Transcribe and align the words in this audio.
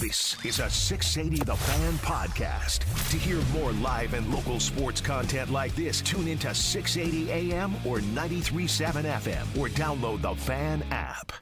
This 0.00 0.34
is 0.46 0.60
a 0.60 0.70
680 0.70 1.44
The 1.44 1.54
Fan 1.54 1.92
podcast. 1.98 2.78
To 3.10 3.18
hear 3.18 3.38
more 3.52 3.72
live 3.72 4.14
and 4.14 4.32
local 4.32 4.58
sports 4.58 4.98
content 4.98 5.50
like 5.52 5.74
this, 5.74 6.00
tune 6.00 6.26
into 6.26 6.54
680 6.54 7.30
AM 7.30 7.74
or 7.84 7.98
93.7 7.98 9.04
FM 9.04 9.58
or 9.60 9.68
download 9.68 10.22
the 10.22 10.34
Fan 10.36 10.82
app. 10.90 11.32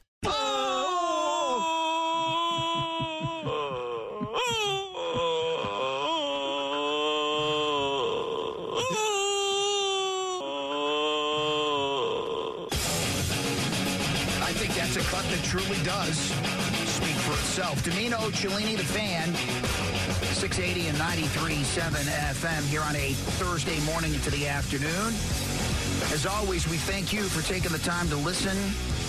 I 14.41 14.51
think 14.51 14.73
that's 14.75 14.97
a 14.97 14.99
cut 14.99 15.23
that 15.23 15.41
truly 15.45 15.81
does 15.85 16.38
itself. 17.49 17.83
Dimino 17.83 18.31
Cellini, 18.31 18.75
the 18.75 18.83
fan, 18.83 19.33
680 20.35 20.89
and 20.89 20.97
93.7 20.99 21.89
FM 22.29 22.61
here 22.69 22.81
on 22.81 22.95
a 22.95 23.13
Thursday 23.41 23.79
morning 23.85 24.13
into 24.13 24.29
the 24.29 24.47
afternoon. 24.47 25.07
As 26.13 26.27
always, 26.27 26.67
we 26.67 26.77
thank 26.77 27.11
you 27.11 27.23
for 27.23 27.41
taking 27.51 27.71
the 27.71 27.79
time 27.79 28.07
to 28.09 28.15
listen 28.17 28.55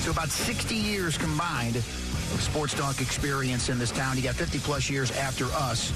to 0.05 0.11
about 0.11 0.31
60 0.31 0.75
years 0.75 1.19
combined 1.19 1.85
of 2.33 2.41
sports 2.41 2.75
talk 2.75 3.01
experience 3.01 3.69
in 3.69 3.79
this 3.79 3.91
town. 3.91 4.17
You 4.17 4.23
got 4.23 4.35
50 4.35 4.59
plus 4.59 4.89
years 4.89 5.11
after 5.13 5.47
us 5.47 5.91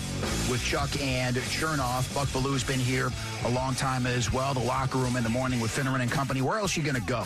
with 0.50 0.62
Chuck 0.62 0.90
and 1.00 1.36
Chernoff. 1.36 2.12
Buck 2.14 2.32
Belue's 2.32 2.64
been 2.64 2.80
here 2.80 3.10
a 3.44 3.50
long 3.50 3.74
time 3.74 4.06
as 4.06 4.32
well. 4.32 4.54
The 4.54 4.60
locker 4.60 4.98
room 4.98 5.16
in 5.16 5.22
the 5.22 5.28
morning 5.30 5.60
with 5.60 5.70
Finneran 5.70 6.00
and 6.00 6.10
company. 6.10 6.42
Where 6.42 6.58
else 6.58 6.76
are 6.76 6.80
you 6.80 6.86
going 6.86 7.00
to 7.00 7.08
go? 7.08 7.24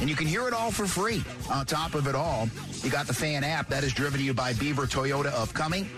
And 0.00 0.08
you 0.08 0.16
can 0.16 0.26
hear 0.26 0.48
it 0.48 0.54
all 0.54 0.70
for 0.70 0.86
free. 0.86 1.22
On 1.50 1.64
top 1.66 1.94
of 1.94 2.06
it 2.06 2.14
all, 2.14 2.48
you 2.82 2.90
got 2.90 3.06
the 3.06 3.14
fan 3.14 3.44
app 3.44 3.68
that 3.68 3.84
is 3.84 3.92
driven 3.92 4.18
to 4.18 4.24
you 4.24 4.34
by 4.34 4.52
Beaver 4.54 4.86
Toyota 4.86 5.32
of 5.32 5.52
Cumming. 5.54 5.88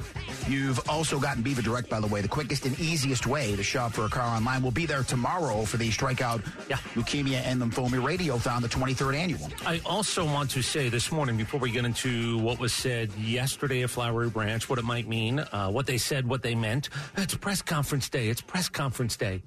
You've 0.49 0.89
also 0.91 1.19
gotten 1.19 1.43
Beaver 1.43 1.63
Direct, 1.63 1.89
by 1.89 2.01
the 2.01 2.07
way, 2.07 2.21
the 2.21 2.29
quickest 2.29 2.67
and 2.67 2.79
easiest 2.79 3.27
way 3.27 3.57
to 3.57 3.63
shop 3.63 3.93
for 3.93 4.05
a 4.05 4.09
car 4.11 4.37
online. 4.37 4.61
We'll 4.63 4.73
be 4.73 4.85
there 4.85 5.03
tomorrow 5.03 5.65
for 5.65 5.79
the 5.79 5.89
Strikeout 5.91 6.43
Yeah. 6.69 6.77
Leukemia 6.95 7.41
and 7.45 7.63
Lymphoma 7.63 8.03
Radiothon, 8.03 8.61
the 8.61 8.69
23rd 8.69 9.17
annual. 9.17 9.49
I 9.67 9.81
also 9.87 10.25
want 10.25 10.51
to 10.51 10.63
say 10.63 10.91
this 10.91 11.11
morning, 11.11 11.39
before 11.39 11.61
we 11.61 11.71
get 11.71 11.87
into 11.87 12.39
what 12.39 12.59
was 12.59 12.75
said 12.75 13.11
yesterday 13.15 13.83
at 13.85 13.91
Flowery 13.91 14.29
Branch, 14.29 14.69
what 14.69 14.79
it 14.79 14.85
might 14.85 15.09
mean, 15.09 15.39
uh, 15.39 15.71
what 15.71 15.87
they 15.87 15.97
said, 15.99 16.29
what 16.29 16.43
they 16.43 16.55
meant. 16.55 16.91
It's 17.17 17.35
press 17.35 17.63
conference 17.63 18.11
day. 18.11 18.29
It's 18.29 18.43
press 18.43 18.69
conference 18.69 19.17
day. 19.17 19.43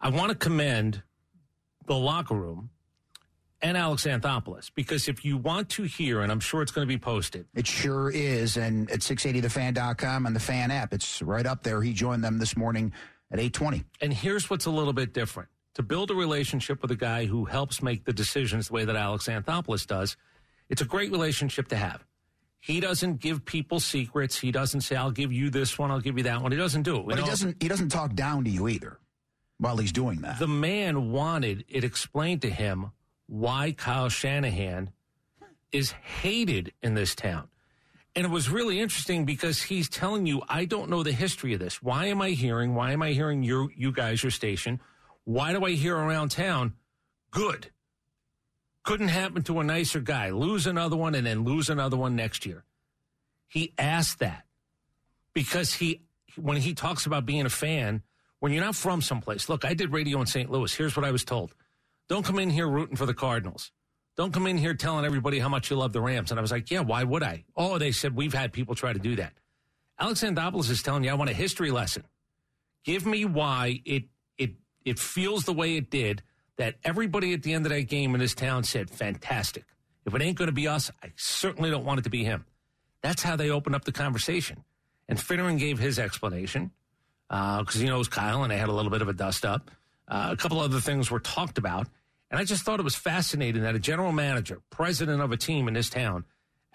I 0.00 0.08
want 0.08 0.30
to 0.30 0.34
commend 0.34 1.02
the 1.86 1.94
locker 1.96 2.34
room 2.34 2.70
and 3.62 3.76
Alex 3.76 4.04
Anthopoulos 4.04 4.70
because 4.74 5.08
if 5.08 5.24
you 5.24 5.36
want 5.36 5.68
to 5.70 5.84
hear, 5.84 6.20
and 6.20 6.30
I'm 6.32 6.40
sure 6.40 6.62
it's 6.62 6.72
going 6.72 6.86
to 6.86 6.92
be 6.92 6.98
posted, 6.98 7.46
It 7.54 7.66
sure 7.66 8.10
is. 8.10 8.56
And 8.56 8.90
at 8.90 9.00
680thefan.com 9.00 10.26
and 10.26 10.36
the 10.36 10.40
fan 10.40 10.70
app, 10.70 10.92
it's 10.92 11.22
right 11.22 11.46
up 11.46 11.62
there. 11.62 11.80
He 11.80 11.92
joined 11.92 12.24
them 12.24 12.38
this 12.38 12.56
morning 12.56 12.92
at 13.30 13.38
820. 13.38 13.84
And 14.00 14.12
here's 14.12 14.50
what's 14.50 14.66
a 14.66 14.70
little 14.70 14.92
bit 14.92 15.14
different. 15.14 15.48
To 15.76 15.82
build 15.82 16.10
a 16.10 16.14
relationship 16.14 16.82
with 16.82 16.90
a 16.90 16.96
guy 16.96 17.24
who 17.24 17.46
helps 17.46 17.82
make 17.82 18.04
the 18.04 18.12
decisions 18.12 18.68
the 18.68 18.74
way 18.74 18.84
that 18.84 18.96
Alex 18.96 19.26
Anthopoulos 19.26 19.86
does, 19.86 20.16
it's 20.68 20.82
a 20.82 20.84
great 20.84 21.10
relationship 21.10 21.68
to 21.68 21.76
have. 21.76 22.04
He 22.60 22.78
doesn't 22.78 23.20
give 23.20 23.44
people 23.44 23.80
secrets. 23.80 24.38
He 24.38 24.52
doesn't 24.52 24.82
say, 24.82 24.96
I'll 24.96 25.10
give 25.10 25.32
you 25.32 25.50
this 25.50 25.78
one, 25.78 25.90
I'll 25.90 26.00
give 26.00 26.16
you 26.18 26.24
that 26.24 26.42
one. 26.42 26.52
He 26.52 26.58
doesn't 26.58 26.82
do 26.82 26.98
it. 26.98 27.06
But 27.06 27.18
he 27.18 27.24
doesn't 27.24 27.60
he 27.60 27.68
doesn't 27.68 27.88
talk 27.88 28.14
down 28.14 28.44
to 28.44 28.50
you 28.50 28.68
either 28.68 28.98
while 29.58 29.76
he's 29.78 29.92
doing 29.92 30.20
that. 30.20 30.38
The 30.38 30.46
man 30.46 31.10
wanted 31.10 31.64
it 31.68 31.82
explained 31.84 32.42
to 32.42 32.50
him 32.50 32.92
why 33.26 33.72
Kyle 33.72 34.08
Shanahan 34.08 34.90
is 35.72 35.92
hated 35.92 36.72
in 36.82 36.94
this 36.94 37.14
town. 37.14 37.48
And 38.14 38.26
it 38.26 38.30
was 38.30 38.50
really 38.50 38.78
interesting 38.78 39.24
because 39.24 39.62
he's 39.62 39.88
telling 39.88 40.26
you, 40.26 40.42
I 40.48 40.66
don't 40.66 40.90
know 40.90 41.02
the 41.02 41.12
history 41.12 41.54
of 41.54 41.60
this. 41.60 41.82
Why 41.82 42.06
am 42.06 42.20
I 42.20 42.30
hearing? 42.30 42.74
Why 42.74 42.92
am 42.92 43.02
I 43.02 43.12
hearing 43.12 43.42
you, 43.42 43.70
you 43.74 43.90
guys, 43.90 44.22
your 44.22 44.30
station? 44.30 44.80
Why 45.24 45.52
do 45.52 45.64
I 45.64 45.70
hear 45.72 45.96
around 45.96 46.30
town? 46.30 46.74
Good. 47.30 47.70
Couldn't 48.82 49.08
happen 49.08 49.42
to 49.44 49.60
a 49.60 49.64
nicer 49.64 50.00
guy. 50.00 50.30
Lose 50.30 50.66
another 50.66 50.96
one 50.96 51.14
and 51.14 51.26
then 51.26 51.44
lose 51.44 51.70
another 51.70 51.96
one 51.96 52.14
next 52.14 52.44
year. 52.44 52.64
He 53.48 53.72
asked 53.78 54.18
that 54.18 54.44
because 55.32 55.74
he, 55.74 56.02
when 56.36 56.58
he 56.58 56.74
talks 56.74 57.06
about 57.06 57.24
being 57.24 57.46
a 57.46 57.50
fan, 57.50 58.02
when 58.40 58.52
you're 58.52 58.64
not 58.64 58.76
from 58.76 59.00
someplace, 59.00 59.48
look, 59.48 59.64
I 59.64 59.72
did 59.72 59.92
radio 59.92 60.20
in 60.20 60.26
St. 60.26 60.50
Louis. 60.50 60.74
Here's 60.74 60.96
what 60.96 61.06
I 61.06 61.12
was 61.12 61.24
told. 61.24 61.54
Don't 62.08 62.24
come 62.24 62.38
in 62.38 62.50
here 62.50 62.68
rooting 62.68 62.96
for 62.96 63.06
the 63.06 63.14
Cardinals. 63.14 63.70
Don't 64.16 64.32
come 64.32 64.46
in 64.46 64.58
here 64.58 64.74
telling 64.74 65.04
everybody 65.04 65.38
how 65.38 65.48
much 65.48 65.70
you 65.70 65.76
love 65.76 65.92
the 65.92 66.00
Rams. 66.00 66.30
And 66.30 66.38
I 66.38 66.42
was 66.42 66.50
like, 66.50 66.70
yeah, 66.70 66.80
why 66.80 67.02
would 67.02 67.22
I? 67.22 67.44
Oh, 67.56 67.78
they 67.78 67.92
said 67.92 68.14
we've 68.14 68.34
had 68.34 68.52
people 68.52 68.74
try 68.74 68.92
to 68.92 68.98
do 68.98 69.16
that. 69.16 69.32
Alex 69.98 70.22
Anthopoulos 70.22 70.70
is 70.70 70.82
telling 70.82 71.04
you, 71.04 71.10
I 71.10 71.14
want 71.14 71.30
a 71.30 71.34
history 71.34 71.70
lesson. 71.70 72.04
Give 72.84 73.06
me 73.06 73.24
why 73.24 73.80
it 73.84 74.04
it 74.36 74.50
it 74.84 74.98
feels 74.98 75.44
the 75.44 75.52
way 75.52 75.76
it 75.76 75.90
did. 75.90 76.22
That 76.58 76.74
everybody 76.84 77.32
at 77.32 77.42
the 77.42 77.54
end 77.54 77.64
of 77.64 77.70
that 77.72 77.88
game 77.88 78.14
in 78.14 78.20
this 78.20 78.34
town 78.34 78.64
said, 78.64 78.90
fantastic. 78.90 79.64
If 80.04 80.14
it 80.14 80.20
ain't 80.20 80.36
going 80.36 80.48
to 80.48 80.52
be 80.52 80.68
us, 80.68 80.90
I 81.02 81.12
certainly 81.16 81.70
don't 81.70 81.84
want 81.84 82.00
it 82.00 82.02
to 82.02 82.10
be 82.10 82.24
him. 82.24 82.44
That's 83.02 83.22
how 83.22 83.36
they 83.36 83.50
opened 83.50 83.74
up 83.74 83.84
the 83.84 83.92
conversation. 83.92 84.62
And 85.08 85.18
Finneran 85.18 85.58
gave 85.58 85.78
his 85.78 85.98
explanation 85.98 86.70
uh, 87.30 87.60
because 87.60 87.80
he 87.80 87.86
knows 87.86 88.08
Kyle, 88.08 88.42
and 88.42 88.52
they 88.52 88.58
had 88.58 88.68
a 88.68 88.72
little 88.72 88.90
bit 88.90 89.02
of 89.02 89.08
a 89.08 89.12
dust 89.12 89.44
up. 89.44 89.70
Uh, 90.08 90.28
a 90.32 90.36
couple 90.36 90.60
other 90.60 90.80
things 90.80 91.10
were 91.10 91.20
talked 91.20 91.58
about, 91.58 91.86
and 92.30 92.40
I 92.40 92.44
just 92.44 92.64
thought 92.64 92.80
it 92.80 92.84
was 92.84 92.94
fascinating 92.96 93.62
that 93.62 93.74
a 93.74 93.78
general 93.78 94.12
manager, 94.12 94.60
president 94.70 95.22
of 95.22 95.32
a 95.32 95.36
team 95.36 95.68
in 95.68 95.74
this 95.74 95.90
town, 95.90 96.24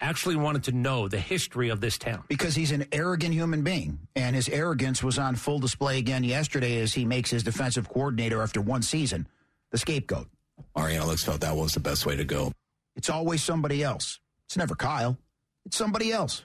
actually 0.00 0.36
wanted 0.36 0.64
to 0.64 0.72
know 0.72 1.08
the 1.08 1.18
history 1.18 1.70
of 1.70 1.80
this 1.80 1.98
town. 1.98 2.22
because 2.28 2.54
he's 2.54 2.70
an 2.70 2.86
arrogant 2.92 3.34
human 3.34 3.62
being, 3.62 3.98
and 4.14 4.36
his 4.36 4.48
arrogance 4.48 5.02
was 5.02 5.18
on 5.18 5.34
full 5.34 5.58
display 5.58 5.98
again 5.98 6.22
yesterday 6.24 6.80
as 6.80 6.94
he 6.94 7.04
makes 7.04 7.30
his 7.30 7.42
defensive 7.42 7.88
coordinator 7.88 8.40
after 8.42 8.60
one 8.60 8.82
season 8.82 9.26
the 9.70 9.78
scapegoat. 9.78 10.28
Ari 10.74 10.96
Alex 10.96 11.24
felt 11.24 11.40
that 11.40 11.54
was 11.56 11.72
the 11.72 11.80
best 11.80 12.06
way 12.06 12.16
to 12.16 12.24
go. 12.24 12.52
It's 12.96 13.10
always 13.10 13.42
somebody 13.42 13.82
else. 13.82 14.18
It's 14.46 14.56
never 14.56 14.74
Kyle. 14.74 15.18
It's 15.66 15.76
somebody 15.76 16.10
else. 16.12 16.44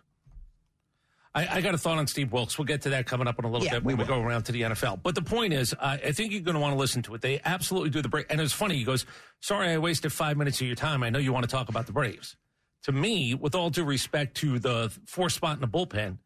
I, 1.35 1.57
I 1.57 1.61
got 1.61 1.73
a 1.73 1.77
thought 1.79 1.97
on 1.97 2.05
Steve 2.07 2.31
Wilks. 2.31 2.57
We'll 2.59 2.66
get 2.66 2.81
to 2.83 2.89
that 2.91 3.07
coming 3.07 3.27
up 3.27 3.39
in 3.39 3.45
a 3.45 3.49
little 3.49 3.66
Yeah, 3.66 3.73
bit 3.73 3.83
we 3.83 3.94
when 3.95 4.05
we 4.07 4.11
will. 4.11 4.21
go 4.21 4.27
around 4.27 4.44
to 4.44 4.51
the 4.51 4.61
NFL. 4.61 5.01
But 5.01 5.16
the 5.16 5.21
point 5.23 5.51
is, 5.53 5.73
uh, 5.73 5.97
I 6.05 6.11
think 6.11 6.31
you're 6.31 6.41
going 6.41 6.53
to 6.55 6.61
want 6.61 6.73
to 6.73 6.79
listen 6.79 7.01
to 7.03 7.16
it. 7.16 7.21
They 7.21 7.41
absolutely 7.44 7.89
do 7.89 8.01
the 8.03 8.09
break. 8.09 8.27
And 8.29 8.39
it's 8.39 8.53
funny. 8.53 8.75
He 8.75 8.83
goes, 8.83 9.05
Sorry, 9.39 9.69
I 9.69 9.77
wasted 9.79 10.13
five 10.13 10.38
minutes 10.38 10.61
of 10.61 10.67
your 10.67 10.75
time. 10.75 11.01
I 11.03 11.09
know 11.09 11.19
you 11.19 11.33
want 11.33 11.43
to 11.43 11.51
talk 11.51 11.69
about 11.69 11.88
the 11.88 11.91
Braves. 11.91 12.35
To 12.83 12.91
me, 12.91 13.33
with 13.33 13.55
all 13.55 13.69
due 13.69 13.83
respect 13.83 14.35
to 14.38 14.59
the 14.59 14.91
four 15.07 15.29
spot 15.29 15.55
in 15.55 15.61
the 15.61 15.67
bullpen, 15.67 16.17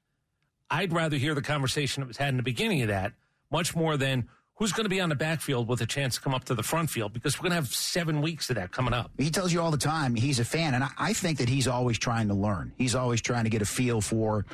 I'd 0.70 0.92
rather 0.92 1.16
hear 1.16 1.34
the 1.36 1.42
conversation 1.42 2.02
that 2.02 2.08
was 2.08 2.18
had 2.18 2.30
in 2.30 2.38
the 2.38 2.44
beginning 2.44 2.82
of 2.82 2.90
that 2.90 3.14
much 3.52 3.76
more 3.76 3.96
than 3.96 4.28
who's 4.56 4.74
going 4.74 4.84
to 4.86 4.90
be 4.90 5.00
on 5.00 5.08
the 5.10 5.16
backfield 5.16 5.68
with 5.70 5.80
a 5.82 5.86
chance 5.86 6.16
to 6.16 6.22
come 6.22 6.34
up 6.34 6.44
to 6.46 6.56
the 6.56 6.64
front 6.64 6.90
field 6.90 7.14
because 7.14 7.38
we're 7.38 7.44
going 7.44 7.52
to 7.52 7.56
have 7.56 7.68
seven 7.70 8.22
weeks 8.22 8.50
of 8.50 8.56
that 8.58 8.72
coming 8.72 8.94
up. 8.94 9.12
He 9.18 9.30
tells 9.30 9.54
you 9.54 9.62
all 9.62 9.72
the 9.72 9.78
time 9.78 10.16
he's 10.16 10.40
a 10.40 10.46
fan, 10.46 10.74
and 10.74 10.84
I, 10.84 10.90
I 10.98 11.14
think 11.14 11.38
that 11.38 11.48
he's 11.48 11.68
always 11.68 11.98
trying 11.98 12.28
to 12.28 12.34
learn. 12.34 12.74
He's 12.78 12.96
always 12.96 13.22
trying 13.22 13.44
to 13.46 13.50
get 13.52 13.62
a 13.62 13.66
feel 13.66 14.02
for, 14.02 14.46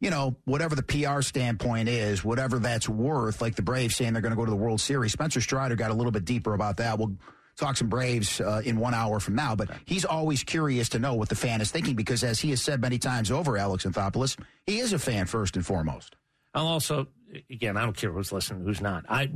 you 0.00 0.10
know, 0.10 0.36
whatever 0.44 0.74
the 0.74 0.82
PR 0.82 1.22
standpoint 1.22 1.88
is, 1.88 2.24
whatever 2.24 2.58
that's 2.58 2.88
worth. 2.88 3.40
Like 3.40 3.54
the 3.54 3.62
Braves 3.62 3.96
saying 3.96 4.12
they're 4.12 4.22
going 4.22 4.32
to 4.32 4.36
go 4.36 4.44
to 4.44 4.50
the 4.50 4.56
World 4.56 4.80
Series. 4.80 5.12
Spencer 5.12 5.40
Strider 5.40 5.76
got 5.76 5.90
a 5.90 5.94
little 5.94 6.12
bit 6.12 6.24
deeper 6.24 6.54
about 6.54 6.76
that. 6.78 6.98
We'll 6.98 7.16
talk 7.56 7.76
some 7.76 7.88
Braves 7.88 8.40
uh, 8.40 8.62
in 8.64 8.78
one 8.78 8.94
hour 8.94 9.20
from 9.20 9.34
now, 9.34 9.54
but 9.54 9.70
he's 9.84 10.04
always 10.04 10.42
curious 10.42 10.88
to 10.90 10.98
know 10.98 11.14
what 11.14 11.28
the 11.28 11.36
fan 11.36 11.60
is 11.60 11.70
thinking 11.70 11.94
because, 11.94 12.24
as 12.24 12.40
he 12.40 12.50
has 12.50 12.60
said 12.60 12.80
many 12.80 12.98
times 12.98 13.30
over, 13.30 13.56
Alex 13.56 13.84
Anthopoulos, 13.84 14.38
he 14.66 14.78
is 14.80 14.92
a 14.92 14.98
fan 14.98 15.26
first 15.26 15.56
and 15.56 15.64
foremost. 15.64 16.16
I'll 16.54 16.66
also, 16.66 17.08
again, 17.50 17.76
I 17.76 17.82
don't 17.82 17.96
care 17.96 18.12
who's 18.12 18.32
listening, 18.32 18.64
who's 18.64 18.80
not. 18.80 19.04
I, 19.08 19.30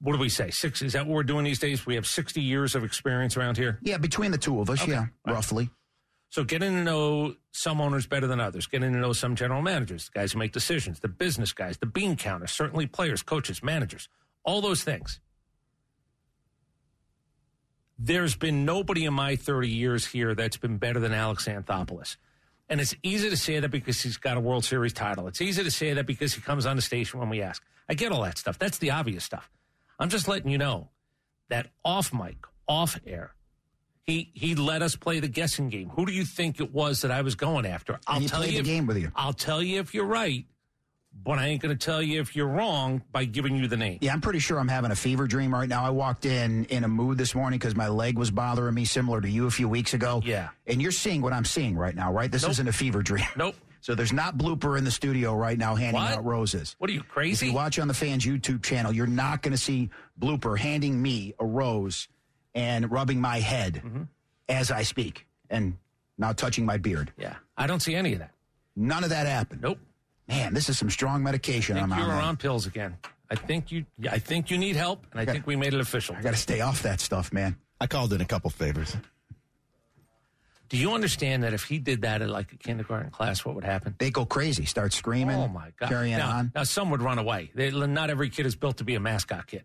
what 0.00 0.12
do 0.12 0.18
we 0.18 0.28
say? 0.28 0.50
Six? 0.50 0.82
Is 0.82 0.92
that 0.92 1.06
what 1.06 1.14
we're 1.14 1.22
doing 1.22 1.44
these 1.44 1.58
days? 1.58 1.86
We 1.86 1.94
have 1.94 2.06
60 2.06 2.40
years 2.40 2.74
of 2.74 2.84
experience 2.84 3.36
around 3.36 3.56
here. 3.56 3.78
Yeah, 3.82 3.98
between 3.98 4.30
the 4.30 4.38
two 4.38 4.60
of 4.60 4.70
us, 4.70 4.86
yeah, 4.86 5.06
roughly. 5.26 5.70
So 6.28 6.44
getting 6.44 6.72
to 6.72 6.82
know 6.82 7.36
some 7.52 7.80
owners 7.80 8.06
better 8.06 8.26
than 8.26 8.40
others, 8.40 8.66
getting 8.66 8.92
to 8.92 8.98
know 8.98 9.12
some 9.12 9.36
general 9.36 9.62
managers, 9.62 10.10
the 10.12 10.18
guys 10.20 10.32
who 10.32 10.38
make 10.38 10.52
decisions, 10.52 11.00
the 11.00 11.08
business 11.08 11.52
guys, 11.52 11.78
the 11.78 11.86
bean 11.86 12.16
counters, 12.16 12.50
certainly 12.50 12.86
players, 12.86 13.22
coaches, 13.22 13.62
managers, 13.62 14.08
all 14.44 14.60
those 14.60 14.82
things. 14.82 15.20
There's 17.98 18.36
been 18.36 18.64
nobody 18.64 19.06
in 19.06 19.14
my 19.14 19.36
30 19.36 19.68
years 19.68 20.04
here 20.04 20.34
that's 20.34 20.58
been 20.58 20.76
better 20.76 21.00
than 21.00 21.14
Alex 21.14 21.46
Anthopoulos. 21.46 22.16
And 22.68 22.80
it's 22.80 22.94
easy 23.02 23.30
to 23.30 23.36
say 23.36 23.60
that 23.60 23.70
because 23.70 24.02
he's 24.02 24.16
got 24.16 24.36
a 24.36 24.40
World 24.40 24.64
Series 24.64 24.92
title. 24.92 25.28
It's 25.28 25.40
easy 25.40 25.62
to 25.62 25.70
say 25.70 25.94
that 25.94 26.04
because 26.04 26.34
he 26.34 26.40
comes 26.40 26.66
on 26.66 26.76
the 26.76 26.82
station 26.82 27.20
when 27.20 27.30
we 27.30 27.40
ask. 27.40 27.62
I 27.88 27.94
get 27.94 28.12
all 28.12 28.22
that 28.22 28.38
stuff. 28.38 28.58
That's 28.58 28.78
the 28.78 28.90
obvious 28.90 29.24
stuff. 29.24 29.48
I'm 29.98 30.08
just 30.08 30.28
letting 30.28 30.50
you 30.50 30.58
know 30.58 30.90
that 31.48 31.68
off 31.84 32.12
mic, 32.12 32.36
off 32.68 32.98
air, 33.06 33.35
he 34.06 34.30
he 34.34 34.54
let 34.54 34.82
us 34.82 34.94
play 34.96 35.20
the 35.20 35.28
guessing 35.28 35.68
game. 35.68 35.88
Who 35.90 36.06
do 36.06 36.12
you 36.12 36.24
think 36.24 36.60
it 36.60 36.72
was 36.72 37.02
that 37.02 37.10
I 37.10 37.22
was 37.22 37.34
going 37.34 37.66
after? 37.66 37.98
I'll 38.06 38.20
tell 38.20 38.44
you 38.46 38.52
the 38.52 38.58
if- 38.58 38.64
game 38.64 38.86
with 38.86 38.98
you. 38.98 39.10
I'll 39.16 39.32
tell 39.32 39.62
you 39.62 39.80
if 39.80 39.94
you're 39.94 40.06
right, 40.06 40.44
but 41.24 41.38
I 41.38 41.46
ain't 41.48 41.60
going 41.60 41.76
to 41.76 41.84
tell 41.84 42.00
you 42.00 42.20
if 42.20 42.36
you're 42.36 42.46
wrong 42.46 43.02
by 43.10 43.24
giving 43.24 43.56
you 43.56 43.66
the 43.66 43.76
name. 43.76 43.98
Yeah, 44.00 44.12
I'm 44.12 44.20
pretty 44.20 44.38
sure 44.38 44.58
I'm 44.60 44.68
having 44.68 44.90
a 44.92 44.96
fever 44.96 45.26
dream 45.26 45.52
right 45.52 45.68
now. 45.68 45.84
I 45.84 45.90
walked 45.90 46.24
in 46.24 46.66
in 46.66 46.84
a 46.84 46.88
mood 46.88 47.18
this 47.18 47.34
morning 47.34 47.58
because 47.58 47.74
my 47.74 47.88
leg 47.88 48.16
was 48.16 48.30
bothering 48.30 48.74
me, 48.74 48.84
similar 48.84 49.20
to 49.20 49.28
you 49.28 49.46
a 49.46 49.50
few 49.50 49.68
weeks 49.68 49.92
ago. 49.94 50.22
Yeah. 50.24 50.50
And 50.68 50.80
you're 50.80 50.92
seeing 50.92 51.20
what 51.22 51.32
I'm 51.32 51.44
seeing 51.44 51.76
right 51.76 51.94
now, 51.94 52.12
right? 52.12 52.30
This 52.30 52.42
Nope. 52.42 52.50
isn't 52.52 52.68
a 52.68 52.72
fever 52.72 53.02
dream. 53.02 53.26
Nope. 53.36 53.56
So 53.82 53.94
there's 53.94 54.12
not 54.12 54.36
blooper 54.36 54.76
in 54.76 54.82
the 54.82 54.90
studio 54.90 55.32
right 55.36 55.56
now 55.56 55.76
handing 55.76 56.02
What? 56.02 56.10
out 56.14 56.24
roses. 56.24 56.74
What 56.78 56.90
are 56.90 56.92
you 56.92 57.04
crazy? 57.04 57.46
If 57.46 57.52
you 57.52 57.56
watch 57.56 57.78
on 57.78 57.86
the 57.86 57.94
fans 57.94 58.26
YouTube 58.26 58.64
channel, 58.64 58.92
you're 58.92 59.06
not 59.06 59.42
going 59.42 59.52
to 59.52 59.58
see 59.58 59.90
blooper 60.20 60.58
handing 60.58 61.00
me 61.00 61.34
a 61.38 61.46
rose 61.46 62.08
and 62.56 62.90
rubbing 62.90 63.20
my 63.20 63.38
head 63.38 63.82
Mm-hmm. 63.84 64.02
as 64.48 64.72
I 64.72 64.82
speak 64.82 65.26
and 65.50 65.76
now 66.18 66.32
touching 66.32 66.66
my 66.66 66.78
beard. 66.78 67.12
yeah, 67.16 67.36
I 67.56 67.68
don't 67.68 67.80
see 67.80 67.94
any 67.94 68.14
of 68.14 68.18
that. 68.18 68.32
None 68.74 69.04
of 69.04 69.10
that 69.10 69.26
happened. 69.28 69.60
Nope. 69.62 69.78
Man, 70.28 70.54
this 70.54 70.68
is 70.68 70.76
some 70.76 70.90
strong 70.90 71.22
medication 71.22 71.76
I 71.76 71.82
I'm 71.82 71.92
on. 71.92 71.98
you're 72.00 72.10
on 72.10 72.36
pills 72.36 72.66
again. 72.66 72.96
I 73.30 73.34
think 73.36 73.70
you. 73.70 73.84
I 74.10 74.18
think 74.18 74.50
you 74.50 74.58
need 74.58 74.74
help, 74.76 75.06
and 75.12 75.20
I 75.20 75.24
think 75.24 75.46
we 75.46 75.54
made 75.56 75.74
it 75.74 75.80
official. 75.80 76.14
I 76.16 76.22
got 76.22 76.32
to 76.32 76.36
stay 76.36 76.60
off 76.60 76.82
that 76.82 77.00
stuff, 77.00 77.32
man. 77.32 77.56
I 77.80 77.86
called 77.86 78.12
in 78.12 78.20
a 78.20 78.24
couple 78.24 78.50
favors. 78.50 78.96
Do 80.68 80.76
you 80.76 80.92
understand 80.94 81.44
that 81.44 81.52
if 81.54 81.62
he 81.64 81.78
did 81.78 82.02
that 82.02 82.22
at 82.22 82.28
like 82.28 82.52
a 82.52 82.56
kindergarten 82.56 83.10
class, 83.10 83.44
what 83.44 83.54
would 83.54 83.62
happen? 83.64 83.94
They 83.98 84.10
go 84.10 84.24
crazy, 84.24 84.64
start 84.64 84.92
screaming. 84.92 85.36
Oh 85.36 85.46
my 85.48 85.72
god! 85.78 85.88
Carrying 85.88 86.18
now, 86.18 86.30
on. 86.38 86.52
now 86.54 86.64
some 86.64 86.90
would 86.90 87.02
run 87.02 87.18
away. 87.18 87.50
They, 87.54 87.70
not 87.70 88.10
every 88.10 88.30
kid 88.30 88.46
is 88.46 88.56
built 88.56 88.78
to 88.78 88.84
be 88.84 88.94
a 88.96 89.00
mascot 89.00 89.46
kid. 89.46 89.62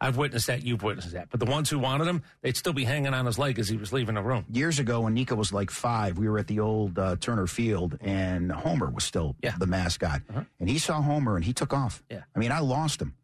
I've 0.00 0.16
witnessed 0.16 0.46
that. 0.46 0.64
You've 0.64 0.82
witnessed 0.82 1.12
that. 1.12 1.28
But 1.30 1.40
the 1.40 1.46
ones 1.46 1.68
who 1.68 1.78
wanted 1.78 2.06
him, 2.08 2.22
they'd 2.40 2.56
still 2.56 2.72
be 2.72 2.84
hanging 2.84 3.12
on 3.12 3.26
his 3.26 3.38
leg 3.38 3.58
as 3.58 3.68
he 3.68 3.76
was 3.76 3.92
leaving 3.92 4.14
the 4.14 4.22
room. 4.22 4.46
Years 4.50 4.78
ago, 4.78 5.02
when 5.02 5.12
Nico 5.14 5.34
was 5.34 5.52
like 5.52 5.70
five, 5.70 6.16
we 6.16 6.26
were 6.28 6.38
at 6.38 6.46
the 6.46 6.60
old 6.60 6.98
uh, 6.98 7.16
Turner 7.20 7.46
Field, 7.46 7.98
and 8.00 8.50
Homer 8.50 8.88
was 8.90 9.04
still 9.04 9.36
Yeah. 9.42 9.50
Uh-huh. 9.50 9.58
the 9.60 9.66
mascot. 9.66 10.22
And 10.58 10.70
he 10.70 10.78
saw 10.78 11.02
Homer, 11.02 11.36
and 11.36 11.44
he 11.44 11.52
took 11.52 11.74
off. 11.74 12.02
Yeah. 12.10 12.22
I 12.34 12.38
mean, 12.38 12.50
I 12.52 12.60
lost 12.60 13.02
him. 13.02 13.14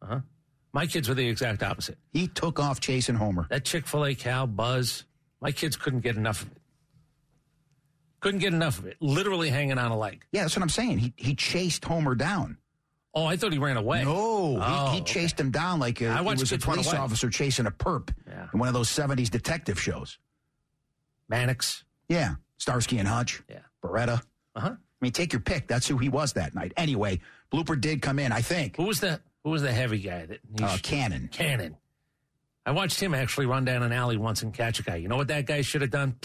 My 0.72 0.86
kids 0.86 1.08
were 1.08 1.14
the 1.14 1.26
exact 1.26 1.62
opposite. 1.62 1.96
He 2.12 2.28
took 2.28 2.60
off 2.60 2.80
chasing 2.80 3.14
Homer. 3.14 3.46
That 3.48 3.64
Chick 3.64 3.86
Fil 3.86 4.04
A 4.04 4.14
cow 4.14 4.44
buzz. 4.44 5.04
My 5.40 5.52
kids 5.52 5.76
couldn't 5.76 6.00
get 6.00 6.16
enough 6.16 6.42
of 6.42 6.50
it. 6.52 6.58
Couldn't 8.20 8.40
get 8.40 8.52
enough 8.52 8.78
of 8.78 8.86
it. 8.86 8.96
Literally 9.00 9.48
hanging 9.48 9.78
on 9.78 9.90
a 9.90 9.96
leg. 9.96 10.24
Yeah, 10.32 10.42
that's 10.42 10.56
what 10.56 10.62
I'm 10.62 10.68
saying. 10.68 10.98
He 10.98 11.14
he 11.16 11.34
chased 11.34 11.84
Homer 11.84 12.14
down. 12.14 12.58
Oh, 13.16 13.24
I 13.24 13.36
thought 13.38 13.50
he 13.52 13.58
ran 13.58 13.78
away. 13.78 14.04
No, 14.04 14.58
Oh, 14.62 14.90
he, 14.90 14.98
he 14.98 15.04
chased 15.04 15.40
him 15.40 15.50
down 15.50 15.80
like 15.80 16.00
a, 16.02 16.08
I 16.08 16.18
he 16.18 16.24
watched 16.24 16.40
was 16.40 16.52
a 16.52 16.58
police 16.58 16.92
officer 16.92 17.30
chasing 17.30 17.66
a 17.66 17.70
perp 17.70 18.14
Yeah. 18.28 18.46
in 18.52 18.58
one 18.60 18.68
of 18.68 18.74
those 18.74 18.90
70s 18.90 19.30
detective 19.30 19.80
shows. 19.80 20.18
Mannix. 21.28 21.84
Yeah, 22.08 22.34
Starsky 22.58 22.98
and 22.98 23.08
Hutch. 23.08 23.42
Yeah. 23.48 23.60
Baretta. 23.82 24.20
Uh 24.54 24.60
huh. 24.60 24.70
I 24.72 24.76
mean, 25.00 25.12
take 25.12 25.32
your 25.32 25.40
pick. 25.40 25.66
That's 25.66 25.86
who 25.88 25.98
he 25.98 26.08
was 26.08 26.34
that 26.34 26.54
night. 26.54 26.72
Anyway, 26.76 27.20
Blooper 27.52 27.80
did 27.80 28.00
come 28.02 28.18
in, 28.18 28.32
I 28.32 28.40
think. 28.42 28.76
Who 28.76 28.84
was 28.84 29.00
the 29.00 29.20
Who 29.44 29.50
was 29.50 29.62
the 29.62 29.72
heavy 29.72 29.98
guy 29.98 30.26
that? 30.26 30.40
Uh, 30.62 30.76
Cannon. 30.82 31.28
Cannon. 31.32 31.76
I 32.64 32.72
watched 32.72 33.00
him 33.00 33.14
actually 33.14 33.46
run 33.46 33.64
down 33.64 33.82
an 33.82 33.92
alley 33.92 34.16
once 34.16 34.42
and 34.42 34.52
catch 34.52 34.80
a 34.80 34.82
guy. 34.82 34.96
You 34.96 35.08
know 35.08 35.16
what 35.16 35.28
that 35.28 35.46
guy 35.46 35.60
should 35.62 35.82
have 35.82 35.90
done? 35.90 36.16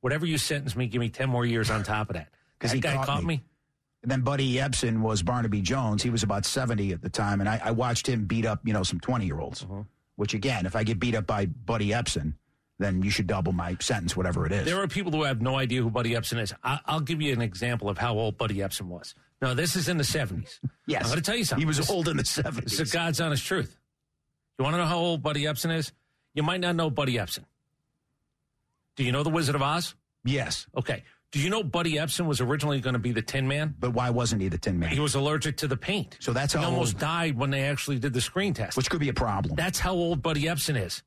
Whatever 0.00 0.26
you 0.26 0.38
sentence 0.38 0.76
me, 0.76 0.86
give 0.86 1.00
me 1.00 1.08
ten 1.08 1.28
more 1.28 1.44
years 1.44 1.70
on 1.70 1.82
top 1.82 2.10
of 2.10 2.14
that. 2.14 2.28
Because 2.58 2.72
he 2.72 2.80
guy 2.80 2.94
caught 2.94 3.06
caught 3.06 3.20
me. 3.22 3.36
me. 3.36 3.44
And 4.06 4.12
then 4.12 4.20
Buddy 4.20 4.54
Ebsen 4.54 5.00
was 5.00 5.20
Barnaby 5.20 5.60
Jones. 5.62 6.00
He 6.00 6.10
was 6.10 6.22
about 6.22 6.46
70 6.46 6.92
at 6.92 7.02
the 7.02 7.08
time. 7.08 7.40
And 7.40 7.48
I, 7.48 7.60
I 7.64 7.70
watched 7.72 8.08
him 8.08 8.24
beat 8.24 8.46
up, 8.46 8.60
you 8.62 8.72
know, 8.72 8.84
some 8.84 9.00
20 9.00 9.26
year 9.26 9.40
olds. 9.40 9.64
Uh-huh. 9.64 9.82
Which, 10.14 10.32
again, 10.32 10.64
if 10.64 10.76
I 10.76 10.84
get 10.84 11.00
beat 11.00 11.16
up 11.16 11.26
by 11.26 11.46
Buddy 11.46 11.88
Ebsen, 11.88 12.34
then 12.78 13.02
you 13.02 13.10
should 13.10 13.26
double 13.26 13.50
my 13.52 13.76
sentence, 13.80 14.16
whatever 14.16 14.46
it 14.46 14.52
is. 14.52 14.64
There 14.64 14.80
are 14.80 14.86
people 14.86 15.10
who 15.10 15.24
have 15.24 15.42
no 15.42 15.56
idea 15.56 15.82
who 15.82 15.90
Buddy 15.90 16.10
Ebsen 16.12 16.40
is. 16.40 16.54
I- 16.62 16.78
I'll 16.86 17.00
give 17.00 17.20
you 17.20 17.32
an 17.32 17.42
example 17.42 17.88
of 17.88 17.98
how 17.98 18.14
old 18.16 18.38
Buddy 18.38 18.58
Ebsen 18.58 18.82
was. 18.82 19.12
Now, 19.42 19.54
this 19.54 19.74
is 19.74 19.88
in 19.88 19.96
the 19.96 20.04
seventies. 20.04 20.60
yes. 20.86 21.02
I'm 21.02 21.08
going 21.10 21.16
to 21.16 21.22
tell 21.28 21.36
you 21.36 21.44
something. 21.44 21.62
He 21.62 21.66
was 21.66 21.78
This- 21.78 21.90
old 21.90 22.06
in 22.06 22.16
the 22.16 22.22
This 22.22 22.36
70s. 22.38 22.80
is 22.80 22.92
God's 22.92 23.20
honest 23.20 23.44
truth. 23.44 23.76
You 24.56 24.62
want 24.62 24.74
to 24.74 24.78
know 24.78 24.86
how 24.86 24.98
old 24.98 25.20
Buddy 25.20 25.42
Ebsen 25.42 25.76
is? 25.76 25.90
You 26.32 26.44
might 26.44 26.60
not 26.60 26.76
know 26.76 26.90
Buddy 26.90 27.14
Ebsen. 27.16 27.44
Do 28.94 29.02
you 29.02 29.10
know 29.10 29.24
the 29.24 29.30
Wizard 29.30 29.56
of 29.56 29.62
Oz? 29.62 29.96
yes. 30.24 30.66
Okay. 30.76 31.02
Do 31.36 31.42
you 31.42 31.50
know 31.50 31.62
Buddy 31.62 31.96
Ebsen 31.96 32.24
was 32.24 32.40
originally 32.40 32.80
going 32.80 32.94
to 32.94 32.98
be 32.98 33.12
the 33.12 33.20
Tin 33.20 33.46
Man? 33.46 33.74
But 33.78 33.90
why 33.90 34.08
wasn't 34.08 34.40
he 34.40 34.48
the 34.48 34.56
Tin 34.56 34.78
Man? 34.78 34.88
He 34.88 35.00
was 35.00 35.14
allergic 35.14 35.58
to 35.58 35.68
the 35.68 35.76
paint. 35.76 36.16
So 36.18 36.32
that's 36.32 36.54
how 36.54 36.60
he 36.60 36.64
how 36.64 36.70
almost 36.70 36.94
old- 36.94 37.00
died 37.02 37.36
when 37.36 37.50
they 37.50 37.64
actually 37.64 37.98
did 37.98 38.14
the 38.14 38.22
screen 38.22 38.54
test. 38.54 38.74
Which 38.74 38.88
could 38.88 39.00
be 39.00 39.10
a 39.10 39.12
problem. 39.12 39.54
That's 39.54 39.78
how 39.78 39.92
old 39.92 40.22
Buddy 40.22 40.44
Ebsen 40.44 40.82
is. 40.82 41.02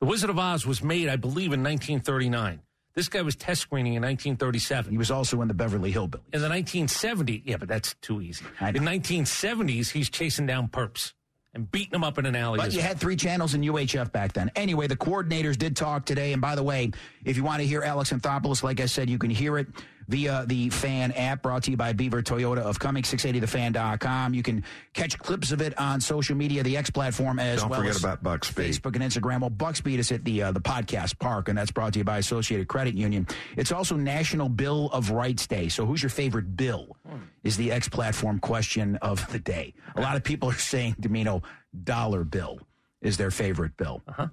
The 0.00 0.06
Wizard 0.06 0.30
of 0.30 0.38
Oz 0.38 0.66
was 0.66 0.82
made, 0.82 1.10
I 1.10 1.16
believe, 1.16 1.52
in 1.52 1.62
1939. 1.62 2.62
This 2.94 3.10
guy 3.10 3.20
was 3.20 3.36
test 3.36 3.60
screening 3.60 3.92
in 3.92 4.00
1937. 4.00 4.90
he 4.90 4.96
was 4.96 5.10
also 5.10 5.42
in 5.42 5.48
the 5.48 5.54
Beverly 5.54 5.92
Hillbillies. 5.92 6.22
In 6.32 6.40
the 6.40 6.48
1970s, 6.48 7.42
yeah, 7.44 7.58
but 7.58 7.68
that's 7.68 7.92
too 8.00 8.22
easy. 8.22 8.46
In 8.58 8.84
1970s, 8.84 9.90
he's 9.90 10.08
chasing 10.08 10.46
down 10.46 10.68
perps 10.68 11.12
and 11.54 11.70
beating 11.70 11.92
them 11.92 12.04
up 12.04 12.18
in 12.18 12.26
an 12.26 12.34
alley. 12.34 12.58
But 12.58 12.72
you 12.72 12.78
well. 12.78 12.88
had 12.88 12.98
three 12.98 13.16
channels 13.16 13.54
in 13.54 13.62
UHF 13.62 14.10
back 14.12 14.32
then. 14.32 14.50
Anyway, 14.56 14.86
the 14.86 14.96
coordinators 14.96 15.56
did 15.56 15.76
talk 15.76 16.04
today. 16.04 16.32
And 16.32 16.40
by 16.40 16.54
the 16.54 16.62
way, 16.62 16.92
if 17.24 17.36
you 17.36 17.44
want 17.44 17.60
to 17.60 17.66
hear 17.66 17.82
Alex 17.82 18.12
Anthopoulos, 18.12 18.62
like 18.62 18.80
I 18.80 18.86
said, 18.86 19.10
you 19.10 19.18
can 19.18 19.30
hear 19.30 19.58
it 19.58 19.66
via 20.08 20.44
the 20.46 20.70
fan 20.70 21.12
app 21.12 21.42
brought 21.42 21.64
to 21.64 21.70
you 21.70 21.76
by 21.76 21.92
Beaver 21.92 22.22
Toyota 22.22 22.58
of 22.58 22.78
Cummings, 22.78 23.10
680thefan.com. 23.10 24.34
You 24.34 24.42
can 24.42 24.64
catch 24.92 25.18
clips 25.18 25.52
of 25.52 25.60
it 25.60 25.78
on 25.78 26.00
social 26.00 26.36
media, 26.36 26.62
the 26.62 26.76
X 26.76 26.90
platform, 26.90 27.38
as 27.38 27.60
Don't 27.60 27.70
well 27.70 27.80
forget 27.80 27.96
as 27.96 28.02
about 28.02 28.22
Buck 28.22 28.42
Facebook 28.42 28.94
and 28.94 29.02
Instagram. 29.02 29.40
Well, 29.40 29.50
Buckspeed 29.50 29.98
is 29.98 30.12
at 30.12 30.24
the 30.24 30.42
uh, 30.42 30.52
the 30.52 30.60
podcast 30.60 31.18
park, 31.18 31.48
and 31.48 31.56
that's 31.56 31.70
brought 31.70 31.92
to 31.94 32.00
you 32.00 32.04
by 32.04 32.18
Associated 32.18 32.68
Credit 32.68 32.94
Union. 32.94 33.26
It's 33.56 33.72
also 33.72 33.96
National 33.96 34.48
Bill 34.48 34.90
of 34.92 35.10
Rights 35.10 35.46
Day. 35.46 35.68
So, 35.68 35.86
who's 35.86 36.02
your 36.02 36.10
favorite 36.10 36.56
bill? 36.56 36.96
Is 37.42 37.56
the 37.56 37.72
X 37.72 37.88
platform 37.88 38.38
question 38.38 38.96
of 38.96 39.30
the 39.32 39.38
day. 39.38 39.74
A 39.96 40.00
lot 40.00 40.16
of 40.16 40.22
people 40.22 40.48
are 40.48 40.54
saying, 40.54 40.96
Dimino, 41.00 41.42
dollar 41.84 42.24
bill 42.24 42.60
is 43.00 43.16
their 43.16 43.30
favorite 43.30 43.76
bill, 43.76 44.02
uh-huh. 44.06 44.28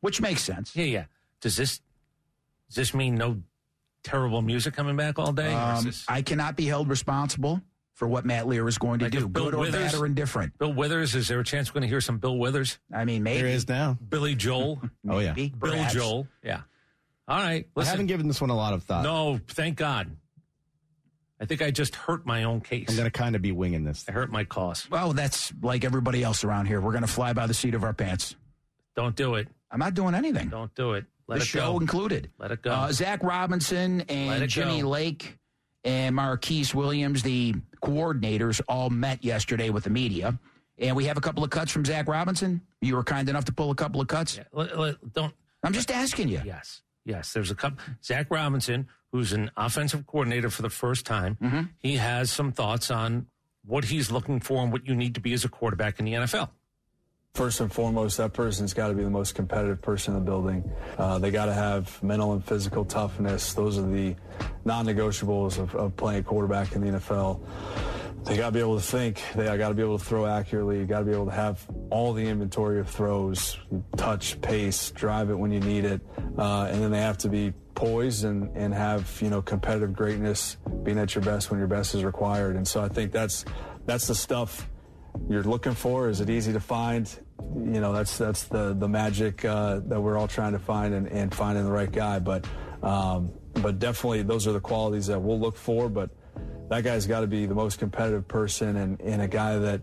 which 0.00 0.20
makes 0.20 0.42
sense. 0.42 0.74
yeah, 0.74 0.84
yeah. 0.84 1.04
Does 1.40 1.56
this 1.56 1.80
does 2.68 2.76
this 2.76 2.94
mean 2.94 3.14
no 3.14 3.42
terrible 4.02 4.42
music 4.42 4.74
coming 4.74 4.96
back 4.96 5.18
all 5.18 5.32
day? 5.32 5.52
Um, 5.52 5.84
this- 5.84 6.04
I 6.08 6.22
cannot 6.22 6.56
be 6.56 6.66
held 6.66 6.88
responsible 6.88 7.60
for 7.94 8.08
what 8.08 8.24
Matt 8.24 8.48
Lear 8.48 8.66
is 8.68 8.78
going 8.78 8.98
to 9.00 9.04
Like 9.06 9.12
do, 9.12 9.28
Bill 9.28 9.44
good 9.44 9.54
or 9.54 9.58
Withers- 9.60 9.92
bad 9.92 10.00
or 10.00 10.06
indifferent. 10.06 10.56
Bill 10.58 10.72
Withers, 10.72 11.14
is 11.14 11.28
there 11.28 11.40
a 11.40 11.44
chance 11.44 11.70
we're 11.70 11.74
going 11.80 11.82
to 11.82 11.88
hear 11.88 12.00
some 12.00 12.18
Bill 12.18 12.36
Withers? 12.38 12.78
I 12.92 13.04
mean, 13.04 13.22
maybe. 13.22 13.42
There 13.42 13.50
is 13.50 13.68
now. 13.68 13.98
Billy 14.08 14.34
Joel? 14.34 14.80
Oh 15.08 15.18
yeah. 15.18 15.30
maybe, 15.34 15.48
Bill 15.50 15.72
perhaps. 15.72 15.94
Joel? 15.94 16.26
Yeah. 16.42 16.62
All 17.28 17.38
right. 17.38 17.66
I 17.76 17.84
haven't 17.84 18.06
given 18.06 18.26
this 18.28 18.40
one 18.40 18.50
a 18.50 18.56
lot 18.56 18.72
of 18.74 18.82
thought. 18.84 19.04
no, 19.04 19.40
thank 19.48 19.76
God. 19.76 20.16
I 21.40 21.44
think 21.44 21.60
I 21.60 21.70
just 21.72 21.96
hurt 21.96 22.24
my 22.24 22.44
own 22.44 22.60
case. 22.60 22.86
I'm 22.88 22.94
going 22.96 23.04
to 23.10 23.10
kind 23.10 23.34
of 23.34 23.42
be 23.42 23.50
winging 23.50 23.82
this. 23.84 24.04
I 24.08 24.12
hurt 24.12 24.30
my 24.30 24.44
cause. 24.44 24.88
Well, 24.88 25.12
that's 25.12 25.52
like 25.60 25.84
everybody 25.84 26.22
else 26.22 26.44
around 26.44 26.66
here. 26.66 26.80
We're 26.80 26.92
going 26.92 27.02
to 27.02 27.08
fly 27.10 27.32
by 27.32 27.46
the 27.48 27.54
seat 27.54 27.74
of 27.74 27.82
our 27.82 27.92
pants. 27.92 28.36
Don't 28.94 29.16
do 29.16 29.34
it. 29.34 29.48
I'm 29.72 29.78
not 29.80 29.94
doing 29.94 30.14
anything. 30.14 30.48
Don't 30.48 30.72
do 30.74 30.92
it. 30.92 31.06
Let 31.26 31.36
the 31.38 31.42
it 31.42 31.46
show 31.48 31.72
go. 31.72 31.78
included. 31.80 32.30
Let 32.38 32.50
it 32.52 32.62
go. 32.62 32.70
Uh, 32.72 32.92
Zach 32.92 33.22
Robinson 33.22 34.02
and 34.02 34.48
Jimmy 34.48 34.82
go. 34.82 34.88
Lake 34.90 35.38
and 35.82 36.14
Marquice 36.16 36.74
Williams, 36.74 37.22
the 37.22 37.54
coordinators, 37.82 38.60
all 38.68 38.90
met 38.90 39.24
yesterday 39.24 39.70
with 39.70 39.84
the 39.84 39.90
media. 39.90 40.38
And 40.78 40.94
we 40.96 41.04
have 41.06 41.16
a 41.16 41.20
couple 41.20 41.42
of 41.44 41.50
cuts 41.50 41.70
from 41.72 41.84
Zach 41.84 42.06
Robinson. 42.08 42.60
You 42.80 42.96
were 42.96 43.04
kind 43.04 43.28
enough 43.28 43.44
to 43.46 43.52
pull 43.52 43.70
a 43.70 43.74
couple 43.74 44.00
of 44.00 44.08
cuts. 44.08 44.36
Yeah, 44.36 44.44
let- 44.52 44.78
let- 44.78 45.12
don't. 45.12 45.34
I'm 45.62 45.72
just 45.72 45.90
asking 45.90 46.28
you. 46.28 46.40
Yes. 46.44 46.82
Yes. 47.04 47.32
There's 47.32 47.50
a 47.50 47.54
couple. 47.54 47.78
Zach 48.04 48.26
Robinson, 48.30 48.88
who's 49.12 49.32
an 49.32 49.50
offensive 49.56 50.06
coordinator 50.06 50.50
for 50.50 50.62
the 50.62 50.70
first 50.70 51.06
time, 51.06 51.36
Mm-hmm. 51.40 51.62
he 51.78 51.96
has 51.96 52.30
some 52.30 52.52
thoughts 52.52 52.90
on 52.90 53.26
what 53.64 53.84
he's 53.84 54.10
looking 54.10 54.40
for 54.40 54.62
and 54.62 54.72
what 54.72 54.86
you 54.86 54.94
need 54.94 55.14
to 55.14 55.20
be 55.20 55.32
as 55.32 55.44
a 55.44 55.48
quarterback 55.48 55.98
in 56.00 56.04
the 56.04 56.14
NFL. 56.14 56.48
First 57.34 57.62
and 57.62 57.72
foremost, 57.72 58.18
that 58.18 58.34
person's 58.34 58.74
got 58.74 58.88
to 58.88 58.94
be 58.94 59.02
the 59.02 59.08
most 59.08 59.34
competitive 59.34 59.80
person 59.80 60.14
in 60.14 60.22
the 60.22 60.30
building. 60.30 60.70
Uh, 60.98 61.18
they 61.18 61.30
got 61.30 61.46
to 61.46 61.54
have 61.54 62.02
mental 62.02 62.34
and 62.34 62.44
physical 62.44 62.84
toughness. 62.84 63.54
Those 63.54 63.78
are 63.78 63.86
the 63.86 64.14
non-negotiables 64.66 65.58
of, 65.58 65.74
of 65.74 65.96
playing 65.96 66.24
quarterback 66.24 66.74
in 66.74 66.82
the 66.82 66.98
NFL. 66.98 67.40
They 68.24 68.36
got 68.36 68.48
to 68.48 68.52
be 68.52 68.60
able 68.60 68.76
to 68.76 68.84
think. 68.84 69.22
They 69.34 69.46
got 69.56 69.68
to 69.68 69.74
be 69.74 69.80
able 69.80 69.98
to 69.98 70.04
throw 70.04 70.26
accurately. 70.26 70.80
You 70.80 70.84
got 70.84 70.98
to 70.98 71.04
be 71.06 71.12
able 71.12 71.24
to 71.24 71.32
have 71.32 71.66
all 71.88 72.12
the 72.12 72.22
inventory 72.22 72.78
of 72.80 72.90
throws, 72.90 73.56
touch, 73.96 74.38
pace, 74.42 74.90
drive 74.90 75.30
it 75.30 75.34
when 75.34 75.50
you 75.50 75.60
need 75.60 75.86
it, 75.86 76.02
uh, 76.36 76.68
and 76.70 76.82
then 76.82 76.90
they 76.90 77.00
have 77.00 77.16
to 77.18 77.30
be 77.30 77.54
poised 77.74 78.26
and, 78.26 78.54
and 78.54 78.74
have 78.74 79.18
you 79.22 79.30
know 79.30 79.40
competitive 79.40 79.94
greatness, 79.94 80.58
being 80.82 80.98
at 80.98 81.14
your 81.14 81.24
best 81.24 81.50
when 81.50 81.58
your 81.58 81.66
best 81.66 81.94
is 81.94 82.04
required. 82.04 82.56
And 82.56 82.68
so 82.68 82.84
I 82.84 82.88
think 82.88 83.10
that's 83.10 83.46
that's 83.86 84.06
the 84.06 84.14
stuff 84.14 84.68
you're 85.28 85.42
looking 85.42 85.74
for? 85.74 86.08
Is 86.08 86.20
it 86.20 86.30
easy 86.30 86.52
to 86.52 86.60
find? 86.60 87.10
You 87.38 87.80
know, 87.80 87.92
that's 87.92 88.18
that's 88.18 88.44
the 88.44 88.74
the 88.74 88.88
magic 88.88 89.44
uh, 89.44 89.80
that 89.86 90.00
we're 90.00 90.16
all 90.16 90.28
trying 90.28 90.52
to 90.52 90.58
find 90.58 90.94
and, 90.94 91.08
and 91.08 91.34
finding 91.34 91.64
the 91.64 91.70
right 91.70 91.90
guy. 91.90 92.18
But 92.18 92.46
um, 92.82 93.30
but 93.54 93.78
definitely 93.78 94.22
those 94.22 94.46
are 94.46 94.52
the 94.52 94.60
qualities 94.60 95.06
that 95.06 95.20
we'll 95.20 95.40
look 95.40 95.56
for. 95.56 95.88
But 95.88 96.10
that 96.68 96.84
guy's 96.84 97.06
got 97.06 97.20
to 97.20 97.26
be 97.26 97.46
the 97.46 97.54
most 97.54 97.78
competitive 97.78 98.26
person 98.26 98.76
and, 98.76 99.00
and 99.00 99.20
a 99.20 99.28
guy 99.28 99.58
that 99.58 99.82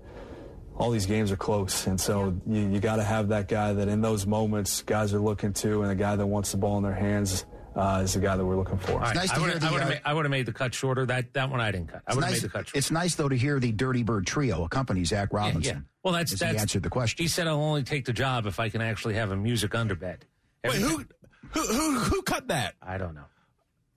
all 0.75 0.89
these 0.89 1.05
games 1.05 1.31
are 1.31 1.37
close. 1.37 1.85
And 1.85 1.99
so 1.99 2.35
you, 2.47 2.61
you 2.69 2.79
got 2.79 2.95
to 2.95 3.03
have 3.03 3.27
that 3.29 3.47
guy 3.47 3.73
that 3.73 3.87
in 3.87 4.01
those 4.01 4.25
moments 4.25 4.81
guys 4.81 5.13
are 5.13 5.19
looking 5.19 5.53
to 5.53 5.83
and 5.83 5.91
a 5.91 5.95
guy 5.95 6.15
that 6.15 6.25
wants 6.25 6.51
the 6.51 6.57
ball 6.57 6.77
in 6.77 6.83
their 6.83 6.95
hands 6.95 7.45
uh, 7.79 8.01
is 8.03 8.13
the 8.13 8.19
guy 8.19 8.35
that 8.35 8.45
we're 8.45 8.57
looking 8.57 8.77
for. 8.77 9.01
It's 9.03 9.13
nice 9.15 9.29
to 9.31 9.37
I 9.37 9.39
would 9.39 9.51
have 9.53 9.63
uh, 9.73 9.85
made, 9.89 10.01
I 10.05 10.13
would've 10.13 10.29
made 10.31 10.45
the 10.45 10.53
cut 10.53 10.73
shorter. 10.73 11.05
That 11.05 11.33
that 11.33 11.49
one 11.49 11.61
I 11.61 11.71
didn't 11.71 11.87
cut. 11.87 12.01
I 12.05 12.11
It's 12.11 12.15
would 12.15 12.23
have 12.25 12.31
nice, 12.33 12.41
made 12.43 12.49
the 12.49 12.53
cut 12.57 12.67
shorter. 12.67 12.77
it's 12.77 12.91
nice, 12.91 13.15
though, 13.15 13.29
to 13.29 13.35
hear 13.37 13.59
the 13.59 13.71
Dirty 13.71 14.03
Bird 14.03 14.27
Trio 14.27 14.63
accompany 14.65 15.03
Zach 15.05 15.31
Robinson. 15.31 15.75
yeah. 15.77 15.81
Well, 16.03 16.13
that's 16.13 16.31
that's 16.37 16.51
he 16.53 16.57
answered 16.59 16.83
the 16.83 16.89
question. 16.89 17.23
He 17.23 17.27
said, 17.27 17.47
"I'll 17.47 17.55
only 17.61 17.83
take 17.83 18.05
the 18.05 18.13
job 18.13 18.45
if 18.45 18.59
I 18.59 18.69
can 18.69 18.81
actually 18.81 19.15
have 19.15 19.31
a 19.31 19.35
music 19.35 19.71
underbed." 19.71 20.19
Wait, 20.63 20.75
who, 20.75 21.05
who, 21.51 21.61
who, 21.61 21.99
who 21.99 22.21
cut 22.23 22.49
that? 22.49 22.75
I 22.81 22.97
don't 22.97 23.15
know. 23.15 23.25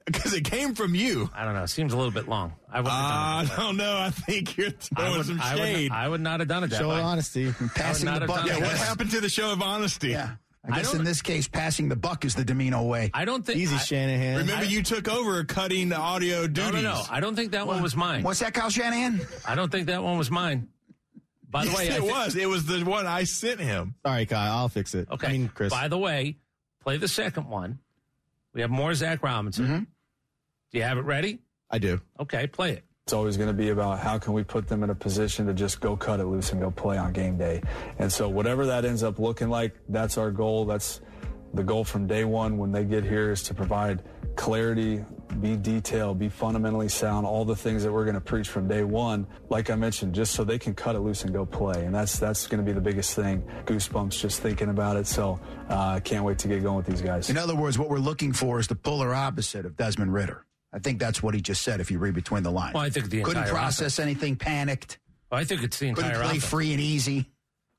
Because 0.04 0.34
it 0.34 0.44
came 0.44 0.74
from 0.74 0.96
you. 0.96 1.30
I 1.32 1.44
don't 1.44 1.54
know. 1.54 1.62
It 1.62 1.68
Seems 1.68 1.92
a 1.92 1.96
little 1.96 2.10
bit 2.10 2.28
long. 2.28 2.54
I 2.68 2.80
wouldn't 2.80 2.92
have 3.00 3.52
I 3.52 3.56
don't 3.62 3.76
know. 3.76 3.96
I 3.98 4.10
think 4.10 4.56
you're 4.56 4.66
I 4.68 4.70
throwing 4.70 5.16
would, 5.18 5.26
some 5.26 5.40
I, 5.40 5.54
would, 5.54 5.62
shade. 5.62 5.92
I 5.92 6.08
would 6.08 6.20
not 6.20 6.40
have 6.40 6.48
done 6.48 6.64
it 6.64 6.70
that 6.70 6.80
Show 6.80 6.88
way. 6.88 6.98
of 6.98 7.04
honesty. 7.04 7.52
Passing 7.76 8.12
the 8.12 8.26
buck. 8.26 8.44
yeah, 8.46 8.58
what 8.58 8.72
happened 8.76 9.12
to 9.12 9.20
the 9.20 9.28
show 9.28 9.52
of 9.52 9.62
honesty? 9.62 10.08
Yeah. 10.08 10.34
I 10.64 10.72
I 10.72 10.76
guess 10.76 10.92
don't- 10.92 11.00
in 11.00 11.04
this 11.04 11.22
case, 11.22 11.48
passing 11.48 11.88
the 11.88 11.96
buck 11.96 12.24
is 12.24 12.34
the 12.36 12.44
Dimino 12.44 12.86
way. 12.88 13.10
I 13.14 13.24
don't 13.24 13.44
think 13.44 13.58
Easy, 13.58 13.74
I, 13.74 13.78
Shanahan. 13.78 14.36
Remember, 14.38 14.64
you 14.64 14.82
took 14.84 15.08
over 15.08 15.42
cutting 15.44 15.88
the 15.88 15.96
audio 15.96 16.42
No, 16.42 16.46
duties. 16.46 16.72
no, 16.74 16.94
no. 16.94 17.02
I 17.10 17.18
don't 17.20 17.34
think 17.34 17.52
that 17.52 17.66
one 17.66 17.82
was 17.82 17.96
mine. 17.96 18.22
What's 18.22 18.38
that, 18.40 18.54
Kyle 18.54 18.70
Shanahan? 18.70 19.20
I 19.46 19.56
don't 19.56 19.72
think 19.72 19.88
that 19.88 20.02
one 20.04 20.18
was 20.18 20.30
mine. 20.30 20.68
By 21.50 21.64
the 21.64 21.70
Yes, 21.70 21.78
way, 21.78 21.90
I 21.90 21.94
it 21.96 22.00
thi- 22.02 22.10
was. 22.10 22.36
It 22.36 22.48
was 22.48 22.64
the 22.66 22.82
one 22.84 23.06
I 23.06 23.24
sent 23.24 23.60
him. 23.60 23.94
Sorry, 24.06 24.24
Kyle. 24.24 24.52
I'll 24.58 24.68
fix 24.68 24.94
it. 24.94 25.08
Okay. 25.10 25.26
I 25.26 25.32
mean, 25.32 25.48
Chris. 25.52 25.70
By 25.72 25.88
the 25.88 25.98
way, 25.98 26.36
play 26.80 26.96
the 26.96 27.08
second 27.08 27.48
one. 27.48 27.80
We 28.54 28.60
have 28.60 28.70
more 28.70 28.94
Zach 28.94 29.22
Robinson. 29.22 29.64
Mm-hmm. 29.66 29.78
Do 29.78 30.78
you 30.78 30.82
have 30.84 30.96
it 30.96 31.04
ready? 31.04 31.40
I 31.70 31.78
do. 31.78 32.00
Okay, 32.20 32.46
play 32.46 32.72
it. 32.72 32.84
It's 33.06 33.12
always 33.12 33.36
going 33.36 33.48
to 33.48 33.52
be 33.52 33.70
about 33.70 33.98
how 33.98 34.16
can 34.16 34.32
we 34.32 34.44
put 34.44 34.68
them 34.68 34.84
in 34.84 34.90
a 34.90 34.94
position 34.94 35.44
to 35.46 35.52
just 35.52 35.80
go 35.80 35.96
cut 35.96 36.20
it 36.20 36.24
loose 36.24 36.52
and 36.52 36.60
go 36.60 36.70
play 36.70 36.96
on 36.96 37.12
game 37.12 37.36
day. 37.36 37.60
And 37.98 38.12
so 38.12 38.28
whatever 38.28 38.64
that 38.66 38.84
ends 38.84 39.02
up 39.02 39.18
looking 39.18 39.48
like, 39.48 39.74
that's 39.88 40.18
our 40.18 40.30
goal. 40.30 40.66
That's 40.66 41.00
the 41.52 41.64
goal 41.64 41.82
from 41.82 42.06
day 42.06 42.24
one 42.24 42.58
when 42.58 42.70
they 42.70 42.84
get 42.84 43.02
here 43.02 43.32
is 43.32 43.42
to 43.42 43.54
provide 43.54 44.04
clarity, 44.36 45.04
be 45.40 45.56
detailed, 45.56 46.20
be 46.20 46.28
fundamentally 46.28 46.88
sound, 46.88 47.26
all 47.26 47.44
the 47.44 47.56
things 47.56 47.82
that 47.82 47.90
we're 47.90 48.04
going 48.04 48.14
to 48.14 48.20
preach 48.20 48.48
from 48.48 48.68
day 48.68 48.84
one. 48.84 49.26
Like 49.50 49.68
I 49.68 49.74
mentioned, 49.74 50.14
just 50.14 50.32
so 50.34 50.44
they 50.44 50.58
can 50.58 50.72
cut 50.72 50.94
it 50.94 51.00
loose 51.00 51.24
and 51.24 51.34
go 51.34 51.44
play. 51.44 51.84
And 51.84 51.92
that's 51.92 52.20
that's 52.20 52.46
going 52.46 52.64
to 52.64 52.64
be 52.64 52.72
the 52.72 52.80
biggest 52.80 53.16
thing. 53.16 53.42
Goosebumps 53.66 54.16
just 54.20 54.40
thinking 54.40 54.68
about 54.68 54.96
it. 54.96 55.08
So 55.08 55.40
uh, 55.68 55.76
I 55.96 56.00
can't 56.00 56.24
wait 56.24 56.38
to 56.38 56.48
get 56.48 56.62
going 56.62 56.76
with 56.76 56.86
these 56.86 57.02
guys. 57.02 57.30
In 57.30 57.36
other 57.36 57.56
words, 57.56 57.80
what 57.80 57.90
we're 57.90 57.98
looking 57.98 58.32
for 58.32 58.60
is 58.60 58.68
the 58.68 58.76
polar 58.76 59.12
opposite 59.12 59.66
of 59.66 59.76
Desmond 59.76 60.14
Ridder. 60.14 60.46
I 60.72 60.78
think 60.78 60.98
that's 60.98 61.22
what 61.22 61.34
he 61.34 61.40
just 61.40 61.62
said 61.62 61.80
if 61.80 61.90
you 61.90 61.98
read 61.98 62.14
between 62.14 62.42
the 62.42 62.50
lines. 62.50 62.74
Well, 62.74 62.82
I 62.82 62.90
think 62.90 63.10
the 63.10 63.22
Couldn't 63.22 63.42
entire 63.42 63.52
process 63.54 63.98
anything, 63.98 64.36
panicked, 64.36 64.98
Well, 65.30 65.40
I 65.40 65.44
think 65.44 65.62
it's 65.62 65.78
the 65.78 65.88
entire 65.88 66.04
couldn't 66.12 66.20
play 66.22 66.36
offense. 66.38 66.44
free 66.50 66.72
and 66.72 66.80
easy. 66.80 67.28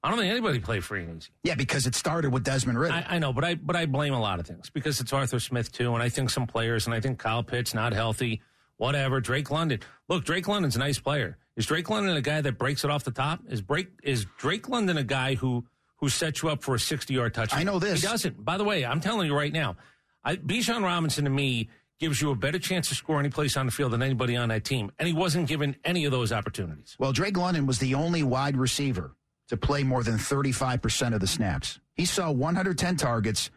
I 0.04 0.10
don't 0.10 0.20
think 0.20 0.32
anybody 0.32 0.60
played 0.60 0.84
free 0.84 1.04
and 1.04 1.18
easy. 1.22 1.30
Yeah, 1.44 1.56
because 1.56 1.88
it 1.88 1.96
started 1.96 2.32
with 2.32 2.44
Desmond 2.44 2.78
Ridder. 2.78 2.94
I, 2.94 3.16
I 3.16 3.20
know, 3.20 3.32
but 3.34 3.44
I 3.46 3.56
but 3.56 3.76
I 3.76 3.86
blame 3.86 4.14
a 4.14 4.20
lot 4.20 4.40
of 4.40 4.46
things 4.46 4.70
because 4.70 5.00
it's 5.00 5.14
Arthur 5.14 5.40
Smith 5.40 5.72
too, 5.72 5.94
and 5.94 6.04
I 6.04 6.10
think 6.10 6.30
some 6.30 6.46
players, 6.46 6.86
and 6.86 6.94
I 6.94 7.00
think 7.00 7.20
Kyle 7.20 7.42
Pitts 7.42 7.74
not 7.74 7.94
healthy, 7.94 8.42
whatever. 8.78 9.22
Drake 9.22 9.50
London, 9.50 9.80
look, 10.10 10.26
Drake 10.26 10.48
London's 10.48 10.76
a 10.76 10.80
nice 10.80 11.00
player. 11.00 11.38
Is 11.56 11.66
Drake 11.68 11.90
London 11.90 12.18
a 12.18 12.22
guy 12.22 12.42
that 12.42 12.58
breaks 12.58 12.84
it 12.84 12.90
off 12.90 13.04
the 13.06 13.12
top? 13.12 13.40
Is 13.48 13.62
break 13.62 13.88
is 14.04 14.26
Drake 14.38 14.68
London 14.68 14.98
a 14.98 15.04
guy 15.04 15.36
who 15.36 15.66
who 15.98 16.10
sets 16.10 16.44
you 16.44 16.50
up 16.50 16.64
for 16.64 16.76
a 16.76 16.80
sixty 16.80 17.14
yard 17.14 17.34
touchdown? 17.34 17.60
I 17.60 17.64
know 17.64 17.80
this. 17.80 18.02
He 18.02 18.08
doesn't. 18.08 18.44
By 18.44 18.58
the 18.58 18.66
way, 18.66 18.86
I'm 18.86 19.00
telling 19.00 19.28
you 19.28 19.36
right 19.36 19.54
now, 19.54 19.78
I, 20.24 20.36
Bijan 20.36 20.84
Robinson 20.84 21.24
to 21.24 21.30
me 21.30 21.70
gives 22.00 22.22
you 22.22 22.32
a 22.32 22.36
better 22.36 22.60
chance 22.60 22.90
to 22.90 22.96
score 22.96 23.20
any 23.20 23.30
place 23.30 23.56
on 23.56 23.66
the 23.66 23.72
field 23.72 23.92
than 23.92 24.02
anybody 24.02 24.36
on 24.36 24.50
that 24.50 24.64
team, 24.66 24.92
and 25.00 25.08
he 25.08 25.14
wasn't 25.14 25.48
given 25.48 25.76
any 25.84 26.06
of 26.06 26.12
those 26.12 26.32
opportunities. 26.32 26.96
Well, 27.00 27.12
Drake 27.12 27.38
London 27.38 27.66
was 27.66 27.80
the 27.80 27.96
only 27.96 28.24
wide 28.24 28.58
receiver 28.58 29.16
to 29.48 29.58
play 29.58 29.84
more 29.84 30.04
than 30.04 30.16
35% 30.16 31.14
of 31.14 31.20
the 31.20 31.28
snaps. 31.28 31.80
He 31.96 32.06
saw 32.06 32.32
110 32.32 32.98
targets. 32.98 33.52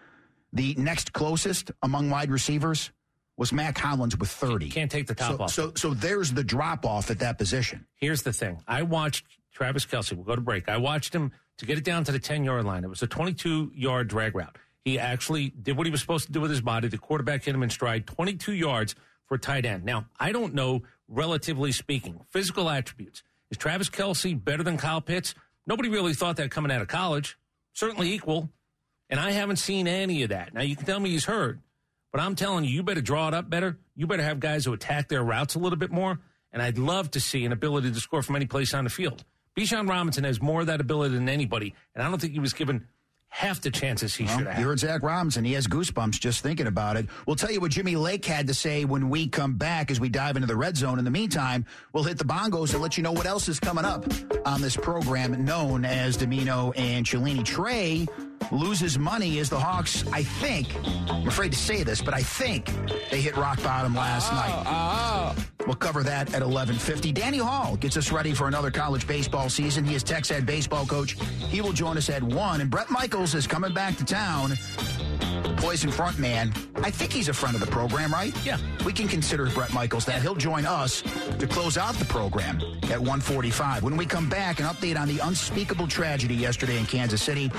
The 0.53 0.75
next 0.79 1.13
closest 1.13 1.71
among 1.83 2.11
wide 2.11 2.31
receivers 2.31 2.91
was 3.37 3.53
Mack 3.53 3.77
Hollins 3.79 4.17
with 4.17 4.31
30. 4.31 4.71
Can't 4.71 4.91
take 4.91 5.07
the 5.07 5.15
top 5.15 5.37
so, 5.37 5.43
off. 5.43 5.51
So, 5.51 5.73
so 5.75 5.95
there's 5.95 6.33
the 6.33 6.45
drop 6.45 6.87
off 6.87 7.11
at 7.11 7.19
that 7.19 7.39
position. 7.39 7.87
Here's 7.97 8.23
the 8.23 8.33
thing. 8.33 8.63
I 8.67 8.83
watched 8.83 9.25
Travis 9.53 9.85
Kelce. 9.85 10.13
We'll 10.13 10.25
go 10.25 10.35
to 10.35 10.41
break. 10.41 10.69
I 10.69 10.77
watched 10.79 11.15
him 11.15 11.33
to 11.59 11.67
get 11.67 11.79
it 11.79 11.85
down 11.85 12.05
to 12.05 12.13
the 12.13 12.19
10 12.19 12.45
yard 12.45 12.65
line. 12.65 12.85
It 12.85 12.89
was 12.89 13.03
a 13.03 13.07
22 13.07 13.73
yard 13.75 14.09
drag 14.09 14.35
route. 14.35 14.57
He 14.87 15.01
actually 15.01 15.49
did 15.49 15.77
what 15.77 15.85
he 15.89 15.91
was 15.91 16.01
supposed 16.01 16.27
to 16.27 16.33
do 16.33 16.41
with 16.41 16.49
his 16.49 16.61
body. 16.61 16.87
The 16.87 16.97
quarterback 16.97 17.43
hit 17.43 17.57
him 17.57 17.65
in 17.65 17.71
stride, 17.71 18.07
22 18.07 18.53
yards 18.53 18.95
for 19.25 19.35
a 19.35 19.39
tight 19.39 19.67
end. 19.67 19.85
Now, 19.85 20.07
I 20.21 20.31
don't 20.31 20.55
know, 20.55 20.83
relatively 21.09 21.73
speaking, 21.73 22.21
physical 22.31 22.71
attributes. 22.71 23.25
Is 23.51 23.59
Travis 23.59 23.91
Kelce 23.91 24.43
better 24.43 24.63
than 24.63 24.79
Kyle 24.79 25.01
Pitts? 25.01 25.35
Nobody 25.67 25.89
really 25.89 26.15
thought 26.15 26.37
that 26.37 26.53
coming 26.53 26.71
out 26.71 26.83
of 26.83 26.87
college. 26.87 27.37
Certainly 27.73 28.13
equal. 28.13 28.49
And 29.11 29.19
I 29.19 29.33
haven't 29.33 29.57
seen 29.57 29.89
any 29.89 30.23
of 30.23 30.29
that. 30.29 30.55
Now, 30.55 30.63
you 30.63 30.77
can 30.77 30.87
tell 30.87 31.01
me 31.01 31.11
he's 31.11 31.25
hurt, 31.25 31.59
but 32.13 32.21
I'm 32.21 32.37
telling 32.37 32.65
you, 32.65 32.71
you 32.71 32.85
better 32.85 33.01
draw 33.01 33.27
it 33.27 33.35
up 33.35 33.51
better. 33.51 33.79
You 33.97 34.07
better 34.07 34.23
have 34.23 34.39
guys 34.39 34.65
who 34.65 34.73
attack 34.73 35.09
their 35.09 35.25
routes 35.25 35.57
a 35.57 35.59
little 35.59 35.79
bit 35.79 35.91
more. 35.91 36.21
And 36.53 36.63
I'd 36.63 36.79
love 36.79 37.11
to 37.11 37.21
see 37.21 37.45
an 37.45 37.51
ability 37.51 37.91
to 37.91 37.99
score 37.99 38.23
from 38.23 38.37
any 38.37 38.47
place 38.47 38.73
on 38.73 38.85
the 38.85 38.91
field. 38.91 39.25
Bijan 39.57 39.89
Robinson 39.89 40.23
has 40.23 40.41
more 40.41 40.61
of 40.61 40.69
that 40.69 40.81
ability 40.81 41.15
than 41.15 41.29
anybody, 41.29 41.75
and 41.95 42.05
I 42.05 42.09
don't 42.09 42.21
think 42.21 42.35
he 42.35 42.41
was 42.41 42.53
given 42.53 42.87
half 43.37 43.61
the 43.61 43.71
chances 43.71 44.15
he 44.15 44.25
Well, 44.25 44.39
should 44.39 44.47
have. 44.47 44.59
you 44.59 44.67
heard 44.67 44.79
Zach 44.79 45.03
Robinson. 45.03 45.45
He 45.45 45.53
has 45.53 45.67
goosebumps 45.67 46.19
just 46.19 46.43
thinking 46.43 46.67
about 46.67 46.97
it. 46.97 47.07
We'll 47.27 47.37
tell 47.37 47.51
you 47.51 47.61
what 47.61 47.71
Jimmy 47.71 47.95
Lake 47.95 48.25
had 48.25 48.47
to 48.47 48.55
say 48.55 48.87
when 48.87 49.11
we 49.11 49.29
come 49.29 49.57
back 49.57 49.91
as 49.91 50.01
we 50.01 50.09
dive 50.09 50.37
into 50.37 50.47
the 50.49 50.57
red 50.57 50.75
zone. 50.75 50.99
In 50.99 51.05
the 51.05 51.11
meantime, 51.11 51.67
we'll 51.93 52.05
hit 52.05 52.17
the 52.17 52.25
bongos 52.25 52.73
and 52.73 52.81
let 52.83 52.97
you 52.97 53.03
know 53.03 53.13
what 53.13 53.27
else 53.27 53.47
is 53.51 53.61
coming 53.61 53.85
up 53.85 54.07
on 54.47 54.63
this 54.63 54.75
program 54.75 55.45
known 55.45 55.85
as 55.85 56.17
Dimino 56.17 56.73
and 56.79 57.05
Cellini. 57.05 57.45
Trey 57.45 58.07
loses 58.53 58.99
money 58.99 59.39
as 59.39 59.51
the 59.51 59.59
Hawks, 59.59 60.05
I 60.13 60.23
think, 60.23 60.69
I'm 61.09 61.27
afraid 61.27 61.53
to 61.53 61.59
say 61.59 61.83
this, 61.83 62.01
but 62.01 62.15
I 62.15 62.23
think 62.23 62.71
they 63.11 63.21
hit 63.21 63.37
rock 63.37 63.63
bottom 63.63 63.95
last 63.95 64.31
oh, 64.33 64.37
night. 64.37 64.65
Oh. 64.67 65.47
We'll 65.67 65.75
cover 65.75 66.05
that 66.05 66.33
at 66.33 66.43
11:50. 66.43 67.13
Danny 67.13 67.39
Hall 67.39 67.77
gets 67.77 67.97
us 67.97 68.13
ready 68.13 68.33
for 68.33 68.47
another 68.47 68.71
college 68.71 69.07
baseball 69.07 69.49
season. 69.49 69.85
He 69.85 69.97
is 69.97 70.05
Tech's 70.05 70.29
head 70.29 70.47
baseball 70.47 70.87
coach. 70.87 71.17
He 71.49 71.61
will 71.61 71.73
join 71.73 71.97
us 71.97 72.09
at 72.09 72.23
one. 72.23 72.61
And 72.61 72.71
Bret 72.71 72.89
Michaels 72.89 73.35
is 73.35 73.47
coming 73.49 73.75
back 73.75 73.97
to 73.97 74.05
town. 74.05 74.57
Poison 75.57 75.91
front 75.91 76.19
man. 76.19 76.53
I 76.77 76.91
think 76.91 77.13
he's 77.13 77.29
a 77.29 77.33
friend 77.33 77.55
of 77.55 77.61
the 77.61 77.67
program, 77.67 78.13
right? 78.13 78.35
Yeah. 78.45 78.59
We 78.85 78.93
can 78.93 79.09
consider 79.09 79.47
Bret 79.51 79.73
Michaels 79.73 80.05
that. 80.07 80.23
He'll 80.23 80.35
join 80.35 80.67
us 80.67 81.03
to 81.39 81.47
close 81.47 81.79
out 81.79 81.95
the 81.95 82.05
program 82.05 82.61
at 82.85 82.99
145. 82.99 83.83
When 83.83 83.97
we 83.97 84.07
come 84.07 84.29
back, 84.29 84.61
an 84.61 84.67
update 84.67 84.99
on 84.99 85.09
the 85.09 85.19
unspeakable 85.21 85.89
tragedy 85.89 86.35
yesterday 86.35 86.79
in 86.79 86.87
Kansas 86.87 87.23
City. 87.23 87.51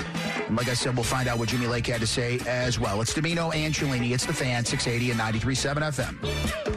And 0.47 0.55
like 0.55 0.69
I 0.69 0.73
said, 0.73 0.95
we'll 0.95 1.03
find 1.03 1.27
out 1.27 1.39
what 1.39 1.49
Jimmy 1.49 1.67
Lake 1.67 1.87
had 1.87 2.01
to 2.01 2.07
say 2.07 2.39
as 2.47 2.79
well. 2.79 3.01
It's 3.01 3.13
Dimino 3.13 3.53
and 3.55 3.73
Cellini. 3.73 4.13
It's 4.13 4.25
the 4.25 4.33
fan, 4.33 4.65
680 4.65 5.11
and 5.11 5.19
93.7 5.19 5.81
FM. 5.81 6.76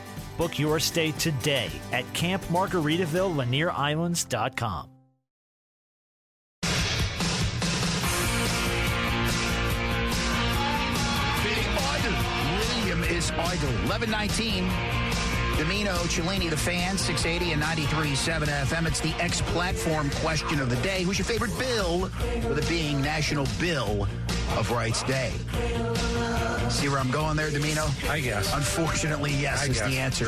Book 0.41 0.57
your 0.57 0.79
stay 0.79 1.11
today 1.11 1.69
at 1.91 2.11
Camp 2.15 2.41
Margaritaville 2.45 3.35
Lanier 3.35 3.69
Islands.com. 3.69 4.89
William 12.57 13.03
is 13.03 13.29
idle. 13.29 13.69
1119. 13.85 14.67
Dimino, 15.57 15.93
Cellini, 16.09 16.49
the 16.49 16.57
fan, 16.57 16.97
680 16.97 17.53
and 17.53 17.61
93.7 17.61 18.47
FM. 18.47 18.87
It's 18.87 18.99
the 18.99 19.13
X 19.21 19.41
platform 19.41 20.09
question 20.09 20.59
of 20.59 20.71
the 20.71 20.75
day. 20.77 21.03
Who's 21.03 21.19
your 21.19 21.25
favorite 21.25 21.55
bill? 21.59 22.09
With 22.49 22.57
it 22.57 22.67
being 22.67 22.99
National 22.99 23.45
Bill 23.59 24.07
of 24.57 24.71
Rights 24.71 25.03
Day. 25.03 25.31
See 26.69 26.87
where 26.87 26.99
I'm 26.99 27.11
going 27.11 27.35
there, 27.35 27.49
Dimino? 27.49 28.09
I 28.09 28.21
guess. 28.21 28.53
Unfortunately, 28.53 29.31
yes, 29.33 29.61
I 29.61 29.65
is 29.65 29.77
guess. 29.79 29.89
the 29.89 29.97
answer 29.97 30.25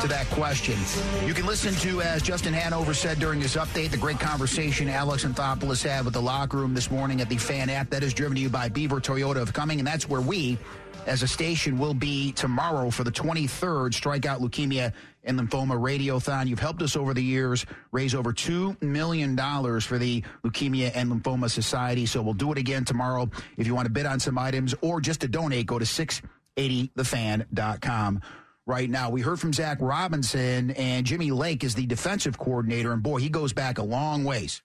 to 0.00 0.08
that 0.08 0.26
question. 0.30 0.76
You 1.24 1.32
can 1.32 1.46
listen 1.46 1.74
to, 1.76 2.02
as 2.02 2.22
Justin 2.22 2.52
Hanover 2.52 2.92
said 2.92 3.20
during 3.20 3.40
his 3.40 3.54
update, 3.54 3.90
the 3.90 3.96
great 3.96 4.18
conversation 4.18 4.88
Alex 4.88 5.24
Anthopoulos 5.24 5.82
had 5.84 6.04
with 6.04 6.14
the 6.14 6.22
locker 6.22 6.56
room 6.56 6.74
this 6.74 6.90
morning 6.90 7.20
at 7.20 7.28
the 7.28 7.36
fan 7.36 7.70
app. 7.70 7.88
That 7.90 8.02
is 8.02 8.12
driven 8.12 8.34
to 8.34 8.40
you 8.42 8.48
by 8.48 8.68
Beaver 8.68 9.00
Toyota 9.00 9.36
of 9.36 9.52
Cumming, 9.52 9.78
and 9.78 9.86
that's 9.86 10.08
where 10.08 10.20
we, 10.20 10.58
as 11.06 11.22
a 11.22 11.28
station, 11.28 11.78
will 11.78 11.94
be 11.94 12.32
tomorrow 12.32 12.90
for 12.90 13.04
the 13.04 13.12
23rd 13.12 13.92
Strikeout 13.92 14.40
Leukemia 14.40 14.92
and 15.26 15.38
Lymphoma 15.38 15.78
Radiothon. 15.78 16.46
You've 16.46 16.60
helped 16.60 16.80
us 16.82 16.96
over 16.96 17.12
the 17.12 17.22
years 17.22 17.66
raise 17.92 18.14
over 18.14 18.32
$2 18.32 18.80
million 18.82 19.36
for 19.80 19.98
the 19.98 20.22
Leukemia 20.44 20.92
and 20.94 21.12
Lymphoma 21.12 21.50
Society, 21.50 22.06
so 22.06 22.22
we'll 22.22 22.34
do 22.34 22.52
it 22.52 22.58
again 22.58 22.84
tomorrow. 22.84 23.28
If 23.56 23.66
you 23.66 23.74
want 23.74 23.86
to 23.86 23.92
bid 23.92 24.06
on 24.06 24.20
some 24.20 24.38
items 24.38 24.74
or 24.80 25.00
just 25.00 25.20
to 25.20 25.28
donate, 25.28 25.66
go 25.66 25.78
to 25.78 25.84
680thefan.com 25.84 28.22
right 28.66 28.90
now. 28.90 29.10
We 29.10 29.20
heard 29.20 29.40
from 29.40 29.52
Zach 29.52 29.78
Robinson, 29.80 30.70
and 30.72 31.04
Jimmy 31.04 31.30
Lake 31.30 31.64
is 31.64 31.74
the 31.74 31.86
defensive 31.86 32.38
coordinator, 32.38 32.92
and 32.92 33.02
boy, 33.02 33.18
he 33.18 33.28
goes 33.28 33.52
back 33.52 33.78
a 33.78 33.82
long 33.82 34.24
ways 34.24 34.62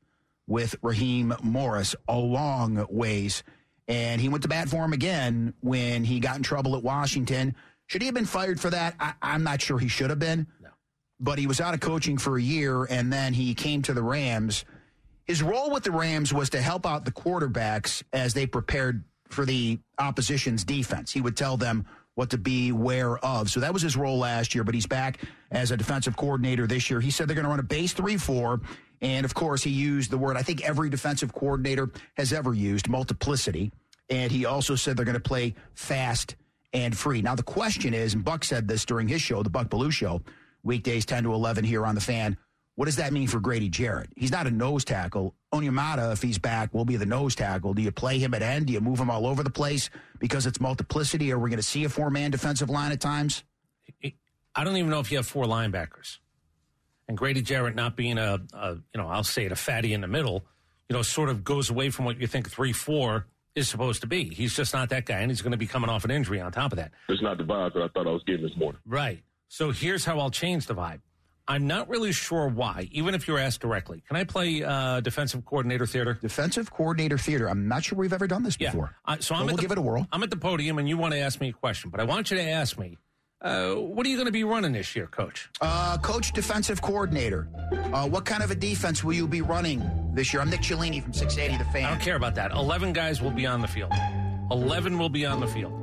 with 0.48 0.76
Raheem 0.82 1.34
Morris, 1.44 1.96
a 2.08 2.18
long 2.18 2.86
ways. 2.90 3.44
And 3.88 4.22
he 4.22 4.30
went 4.30 4.44
to 4.44 4.50
bat 4.50 4.70
for 4.70 4.86
him 4.86 4.94
again 4.94 5.54
when 5.62 6.04
he 6.04 6.20
got 6.20 6.38
in 6.38 6.44
trouble 6.44 6.76
at 6.76 6.84
Washington. 6.84 7.56
Should 7.92 8.04
he 8.04 8.06
have 8.06 8.16
been 8.16 8.24
fired 8.24 8.58
for 8.58 8.70
that? 8.70 8.96
I, 9.02 9.12
I'm 9.22 9.44
not 9.44 9.62
sure 9.62 9.78
he 9.78 9.90
should 9.90 10.12
have 10.12 10.18
been. 10.18 10.48
No. 10.62 10.70
But 11.20 11.38
he 11.38 11.46
was 11.46 11.60
out 11.60 11.74
of 11.74 11.82
coaching 11.82 12.18
for 12.18 12.38
a 12.38 12.42
year, 12.42 12.86
and 12.86 13.12
then 13.12 13.34
he 13.34 13.54
came 13.54 13.82
to 13.82 13.94
the 13.94 14.02
Rams. 14.02 14.64
His 15.26 15.44
role 15.44 15.70
with 15.70 15.84
the 15.84 15.92
Rams 15.92 16.34
was 16.34 16.50
to 16.52 16.62
help 16.62 16.86
out 16.86 17.04
the 17.04 17.12
quarterbacks 17.12 18.02
as 18.14 18.34
they 18.34 18.46
prepared 18.46 19.04
for 19.28 19.46
the 19.46 19.78
opposition's 20.00 20.64
defense. 20.64 21.12
He 21.12 21.20
would 21.20 21.36
tell 21.36 21.58
them 21.58 21.86
what 22.16 22.30
to 22.30 22.38
be 22.38 22.70
aware 22.70 23.18
of. 23.18 23.50
So 23.50 23.60
that 23.60 23.74
was 23.74 23.82
his 23.82 23.98
role 23.98 24.20
last 24.20 24.56
year, 24.56 24.64
but 24.64 24.74
he's 24.74 24.88
back 24.88 25.20
as 25.52 25.72
a 25.72 25.76
defensive 25.76 26.16
coordinator 26.16 26.68
this 26.68 26.90
year. 26.90 27.02
He 27.02 27.12
said 27.12 27.28
they're 27.28 27.36
going 27.36 27.44
to 27.44 27.50
run 27.50 27.60
a 27.60 27.64
base 27.64 27.92
3 27.92 28.16
4. 28.16 28.62
And 29.02 29.26
of 29.26 29.34
course, 29.34 29.64
he 29.64 29.70
used 29.70 30.12
the 30.12 30.18
word 30.18 30.38
I 30.38 30.44
think 30.44 30.64
every 30.64 30.90
defensive 30.90 31.34
coordinator 31.34 31.92
has 32.16 32.32
ever 32.32 32.54
used 32.54 32.88
multiplicity. 32.88 33.74
And 34.10 34.32
he 34.32 34.46
also 34.46 34.76
said 34.76 34.96
they're 34.96 35.04
going 35.04 35.16
to 35.16 35.20
play 35.20 35.56
fast 35.74 36.38
and 36.74 36.98
free. 36.98 37.22
Now, 37.22 37.36
the 37.36 37.44
question 37.44 37.94
is, 37.94 38.14
and 38.14 38.24
Buck 38.24 38.44
said 38.44 38.68
this 38.68 38.86
during 38.86 39.08
his 39.08 39.22
show, 39.22 39.44
the 39.44 39.50
Buck 39.50 39.70
Belue 39.70 39.92
Show, 39.92 40.22
weekdays 40.64 41.06
10 41.06 41.24
to 41.24 41.34
11 41.34 41.64
here 41.64 41.86
on 41.86 41.96
the 41.96 42.02
fan. 42.02 42.38
What 42.76 42.86
does 42.86 42.96
that 42.96 43.12
mean 43.12 43.28
for 43.28 43.40
Grady 43.40 43.70
Jarrett? 43.70 44.10
He's 44.16 44.32
not 44.32 44.48
a 44.48 44.52
nose 44.52 44.86
tackle. 44.86 45.36
Onyemata, 45.54 46.14
if 46.14 46.22
he's 46.22 46.38
back, 46.38 46.74
will 46.74 46.86
be 46.86 46.96
the 46.96 47.06
nose 47.06 47.36
tackle. 47.36 47.74
Do 47.74 47.82
you 47.82 47.92
play 47.92 48.18
him 48.18 48.34
at 48.34 48.42
end? 48.42 48.68
Do 48.68 48.74
you 48.74 48.80
move 48.80 49.00
him 49.00 49.10
all 49.10 49.28
over 49.28 49.44
the 49.44 49.50
place 49.50 49.90
because 50.20 50.46
it's 50.46 50.60
multiplicity? 50.60 51.32
Are 51.32 51.38
we 51.38 51.50
going 51.50 51.60
to 51.60 51.64
see 51.64 51.84
a 51.84 51.90
four 51.90 52.10
man 52.10 52.32
defensive 52.32 52.70
line 52.70 52.92
at 52.92 53.02
times? 53.02 53.44
I 54.56 54.64
don't 54.64 54.78
even 54.78 54.90
know 54.90 55.00
if 55.00 55.12
you 55.12 55.18
have 55.18 55.28
four 55.28 55.46
linebackers. 55.46 56.18
And 57.08 57.18
Grady 57.18 57.42
Jarrett 57.42 57.76
not 57.76 57.98
being 57.98 58.18
a, 58.18 58.40
a, 58.54 58.72
you 58.74 59.02
know, 59.02 59.08
I'll 59.08 59.24
say 59.24 59.46
it, 59.46 59.52
a 59.52 59.56
fatty 59.56 59.94
in 59.94 60.00
the 60.02 60.08
middle, 60.08 60.46
you 60.90 60.96
know, 60.96 61.02
sort 61.02 61.30
of 61.30 61.44
goes 61.44 61.70
away 61.70 61.90
from 61.90 62.06
what 62.06 62.20
you 62.20 62.28
think 62.28 62.50
three 62.50 62.72
four 62.72 63.28
is 63.56 63.68
supposed 63.70 64.02
to 64.02 64.08
be. 64.08 64.26
He's 64.34 64.56
just 64.56 64.74
not 64.74 64.90
that 64.90 65.06
guy, 65.06 65.20
and 65.20 65.30
he's 65.32 65.42
going 65.42 65.52
to 65.52 65.58
be 65.58 65.68
coming 65.68 65.90
off 65.90 66.06
an 66.06 66.12
injury 66.12 66.40
on 66.40 66.52
top 66.52 66.72
of 66.72 66.78
that. 66.78 66.92
It's 67.10 67.22
not 67.22 67.38
the 67.38 67.44
vibe 67.44 67.74
that 67.74 67.84
I 67.84 67.88
thought 67.90 68.08
I 68.08 68.12
was 68.12 68.24
getting 68.26 68.44
this 68.46 68.56
morning. 68.58 68.80
Right. 68.86 69.24
So 69.50 69.72
here's 69.72 70.06
how 70.06 70.20
I'll 70.20 70.32
change 70.32 70.68
the 70.68 70.76
vibe. 70.76 71.02
I'm 71.48 71.68
not 71.68 71.90
really 71.90 72.14
sure 72.14 72.48
why, 72.48 72.88
even 72.92 73.14
if 73.14 73.28
you're 73.28 73.40
asked 73.40 73.60
directly. 73.62 74.04
Can 74.08 74.16
I 74.16 74.24
play 74.24 74.64
uh, 74.64 75.02
defensive 75.02 75.44
coordinator 75.44 75.86
theater? 75.86 76.14
Defensive 76.14 76.72
coordinator 76.72 77.18
theater. 77.18 77.50
I'm 77.50 77.68
not 77.68 77.84
sure 77.84 77.98
we've 77.98 78.14
ever 78.14 78.28
done 78.28 78.44
this 78.44 78.56
Yeah. 78.60 78.72
before. 78.72 78.96
Uh, 79.04 79.18
so 79.20 79.36
I'm 79.36 79.48
we'll 79.48 79.56
the, 79.58 79.62
give 79.62 79.72
it 79.72 79.78
a 79.78 79.82
whirl. 79.82 80.08
I'm 80.14 80.24
at 80.24 80.30
the 80.30 80.38
podium, 80.38 80.78
and 80.78 80.88
you 80.88 80.98
want 80.98 81.14
to 81.14 81.20
ask 81.20 81.42
me 81.42 81.50
a 81.50 81.54
question, 81.54 81.90
but 81.90 82.00
I 82.00 82.06
want 82.06 82.32
you 82.32 82.38
to 82.38 82.44
ask 82.44 82.78
me, 82.80 82.98
uh, 83.42 83.74
what 83.74 84.06
are 84.06 84.10
you 84.10 84.16
going 84.16 84.28
to 84.28 84.32
be 84.32 84.44
running 84.44 84.72
this 84.72 84.96
year, 84.96 85.08
Coach? 85.08 85.50
Uh, 85.62 85.98
coach, 85.98 86.32
defensive 86.32 86.82
coordinator. 86.82 87.48
Uh, 87.92 88.08
what 88.08 88.24
kind 88.26 88.44
of 88.44 88.52
a 88.52 88.56
defense 88.56 89.04
will 89.04 89.14
you 89.14 89.28
be 89.28 89.42
running 89.42 89.82
this 90.14 90.32
year? 90.32 90.42
I'm 90.42 90.50
Nick 90.50 90.62
Cellini 90.62 91.02
from 91.02 91.14
680 91.14 91.64
The 91.64 91.70
Fan. 91.72 91.86
I 91.86 91.90
don't 91.90 92.02
care 92.02 92.16
about 92.16 92.36
that. 92.36 92.52
11 92.52 92.94
guys 92.94 93.22
will 93.22 93.32
be 93.32 93.48
on 93.48 93.62
the 93.62 93.68
field. 93.68 93.92
11 94.52 94.98
will 94.98 95.10
be 95.10 95.26
on 95.26 95.40
the 95.40 95.48
field. 95.48 95.74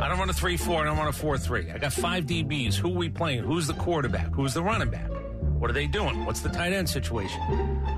I 0.00 0.08
don't 0.08 0.18
run 0.18 0.30
a 0.30 0.32
3 0.32 0.56
4, 0.56 0.82
I 0.82 0.84
don't 0.84 0.96
run 0.96 1.06
a 1.06 1.12
4 1.12 1.38
3. 1.38 1.70
I 1.70 1.78
got 1.78 1.92
five 1.92 2.24
DBs. 2.26 2.74
Who 2.74 2.88
are 2.88 2.96
we 2.96 3.08
playing? 3.08 3.44
Who's 3.44 3.66
the 3.66 3.74
quarterback? 3.74 4.32
Who's 4.34 4.54
the 4.54 4.62
running 4.62 4.90
back? 4.90 5.08
What 5.58 5.70
are 5.70 5.74
they 5.74 5.86
doing? 5.86 6.24
What's 6.24 6.40
the 6.40 6.48
tight 6.48 6.72
end 6.72 6.88
situation? 6.88 7.40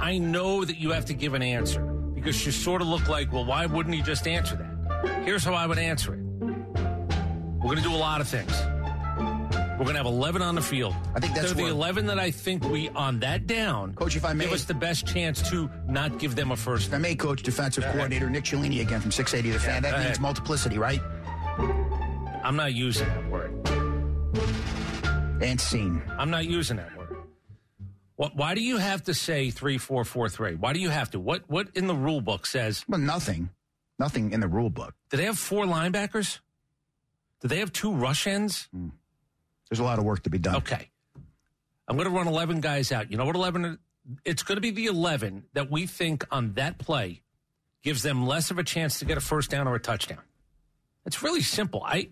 I 0.01 0.19
know 0.19 0.65
that 0.65 0.77
you 0.77 0.91
have 0.91 1.07
to 1.07 1.15
give 1.15 1.35
an 1.35 1.43
answer 1.43 1.81
because 2.15 2.45
you 2.45 2.53
sort 2.53 2.83
of 2.83 2.89
look 2.89 3.09
like, 3.09 3.33
well, 3.33 3.45
why 3.45 3.65
wouldn't 3.67 3.95
he 3.95 4.03
just 4.03 4.27
answer 4.27 4.57
that? 4.57 5.25
Here's 5.25 5.45
how 5.45 5.55
I 5.55 5.67
would 5.67 5.79
answer 5.79 6.15
it 6.15 6.26
we're 7.67 7.73
going 7.75 7.83
to 7.83 7.89
do 7.91 7.95
a 7.95 7.99
lot 7.99 8.21
of 8.21 8.29
things. 8.29 8.53
We're 9.19 9.85
going 9.85 9.95
to 9.97 9.99
have 9.99 10.07
11 10.07 10.41
on 10.41 10.55
the 10.55 10.63
field. 10.63 10.95
I 11.15 11.21
think 11.21 11.35
that's 11.35 11.53
They're 11.53 11.67
the 11.67 11.71
11 11.71 12.07
that 12.07 12.19
I 12.19 12.31
think 12.31 12.65
we, 12.65 12.89
on 12.91 13.19
that 13.21 13.47
down, 13.47 13.93
Coach, 13.95 14.15
if 14.17 14.25
I 14.25 14.33
may- 14.33 14.45
give 14.45 14.53
us 14.55 14.65
the 14.65 14.73
best 14.75 15.07
chance 15.07 15.43
to 15.51 15.69
not 15.87 16.19
give 16.19 16.35
them 16.37 16.53
a 16.53 16.57
first 16.57 16.89
If 16.89 16.95
I 16.95 16.99
may, 16.99 17.15
coach, 17.15 17.43
defensive 17.43 17.85
coordinator 17.85 18.31
Nick 18.31 18.45
Cellini 18.45 18.81
again 18.81 19.01
from 19.01 19.11
680 19.11 19.53
The 19.53 19.59
Fan. 19.63 19.83
go 19.83 19.91
That 19.91 19.97
means 19.99 20.07
ahead. 20.07 20.21
multiplicity, 20.21 20.79
right? 20.79 21.01
I'm 22.45 22.55
not 22.57 22.73
using 22.73 23.09
that 23.09 23.29
word. 23.31 23.53
And 25.43 25.61
scene. 25.61 26.01
I'm 26.19 26.31
not 26.31 26.47
using 26.47 26.77
that 26.79 26.97
word. 26.97 27.17
What, 28.15 28.35
why 28.37 28.55
do 28.55 28.63
you 28.63 28.79
have 28.79 29.03
to 29.05 29.15
say 29.15 29.51
three, 29.51 29.77
four, 29.77 30.05
four, 30.05 30.29
three? 30.31 30.55
Why 30.55 30.73
do 30.73 30.81
you 30.81 30.89
have 30.89 31.11
to? 31.11 31.21
What 31.21 31.43
what 31.49 31.69
in 31.75 31.87
the 31.87 31.95
rule 31.95 32.23
book 32.23 32.47
says? 32.47 32.83
Well, 32.89 33.01
nothing. 33.01 33.51
Nothing 33.99 34.33
in 34.33 34.41
the 34.41 34.49
rule 34.49 34.71
book. 34.71 34.95
Do 35.11 35.19
they 35.19 35.25
have 35.25 35.39
four 35.39 35.67
linebackers? 35.67 36.39
Do 37.41 37.49
they 37.49 37.59
have 37.59 37.73
two 37.73 37.93
rush 37.93 38.27
ends? 38.27 38.69
Hmm. 38.73 38.89
There's 39.69 39.81
a 39.81 39.85
lot 39.85 39.99
of 39.99 40.05
work 40.05 40.23
to 40.25 40.31
be 40.31 40.39
done. 40.39 40.57
Okay. 40.57 40.91
I'm 41.89 41.97
going 41.97 42.09
to 42.09 42.15
run 42.15 42.27
11 42.27 42.61
guys 42.61 42.93
out. 42.93 43.11
You 43.11 43.17
know 43.17 43.25
what 43.25 43.37
11 43.37 43.79
It's 44.25 44.43
going 44.43 44.57
to 44.57 44.61
be 44.61 44.71
the 44.71 44.87
11 44.87 45.45
that 45.55 45.71
we 45.71 45.87
think 45.87 46.25
on 46.31 46.55
that 46.55 46.79
play 46.79 47.23
gives 47.83 48.03
them 48.03 48.27
less 48.27 48.51
of 48.51 48.59
a 48.59 48.65
chance 48.65 48.99
to 48.99 49.05
get 49.05 49.17
a 49.17 49.21
first 49.21 49.51
down 49.51 49.69
or 49.69 49.75
a 49.75 49.81
touchdown. 49.81 50.23
It's 51.05 51.23
really 51.23 51.43
simple. 51.43 51.83
I 51.85 52.09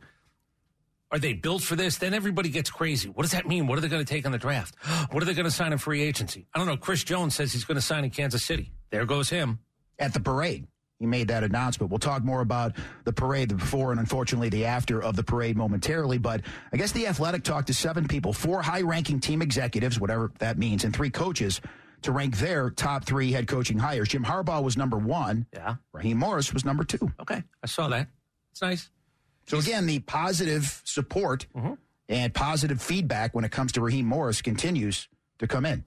are 1.11 1.19
they 1.19 1.33
built 1.33 1.63
for 1.63 1.77
this? 1.77 1.99
Then 1.99 2.13
everybody 2.13 2.49
gets 2.49 2.71
crazy. 2.71 3.09
What 3.09 3.23
does 3.23 3.33
that 3.33 3.47
mean? 3.47 3.69
What 3.69 3.79
are 3.79 3.81
they 3.81 3.89
going 3.89 4.05
to 4.05 4.13
take 4.13 4.27
on 4.27 4.33
the 4.33 4.39
draft? 4.39 4.75
What 5.13 5.23
are 5.23 5.27
they 5.27 5.35
going 5.35 5.45
to 5.45 5.51
sign 5.51 5.73
in 5.73 5.79
free 5.79 6.03
agency? 6.03 6.49
I 6.53 6.59
don't 6.59 6.67
know. 6.67 6.77
Chris 6.77 7.05
Jones 7.05 7.37
says 7.37 7.53
he's 7.53 7.65
going 7.65 7.77
to 7.77 7.83
sign 7.83 8.03
in 8.03 8.11
Kansas 8.11 8.43
City. 8.43 8.73
There 8.91 9.05
goes 9.07 9.31
him. 9.31 9.61
At 9.97 10.13
the 10.13 10.19
parade, 10.19 10.67
he 11.05 11.07
made 11.07 11.29
that 11.29 11.45
announcement. 11.45 11.91
We'll 11.91 11.99
talk 11.99 12.25
more 12.25 12.41
about 12.41 12.77
the 13.05 13.13
parade, 13.13 13.51
the 13.51 13.57
before 13.57 13.91
and 13.91 14.01
unfortunately 14.01 14.49
the 14.49 14.65
after 14.65 15.03
of 15.03 15.17
the 15.17 15.23
parade 15.23 15.55
momentarily. 15.55 16.17
But 16.17 16.41
I 16.73 16.79
guess 16.79 16.93
the 16.93 17.07
Athletic 17.07 17.45
talked 17.45 17.67
to 17.67 17.75
seven 17.75 18.09
people, 18.09 18.33
four 18.33 18.63
high 18.63 18.81
ranking 18.81 19.21
team 19.21 19.43
executives, 19.43 20.01
whatever 20.01 20.33
that 20.39 20.57
means, 20.57 20.85
and 20.85 20.97
three 20.97 21.11
coaches 21.11 21.61
to 22.03 22.13
rank 22.13 22.39
their 22.39 22.71
top 22.71 23.05
three 23.05 23.33
head 23.33 23.47
coaching 23.47 23.79
hires. 23.79 24.09
Jim 24.09 24.25
Harbaugh 24.25 24.63
was 24.63 24.79
number 24.79 24.97
one. 24.97 25.47
Yeah. 25.53 25.77
Raheem 25.93 26.19
Morris 26.19 26.55
was 26.55 26.65
number 26.65 26.85
two. 26.85 27.13
Okay. 27.21 27.43
I 27.63 27.67
saw 27.67 27.89
that. 27.89 28.09
It's 28.53 28.63
nice. 28.63 28.89
So 29.47 29.59
again, 29.59 29.85
the 29.85 29.99
positive 29.99 30.81
support 30.85 31.47
mm-hmm. 31.55 31.75
and 32.09 32.33
positive 32.33 32.81
feedback 32.81 33.35
when 33.35 33.45
it 33.45 33.51
comes 33.51 33.73
to 33.73 33.83
Raheem 33.83 34.07
Morris 34.07 34.41
continues 34.41 35.09
to 35.39 35.47
come 35.47 35.67
in. 35.67 35.85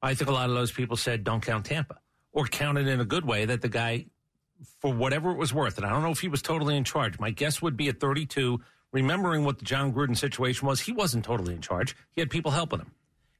I 0.00 0.14
think 0.14 0.30
a 0.30 0.32
lot 0.32 0.48
of 0.48 0.54
those 0.54 0.70
people 0.70 0.96
said 0.96 1.24
don't 1.24 1.40
count 1.40 1.66
Tampa 1.66 1.96
or 2.32 2.46
counted 2.46 2.88
in 2.88 3.00
a 3.00 3.04
good 3.04 3.24
way 3.24 3.44
that 3.44 3.60
the 3.60 3.68
guy, 3.68 4.06
for 4.80 4.92
whatever 4.92 5.30
it 5.30 5.38
was 5.38 5.52
worth, 5.52 5.76
and 5.76 5.86
I 5.86 5.90
don't 5.90 6.02
know 6.02 6.10
if 6.10 6.20
he 6.20 6.28
was 6.28 6.42
totally 6.42 6.76
in 6.76 6.84
charge. 6.84 7.18
My 7.18 7.30
guess 7.30 7.62
would 7.62 7.76
be 7.76 7.88
at 7.88 8.00
32, 8.00 8.60
remembering 8.92 9.44
what 9.44 9.58
the 9.58 9.64
Jon 9.64 9.92
Gruden 9.92 10.16
situation 10.16 10.66
was, 10.66 10.80
he 10.80 10.92
wasn't 10.92 11.24
totally 11.24 11.54
in 11.54 11.60
charge. 11.60 11.96
He 12.12 12.20
had 12.20 12.30
people 12.30 12.50
helping 12.50 12.80
him. 12.80 12.92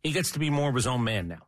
He 0.02 0.12
gets 0.12 0.30
to 0.32 0.38
be 0.38 0.50
more 0.50 0.68
of 0.68 0.74
his 0.74 0.86
own 0.86 1.04
man 1.04 1.28
now. 1.28 1.46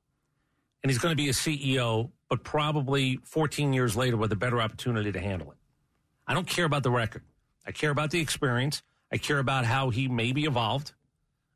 And 0.82 0.90
he's 0.90 0.98
going 0.98 1.12
to 1.12 1.16
be 1.16 1.28
a 1.28 1.32
CEO, 1.32 2.10
but 2.28 2.44
probably 2.44 3.18
14 3.24 3.72
years 3.72 3.96
later 3.96 4.16
with 4.16 4.30
a 4.32 4.37
better 4.37 4.60
opportunity 4.60 5.10
to 5.12 5.20
handle 5.20 5.50
it. 5.50 5.56
I 6.26 6.34
don't 6.34 6.46
care 6.46 6.66
about 6.66 6.82
the 6.82 6.90
record. 6.90 7.22
I 7.66 7.72
care 7.72 7.90
about 7.90 8.10
the 8.10 8.20
experience. 8.20 8.82
I 9.10 9.16
care 9.16 9.38
about 9.38 9.64
how 9.64 9.90
he 9.90 10.08
maybe 10.08 10.44
evolved. 10.44 10.92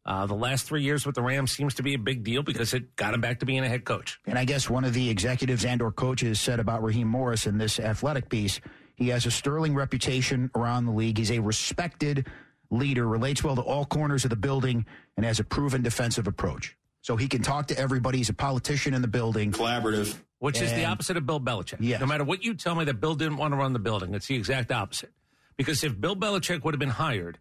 Uh, 0.09 0.25
the 0.25 0.35
last 0.35 0.64
three 0.64 0.83
years 0.83 1.05
with 1.05 1.14
the 1.14 1.21
Rams 1.21 1.53
seems 1.53 1.75
to 1.75 1.83
be 1.83 1.92
a 1.92 1.99
big 1.99 2.25
deal 2.25 2.42
because 2.42 2.73
it 2.73 2.97
got 2.97 3.12
him 3.12 3.21
back 3.21 3.40
to 3.40 3.47
being 3.47 3.62
a 3.62 3.68
head 3.68 3.85
coach. 3.85 4.18
And 4.27 4.38
I 4.38 4.47
guess 4.47 4.71
one 4.71 4.85
of 4.85 4.94
the 4.94 5.11
executives 5.11 5.66
and 5.66 5.83
or 5.83 5.92
coaches 5.92 6.40
said 6.40 6.61
about 6.61 6.83
Raheem 6.83 7.09
Morris 7.09 7.47
in 7.47 7.59
this 7.59 7.79
athletic 7.79 8.31
piece, 8.31 8.59
he 8.97 9.09
has 9.09 9.27
a 9.27 9.31
sterling 9.31 9.75
reputation 9.75 10.51
around 10.57 10.87
the 10.87 10.92
league. 10.92 11.18
He's 11.18 11.31
a 11.31 11.40
respected 11.40 12.27
leader, 12.71 13.07
relates 13.07 13.44
well 13.44 13.55
to 13.57 13.61
all 13.61 13.85
corners 13.85 14.25
of 14.25 14.31
the 14.31 14.37
building, 14.37 14.87
and 15.18 15.27
has 15.27 15.40
a 15.40 15.44
proven 15.44 15.83
defensive 15.83 16.27
approach. 16.27 16.75
So 17.03 17.16
he 17.16 17.29
can 17.29 17.42
talk 17.42 17.66
to 17.68 17.79
everybody. 17.79 18.16
He's 18.16 18.31
a 18.31 18.35
politician 18.35 18.94
in 18.94 19.03
the 19.03 19.09
building. 19.09 19.53
Collaborative. 19.53 20.16
which 20.38 20.62
is 20.62 20.73
the 20.73 20.87
opposite 20.87 21.18
of 21.18 21.27
Bill 21.27 21.38
Belichick. 21.40 21.79
Yes. 21.81 22.01
No 22.01 22.07
matter 22.07 22.25
what 22.25 22.42
you 22.42 22.55
tell 22.55 22.75
me 22.75 22.85
that 22.87 22.94
Bill 22.99 23.14
didn't 23.14 23.37
want 23.37 23.53
to 23.53 23.59
run 23.59 23.75
the 23.75 23.79
building, 23.79 24.14
it's 24.14 24.27
the 24.27 24.37
exact 24.37 24.73
opposite. 24.73 25.12
Because 25.59 25.85
if 25.85 26.01
Bill 26.01 26.16
Belichick 26.16 26.64
would 26.64 26.73
have 26.73 26.79
been 26.81 26.88
hired, 26.88 27.38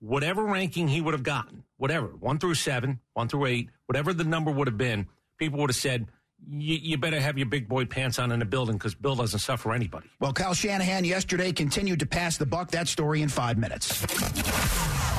whatever 0.00 0.44
ranking 0.44 0.88
he 0.88 1.00
would 1.00 1.14
have 1.14 1.22
gotten, 1.22 1.64
whatever, 1.76 2.08
one 2.08 2.38
through 2.38 2.54
seven, 2.54 3.00
one 3.14 3.28
through 3.28 3.46
eight, 3.46 3.70
whatever 3.86 4.12
the 4.12 4.24
number 4.24 4.50
would 4.50 4.68
have 4.68 4.78
been, 4.78 5.06
people 5.38 5.58
would 5.60 5.70
have 5.70 5.76
said, 5.76 6.06
you 6.48 6.98
better 6.98 7.18
have 7.18 7.38
your 7.38 7.46
big 7.46 7.66
boy 7.68 7.86
pants 7.86 8.18
on 8.18 8.30
in 8.30 8.38
the 8.38 8.44
building 8.44 8.76
because 8.76 8.94
Bill 8.94 9.14
doesn't 9.16 9.40
suffer 9.40 9.72
anybody. 9.72 10.08
Well, 10.20 10.34
Kyle 10.34 10.52
Shanahan 10.52 11.04
yesterday 11.04 11.50
continued 11.50 12.00
to 12.00 12.06
pass 12.06 12.36
the 12.36 12.46
buck. 12.46 12.70
That 12.72 12.88
story 12.88 13.22
in 13.22 13.30
five 13.30 13.56
minutes. 13.56 14.04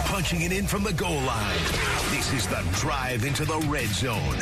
Punching 0.06 0.42
it 0.42 0.52
in 0.52 0.68
from 0.68 0.84
the 0.84 0.94
goal 0.94 1.20
line. 1.22 1.58
This 2.12 2.32
is 2.34 2.48
the 2.48 2.63
drive 2.74 3.26
into 3.26 3.46
the 3.46 3.58
red 3.68 3.88
zone. 3.88 4.38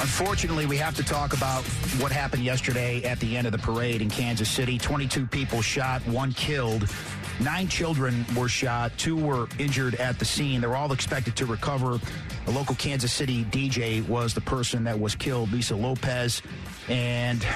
Unfortunately, 0.00 0.64
we 0.64 0.76
have 0.78 0.96
to 0.96 1.02
talk 1.02 1.34
about 1.34 1.62
what 2.00 2.10
happened 2.10 2.42
yesterday 2.42 3.02
at 3.04 3.20
the 3.20 3.36
end 3.36 3.46
of 3.46 3.52
the 3.52 3.58
parade 3.58 4.00
in 4.00 4.08
Kansas 4.08 4.48
City. 4.48 4.78
22 4.78 5.26
people 5.26 5.60
shot, 5.60 6.00
one 6.06 6.32
killed. 6.32 6.90
Nine 7.38 7.68
children 7.68 8.24
were 8.34 8.48
shot, 8.48 8.92
two 8.96 9.16
were 9.16 9.46
injured 9.58 9.96
at 9.96 10.18
the 10.18 10.24
scene. 10.24 10.62
They're 10.62 10.76
all 10.76 10.92
expected 10.92 11.36
to 11.36 11.46
recover. 11.46 12.00
A 12.46 12.50
local 12.50 12.74
Kansas 12.76 13.12
City 13.12 13.44
DJ 13.44 14.06
was 14.08 14.32
the 14.32 14.40
person 14.40 14.84
that 14.84 14.98
was 14.98 15.14
killed, 15.14 15.52
Lisa 15.52 15.76
Lopez. 15.76 16.40
And 16.88 17.46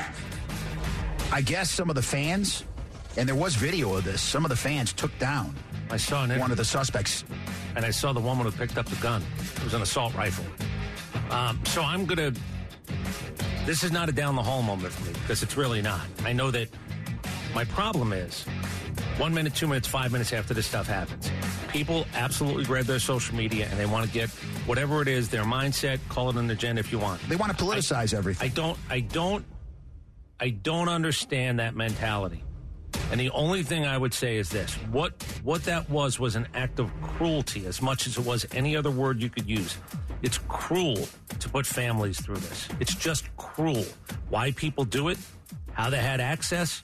I 1.32 1.40
guess 1.40 1.70
some 1.70 1.88
of 1.88 1.96
the 1.96 2.02
fans, 2.02 2.64
and 3.16 3.26
there 3.26 3.36
was 3.36 3.54
video 3.54 3.94
of 3.94 4.04
this, 4.04 4.20
some 4.20 4.44
of 4.44 4.50
the 4.50 4.56
fans 4.56 4.92
took 4.92 5.16
down 5.18 5.54
I 5.90 5.96
saw 5.96 6.26
one 6.26 6.50
of 6.50 6.56
the 6.56 6.64
suspects. 6.64 7.24
and 7.76 7.84
I 7.84 7.90
saw 7.90 8.12
the 8.12 8.20
woman 8.20 8.46
who 8.46 8.52
picked 8.52 8.78
up 8.78 8.86
the 8.86 8.96
gun. 8.96 9.22
It 9.56 9.64
was 9.64 9.74
an 9.74 9.82
assault 9.82 10.14
rifle. 10.14 10.44
Um, 11.30 11.60
so 11.64 11.82
I'm 11.82 12.06
going 12.06 12.34
to. 12.34 12.40
This 13.66 13.82
is 13.82 13.90
not 13.90 14.08
a 14.08 14.12
down 14.12 14.36
the 14.36 14.42
hall 14.42 14.62
moment 14.62 14.92
for 14.92 15.04
me 15.06 15.12
because 15.12 15.42
it's 15.42 15.56
really 15.56 15.80
not. 15.80 16.02
I 16.24 16.32
know 16.32 16.50
that 16.50 16.68
my 17.54 17.64
problem 17.64 18.12
is 18.12 18.44
one 19.16 19.32
minute, 19.32 19.54
two 19.54 19.68
minutes, 19.68 19.86
five 19.86 20.12
minutes 20.12 20.32
after 20.32 20.54
this 20.54 20.66
stuff 20.66 20.86
happens, 20.86 21.30
people 21.68 22.04
absolutely 22.14 22.64
grab 22.64 22.84
their 22.84 22.98
social 22.98 23.34
media 23.36 23.68
and 23.70 23.78
they 23.78 23.86
want 23.86 24.06
to 24.06 24.12
get 24.12 24.28
whatever 24.66 25.02
it 25.02 25.08
is, 25.08 25.28
their 25.28 25.44
mindset, 25.44 25.98
call 26.08 26.30
it 26.30 26.36
an 26.36 26.50
agenda 26.50 26.80
if 26.80 26.90
you 26.90 26.98
want. 26.98 27.20
They 27.28 27.36
want 27.36 27.56
to 27.56 27.64
politicize 27.64 28.12
everything. 28.12 28.50
I 28.50 28.52
don't, 28.52 28.78
I 28.90 29.00
don't, 29.00 29.44
I 30.40 30.50
don't 30.50 30.88
understand 30.88 31.60
that 31.60 31.76
mentality. 31.76 32.42
And 33.10 33.20
the 33.20 33.30
only 33.30 33.62
thing 33.62 33.86
I 33.86 33.96
would 33.96 34.14
say 34.14 34.36
is 34.36 34.48
this: 34.48 34.74
what 34.90 35.22
what 35.42 35.64
that 35.64 35.88
was 35.90 36.18
was 36.18 36.36
an 36.36 36.48
act 36.54 36.78
of 36.78 36.90
cruelty, 37.02 37.66
as 37.66 37.82
much 37.82 38.06
as 38.06 38.18
it 38.18 38.24
was 38.24 38.46
any 38.52 38.76
other 38.76 38.90
word 38.90 39.20
you 39.20 39.28
could 39.28 39.48
use. 39.48 39.76
It's 40.24 40.38
cruel 40.48 41.06
to 41.38 41.48
put 41.50 41.66
families 41.66 42.18
through 42.18 42.38
this. 42.38 42.66
It's 42.80 42.94
just 42.94 43.24
cruel. 43.36 43.84
Why 44.30 44.52
people 44.52 44.86
do 44.86 45.08
it, 45.08 45.18
how 45.74 45.90
they 45.90 45.98
had 45.98 46.18
access. 46.18 46.82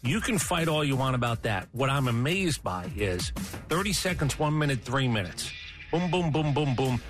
You 0.00 0.22
can 0.22 0.38
fight 0.38 0.68
all 0.68 0.82
you 0.82 0.96
want 0.96 1.14
about 1.14 1.42
that. 1.42 1.68
What 1.72 1.90
I'm 1.90 2.08
amazed 2.08 2.62
by 2.64 2.90
is 2.96 3.28
30 3.68 3.92
seconds, 3.92 4.38
one 4.38 4.56
minute, 4.56 4.80
three 4.80 5.06
minutes. 5.06 5.52
Boom, 5.92 6.10
boom, 6.10 6.30
boom, 6.30 6.54
boom, 6.54 6.74
boom. 6.74 7.02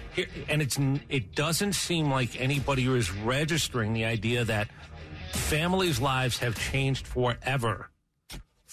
And 0.48 0.60
it's 0.60 0.78
it 1.08 1.36
doesn't 1.36 1.74
seem 1.74 2.10
like 2.10 2.40
anybody 2.40 2.84
is 2.86 3.12
registering 3.12 3.92
the 3.92 4.04
idea 4.04 4.44
that 4.46 4.68
families' 5.32 6.00
lives 6.00 6.38
have 6.38 6.58
changed 6.58 7.06
forever 7.06 7.88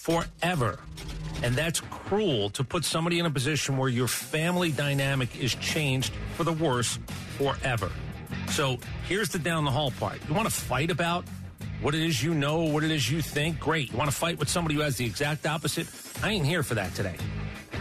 forever. 0.06 0.78
And 1.42 1.56
that's 1.56 1.80
cruel 1.80 2.50
to 2.50 2.62
put 2.62 2.84
somebody 2.84 3.18
in 3.18 3.26
a 3.26 3.30
position 3.30 3.76
where 3.76 3.88
your 3.88 4.06
family 4.06 4.70
dynamic 4.70 5.36
is 5.36 5.56
changed 5.56 6.12
for 6.36 6.44
the 6.44 6.52
worse 6.52 7.00
forever. 7.36 7.90
So 8.50 8.78
here's 9.08 9.30
the 9.30 9.40
down 9.40 9.64
the 9.64 9.72
hall 9.72 9.90
part. 9.98 10.20
You 10.28 10.34
want 10.34 10.48
to 10.48 10.54
fight 10.54 10.92
about 10.92 11.24
what 11.82 11.94
it 11.94 12.02
is 12.02 12.22
you 12.22 12.34
know, 12.34 12.60
what 12.60 12.84
it 12.84 12.92
is 12.92 13.10
you 13.10 13.20
think? 13.20 13.58
Great. 13.58 13.90
You 13.90 13.98
want 13.98 14.08
to 14.08 14.16
fight 14.16 14.38
with 14.38 14.48
somebody 14.48 14.76
who 14.76 14.82
has 14.82 14.96
the 14.96 15.04
exact 15.04 15.44
opposite? 15.44 15.88
I 16.22 16.30
ain't 16.30 16.46
here 16.46 16.62
for 16.62 16.76
that 16.76 16.94
today. 16.94 17.16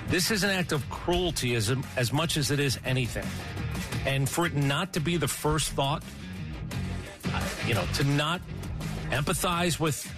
This 0.08 0.32
is 0.32 0.44
an 0.44 0.50
act 0.50 0.72
of 0.72 0.88
cruelty 0.90 1.54
as, 1.54 1.74
as 1.96 2.12
much 2.12 2.38
as 2.38 2.50
it 2.50 2.60
is 2.60 2.80
anything. 2.86 3.28
And 4.06 4.28
for 4.28 4.48
it 4.48 4.56
not 4.56 4.94
to 4.94 5.00
be 5.00 5.18
the 5.18 5.28
first 5.28 5.70
thought, 5.70 6.04
you 7.68 7.76
know, 7.76 7.86
to 7.94 8.04
not 8.04 8.42
empathize 9.12 9.80
with 9.80 10.12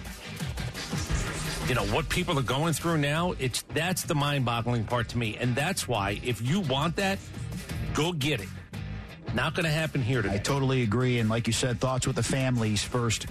you 1.68 1.74
know 1.74 1.84
what 1.86 2.08
people 2.08 2.38
are 2.38 2.42
going 2.42 2.72
through 2.72 2.96
now 2.96 3.34
it's 3.38 3.62
that's 3.74 4.02
the 4.02 4.14
mind-boggling 4.14 4.84
part 4.84 5.08
to 5.08 5.18
me 5.18 5.36
and 5.36 5.54
that's 5.54 5.86
why 5.86 6.18
if 6.24 6.40
you 6.40 6.60
want 6.60 6.96
that 6.96 7.18
go 7.92 8.12
get 8.12 8.40
it 8.40 8.48
not 9.34 9.54
going 9.54 9.64
to 9.64 9.70
happen 9.70 10.00
here 10.00 10.22
today 10.22 10.36
I 10.36 10.38
totally 10.38 10.82
agree. 10.82 11.18
And 11.18 11.28
like 11.28 11.46
you 11.46 11.52
said, 11.52 11.80
thoughts 11.80 12.06
with 12.06 12.16
the 12.16 12.22
families 12.22 12.82
first 12.82 13.26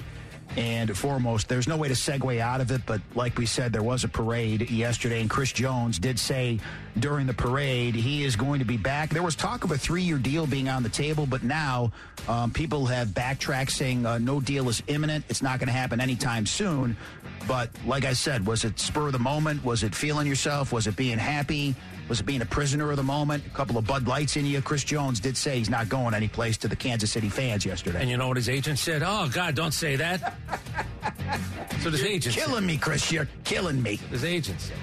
and 0.56 0.96
foremost. 0.98 1.48
There's 1.48 1.68
no 1.68 1.78
way 1.78 1.88
to 1.88 1.94
segue 1.94 2.40
out 2.40 2.62
of 2.62 2.72
it, 2.72 2.82
but 2.86 3.02
like 3.16 3.38
we 3.38 3.46
said, 3.46 3.72
there 3.74 3.84
was 3.84 4.04
a 4.04 4.08
parade 4.08 4.70
yesterday, 4.70 5.22
and 5.22 5.30
Chris 5.30 5.52
Jones 5.52 6.00
did 6.00 6.20
say 6.20 6.60
during 7.00 7.28
the 7.28 7.34
parade 7.34 7.96
he 7.96 8.24
is 8.24 8.36
going 8.36 8.60
to 8.60 8.66
be 8.66 8.78
back. 8.78 9.10
There 9.10 9.24
was 9.24 9.36
talk 9.36 9.64
of 9.64 9.72
a 9.72 9.78
three 9.78 10.04
year 10.04 10.18
deal 10.18 10.48
being 10.48 10.70
on 10.70 10.84
the 10.84 10.90
table, 10.90 11.26
but 11.26 11.44
now 11.44 11.92
um, 12.28 12.52
people 12.52 12.86
have 12.88 13.14
backtracked 13.14 13.72
saying 13.72 14.06
uh, 14.06 14.18
no 14.18 14.40
deal 14.42 14.70
is 14.70 14.82
imminent. 14.88 15.26
It's 15.30 15.42
not 15.42 15.60
going 15.60 15.68
to 15.68 15.74
happen 15.74 16.00
anytime 16.02 16.46
soon. 16.46 16.98
But 17.48 17.70
like 17.86 18.04
I 18.04 18.12
said, 18.14 18.46
was 18.46 18.66
it 18.66 18.78
spur 18.80 19.08
of 19.08 19.14
the 19.14 19.20
moment? 19.20 19.64
Was 19.64 19.84
it 19.84 19.96
feeling 19.96 20.28
yourself? 20.28 20.74
Was 20.74 20.86
it 20.88 20.96
being 20.98 21.18
happy? 21.18 21.76
Was 22.10 22.20
it 22.20 22.26
being 22.26 22.42
a 22.42 22.46
prisoner 22.46 22.90
of 22.92 22.98
the 22.98 23.04
moment? 23.04 23.46
A 23.46 23.50
couple 23.50 23.78
of 23.78 23.86
Bud 23.88 24.08
Lights 24.08 24.36
in 24.36 24.46
you. 24.46 24.62
Chris 24.62 24.84
Jones 24.84 25.20
did 25.20 25.38
say 25.38 25.58
he's 25.58 25.70
not 25.70 25.88
going 25.88 26.14
anyplace 26.14 26.58
to 26.58 26.68
the 26.68 26.76
Kansas 26.76 27.12
City 27.12 27.30
fans 27.30 27.66
yesterday. 27.66 28.00
and 28.02 28.10
you 28.10 28.18
know 28.18 28.28
what 28.30 28.38
his 28.38 28.50
agent 28.50 28.80
said 28.80 29.02
oh 29.06 29.30
god 29.34 29.56
don't 29.56 29.74
say 29.74 29.96
that 29.98 30.36
so 31.82 31.90
his 31.92 32.04
agent 32.04 32.36
said- 32.36 32.46
killing 32.46 32.66
me, 32.66 32.78
Chris. 32.78 33.12
You're 33.12 33.28
killing 33.44 33.82
me. 33.82 33.98
his 34.10 34.24
agent 34.24 34.60
said 34.62 34.78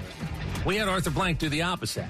we 0.65 0.77
had 0.77 0.87
arthur 0.87 1.11
blank 1.11 1.39
do 1.39 1.47
the 1.47 1.61
opposite. 1.61 2.05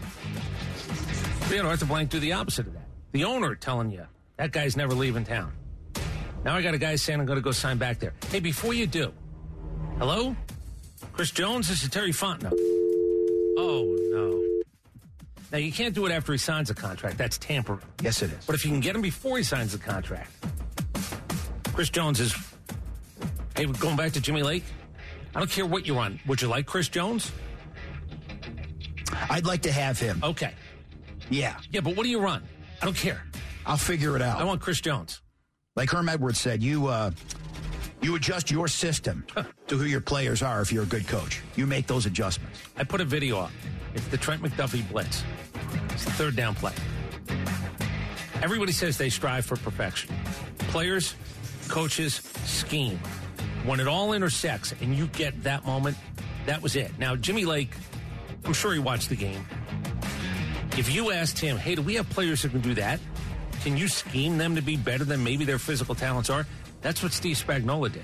We 1.49 1.57
had 1.57 1.65
arthur 1.65 1.85
blank 1.85 2.09
do 2.09 2.19
the 2.19 2.33
opposite 2.33 2.67
of 2.67 2.73
that. 2.73 2.87
The 3.11 3.25
owner 3.25 3.53
telling 3.55 3.91
you 3.91 4.05
that 4.37 4.51
guy's 4.51 4.75
never 4.77 4.93
leaving 4.93 5.25
town. 5.25 5.51
Now 6.43 6.55
i 6.55 6.61
got 6.61 6.73
a 6.73 6.77
guy 6.77 6.95
saying 6.95 7.19
i'm 7.19 7.25
going 7.25 7.37
to 7.37 7.43
go 7.43 7.51
sign 7.51 7.77
back 7.77 7.99
there. 7.99 8.13
Hey 8.29 8.39
before 8.39 8.73
you 8.73 8.87
do 8.87 9.13
hello? 9.97 10.35
Chris 11.13 11.31
jones 11.31 11.67
this 11.67 11.83
is 11.83 11.89
terry 11.89 12.11
fontenot. 12.11 12.53
Oh 13.57 13.95
no. 14.11 14.63
Now 15.51 15.57
you 15.59 15.71
can't 15.71 15.93
do 15.93 16.05
it 16.05 16.11
after 16.11 16.31
he 16.31 16.37
signs 16.37 16.69
a 16.69 16.73
contract. 16.75 17.17
That's 17.17 17.37
tampering. 17.37 17.81
Yes, 18.01 18.21
it 18.21 18.31
is. 18.31 18.45
But 18.45 18.55
if 18.55 18.65
you 18.65 18.71
can 18.71 18.79
get 18.79 18.95
him 18.95 19.01
before 19.01 19.37
he 19.37 19.43
signs 19.43 19.71
the 19.71 19.77
contract, 19.77 20.31
Chris 21.73 21.89
Jones 21.89 22.19
is. 22.19 22.35
Hey, 23.55 23.65
we're 23.65 23.73
going 23.73 23.95
back 23.95 24.11
to 24.13 24.21
Jimmy 24.21 24.43
Lake, 24.43 24.65
I 25.33 25.39
don't 25.39 25.49
care 25.49 25.65
what 25.65 25.85
you 25.85 25.95
run. 25.95 26.19
Would 26.27 26.41
you 26.41 26.47
like 26.47 26.65
Chris 26.65 26.87
Jones? 26.87 27.31
I'd 29.29 29.45
like 29.45 29.61
to 29.63 29.71
have 29.71 29.99
him. 29.99 30.19
Okay. 30.23 30.53
Yeah, 31.29 31.57
Yeah, 31.71 31.81
but 31.81 31.95
what 31.95 32.03
do 32.03 32.09
you 32.09 32.19
run? 32.19 32.43
I 32.81 32.85
don't 32.85 32.95
care. 32.97 33.23
I'll 33.65 33.77
figure 33.77 34.15
it 34.15 34.21
out. 34.21 34.39
I 34.39 34.43
want 34.43 34.61
Chris 34.61 34.79
Jones. 34.79 35.21
like 35.75 35.89
Herm 35.89 36.07
Edwards 36.07 36.39
said, 36.39 36.61
you 36.61 36.87
uh, 36.87 37.09
you 38.01 38.15
adjust 38.15 38.51
your 38.51 38.67
system 38.67 39.25
to 39.67 39.77
who 39.77 39.85
your 39.85 40.01
players 40.01 40.43
are. 40.43 40.61
If 40.61 40.71
you're 40.71 40.83
a 40.83 40.87
good 40.87 41.07
coach, 41.07 41.41
you 41.55 41.65
make 41.65 41.87
those 41.87 42.05
adjustments. 42.05 42.59
I 42.77 42.83
put 42.83 43.01
a 43.01 43.05
video 43.05 43.39
up. 43.39 43.51
It's 43.95 44.05
the 44.07 44.17
Trent 44.17 44.43
McDuffie 44.43 44.87
blitz. 44.91 45.23
It's 45.91 46.05
the 46.05 46.11
third 46.11 46.35
down 46.35 46.53
play. 46.53 46.73
Everybody 48.43 48.71
says 48.73 48.97
they 48.97 49.09
strive 49.09 49.45
for 49.45 49.55
perfection. 49.55 50.13
Players, 50.59 51.15
coaches, 51.67 52.15
scheme. 52.43 52.99
When 53.65 53.79
it 53.79 53.87
all 53.87 54.13
intersects 54.13 54.73
and 54.81 54.95
you 54.95 55.07
get 55.07 55.41
that 55.43 55.65
moment, 55.65 55.97
that 56.45 56.61
was 56.61 56.75
it. 56.75 56.91
Now, 56.99 57.15
Jimmy 57.15 57.45
Lake, 57.45 57.71
I'm 58.45 58.53
sure 58.53 58.73
he 58.73 58.79
watched 58.79 59.09
the 59.09 59.15
game. 59.15 59.45
If 60.77 60.93
you 60.93 61.11
asked 61.11 61.39
him, 61.39 61.57
hey, 61.57 61.75
do 61.75 61.81
we 61.81 61.95
have 61.95 62.09
players 62.09 62.41
who 62.41 62.49
can 62.49 62.61
do 62.61 62.73
that? 62.75 62.99
Can 63.63 63.77
you 63.77 63.87
scheme 63.87 64.37
them 64.37 64.55
to 64.55 64.61
be 64.61 64.75
better 64.77 65.03
than 65.03 65.23
maybe 65.23 65.45
their 65.45 65.57
physical 65.57 65.95
talents 65.95 66.29
are? 66.29 66.45
That's 66.81 67.01
what 67.01 67.13
Steve 67.13 67.37
Spagnuolo 67.37 67.91
did. 67.91 68.03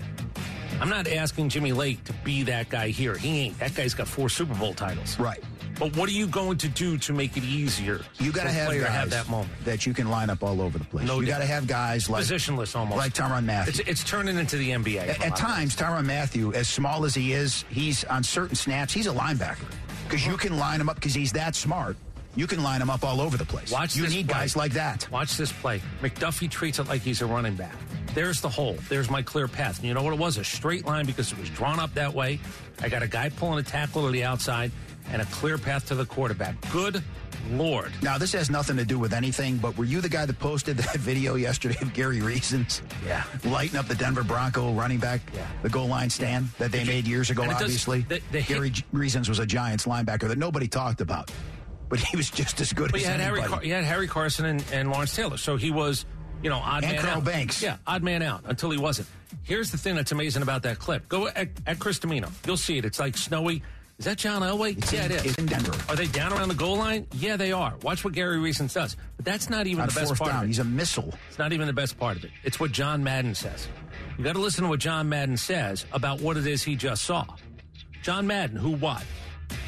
I'm 0.80 0.90
not 0.90 1.08
asking 1.08 1.50
Jimmy 1.50 1.74
Lake 1.74 2.04
to 2.06 2.14
be 2.24 2.42
that 2.44 2.70
guy 2.70 2.88
here. 2.88 3.16
He 3.16 3.42
ain't. 3.42 3.60
That 3.60 3.76
guy's 3.76 3.94
got 3.94 4.08
four 4.08 4.30
Super 4.30 4.56
Bowl 4.56 4.74
titles. 4.74 5.20
Right. 5.20 5.44
But 5.78 5.96
what 5.96 6.10
are 6.10 6.14
you 6.14 6.26
going 6.28 6.58
to 6.60 6.68
do 6.68 6.98
to 6.98 7.14
make 7.14 7.38
it 7.38 7.44
easier? 7.44 8.02
You 8.20 8.32
got 8.32 8.44
to 8.44 8.52
have 8.52 8.68
player 8.68 8.86
have 8.86 9.12
that 9.12 9.30
moment. 9.30 9.52
that 9.66 9.86
you 9.86 9.94
can 9.94 10.10
line 10.10 10.30
up 10.32 10.42
all 10.42 10.62
over 10.62 10.78
the 10.80 10.86
place. 10.86 11.06
No 11.08 11.20
you 11.20 11.28
got 11.28 11.40
to 11.40 11.46
have 11.46 11.68
guys 11.68 12.10
like 12.10 12.24
Positionless 12.24 12.76
almost. 12.76 12.98
like 12.98 13.14
Tyrann 13.14 13.46
Mathieu. 13.46 13.70
It's, 13.70 13.90
it's 13.90 14.04
turning 14.04 14.38
into 14.38 14.58
the 14.58 14.72
NBA. 14.72 15.08
At, 15.08 15.24
at 15.24 15.36
times, 15.36 15.76
Tyrann 15.76 16.06
Mathieu, 16.06 16.54
as 16.54 16.68
small 16.68 17.06
as 17.06 17.14
he 17.14 17.34
is, 17.34 17.66
he's 17.70 18.04
on 18.06 18.24
certain 18.24 18.56
snaps, 18.56 18.94
he's 18.94 19.08
a 19.08 19.14
linebacker 19.14 19.68
because 20.12 20.28
you 20.28 20.36
can 20.36 20.58
line 20.58 20.82
him 20.82 20.90
up 20.90 20.96
because 20.96 21.14
he's 21.14 21.32
that 21.32 21.56
smart. 21.56 21.96
You 22.36 22.46
can 22.46 22.62
line 22.62 22.82
him 22.82 22.90
up 22.90 23.06
all 23.06 23.22
over 23.22 23.38
the 23.38 23.46
place. 23.46 23.72
Watch 23.72 23.96
you 23.96 24.04
need 24.08 24.28
play. 24.28 24.40
guys 24.40 24.58
like 24.58 24.74
that. 24.74 25.10
Watch 25.10 25.38
this 25.38 25.54
play. 25.54 25.82
McDuffie 26.02 26.50
treats 26.50 26.80
it 26.80 26.90
like 26.90 27.02
he's 27.02 27.22
a 27.22 27.26
running 27.26 27.56
back. 27.56 27.74
There's 28.14 28.42
the 28.42 28.50
hole. 28.50 28.76
There's 28.90 29.10
my 29.10 29.22
clear 29.22 29.48
path. 29.48 29.78
And 29.78 29.88
you 29.88 29.94
know 29.94 30.04
what 30.04 30.12
it 30.14 30.20
was? 30.20 30.38
A 30.38 30.44
straight 30.44 30.86
line 30.86 31.06
because 31.06 31.32
it 31.32 31.40
was 31.40 31.50
drawn 31.50 31.80
up 31.80 31.94
that 31.94 32.14
way. 32.14 32.42
I 32.82 32.90
got 32.90 33.04
a 33.04 33.08
guy 33.08 33.30
pulling 33.30 33.60
a 33.60 33.64
tackle 33.64 34.06
to 34.06 34.12
the 34.12 34.26
outside 34.26 34.72
and 35.12 35.22
a 35.22 35.26
clear 35.26 35.58
path 35.58 35.88
to 35.88 35.96
the 35.96 36.06
quarterback. 36.06 36.56
Good 36.72 37.02
Lord. 37.52 37.92
Now, 38.02 38.18
this 38.18 38.32
has 38.34 38.50
nothing 38.50 38.78
to 38.78 38.86
do 38.86 38.98
with 39.00 39.14
anything, 39.14 39.58
but 39.58 39.78
were 39.78 39.84
you 39.86 40.02
the 40.02 40.10
guy 40.10 40.26
that 40.26 40.40
posted 40.40 40.78
that 40.78 40.96
video 41.00 41.36
yesterday 41.36 41.78
of 41.82 41.94
Gary 41.94 42.22
Reasons? 42.22 42.82
Yeah. 43.06 43.24
Lighting 43.44 43.78
up 43.78 43.88
the 43.88 43.96
Denver 43.96 44.24
Bronco 44.24 44.74
running 44.74 45.00
back, 45.00 45.22
Yeah. 45.34 45.46
the 45.64 45.70
goal 45.70 45.88
line 45.88 46.10
stand 46.10 46.50
that 46.60 46.72
they 46.72 46.84
made 46.84 47.08
years 47.08 47.30
ago, 47.30 47.44
it 47.44 47.50
does- 47.50 47.62
obviously. 47.64 48.02
the- 48.02 48.22
the 48.32 48.42
Gary 48.42 48.70
J- 48.70 48.84
Reasons 48.92 49.28
was 49.30 49.40
a 49.40 49.46
Giants 49.46 49.86
linebacker 49.86 50.28
that 50.28 50.38
nobody 50.38 50.68
talked 50.68 51.02
about. 51.02 51.32
but 51.90 52.00
he 52.00 52.16
was 52.16 52.30
just 52.30 52.62
as 52.62 52.72
good 52.72 52.90
But 52.94 53.02
as 53.02 53.08
had 53.08 53.20
Harry, 53.20 53.40
anybody. 53.42 53.54
Car- 53.54 53.66
you 53.66 53.74
had 53.74 53.84
Harry 53.84 54.08
Carson 54.08 54.46
and, 54.46 54.64
and 54.72 54.90
Lawrence 54.90 55.14
Taylor, 55.14 55.36
so 55.36 55.58
he 55.58 55.72
was, 55.72 56.06
you 56.42 56.50
know, 56.50 56.56
odd 56.58 56.84
And 56.86 56.94
man 56.94 57.02
Carl 57.02 57.18
out. 57.18 57.26
Banks. 57.26 57.62
Yeah, 57.62 57.76
odd 57.86 58.02
man 58.02 58.22
out 58.22 58.44
until 58.46 58.72
he 58.72 58.78
wasn't. 58.78 59.10
Here's 59.44 59.72
the 59.72 59.78
thing 59.78 59.96
that's 59.96 60.14
amazing 60.14 60.42
about 60.42 60.64
that 60.64 60.80
clip. 60.80 61.10
Go 61.10 61.28
at, 61.28 61.50
at 61.68 61.80
Chris 61.80 62.00
Dimino. 62.00 62.30
You'll 62.48 62.56
see 62.56 62.78
it. 62.78 62.86
It's 62.86 62.98
like 63.00 63.18
snowy. 63.18 63.62
Is 64.02 64.06
that 64.06 64.18
John 64.18 64.42
Elway? 64.42 64.76
It's 64.80 64.92
yeah, 64.92 65.06
in- 65.06 65.12
it 65.12 65.26
is. 65.28 65.36
in 65.36 65.46
Denver. 65.46 65.78
Are 65.88 65.96
they 65.96 66.08
down 66.08 66.34
around 66.34 66.48
the 66.48 66.56
goal 66.56 66.76
line? 66.76 67.06
Yeah, 67.14 67.38
they 67.38 67.52
are. 67.52 67.76
Watch 67.84 68.04
what 68.04 68.14
Gary 68.16 68.40
Reasons 68.40 68.74
does. 68.74 68.98
But 69.16 69.26
that's 69.26 69.48
not 69.48 69.68
even 69.68 69.82
on 69.84 69.90
the 69.90 69.94
best 69.94 70.16
part 70.16 70.32
down. 70.32 70.40
of 70.40 70.44
it. 70.46 70.48
He's 70.48 70.58
a 70.58 70.64
missile. 70.64 71.14
It's 71.30 71.38
not 71.38 71.54
even 71.54 71.68
the 71.68 71.74
best 71.74 72.00
part 72.00 72.18
of 72.18 72.26
it. 72.26 72.32
It's 72.44 72.60
what 72.60 72.72
John 72.72 73.04
Madden 73.04 73.36
says. 73.36 73.68
You 74.18 74.24
got 74.24 74.34
to 74.34 74.40
listen 74.40 74.64
to 74.64 74.72
what 74.72 74.80
John 74.80 75.08
Madden 75.08 75.38
says 75.38 75.86
about 75.94 76.20
what 76.20 76.36
it 76.36 76.48
is 76.48 76.64
he 76.64 76.76
just 76.76 77.04
saw. 77.04 77.26
John 78.02 78.26
Madden, 78.26 78.56
who 78.58 78.72
what? 78.72 79.04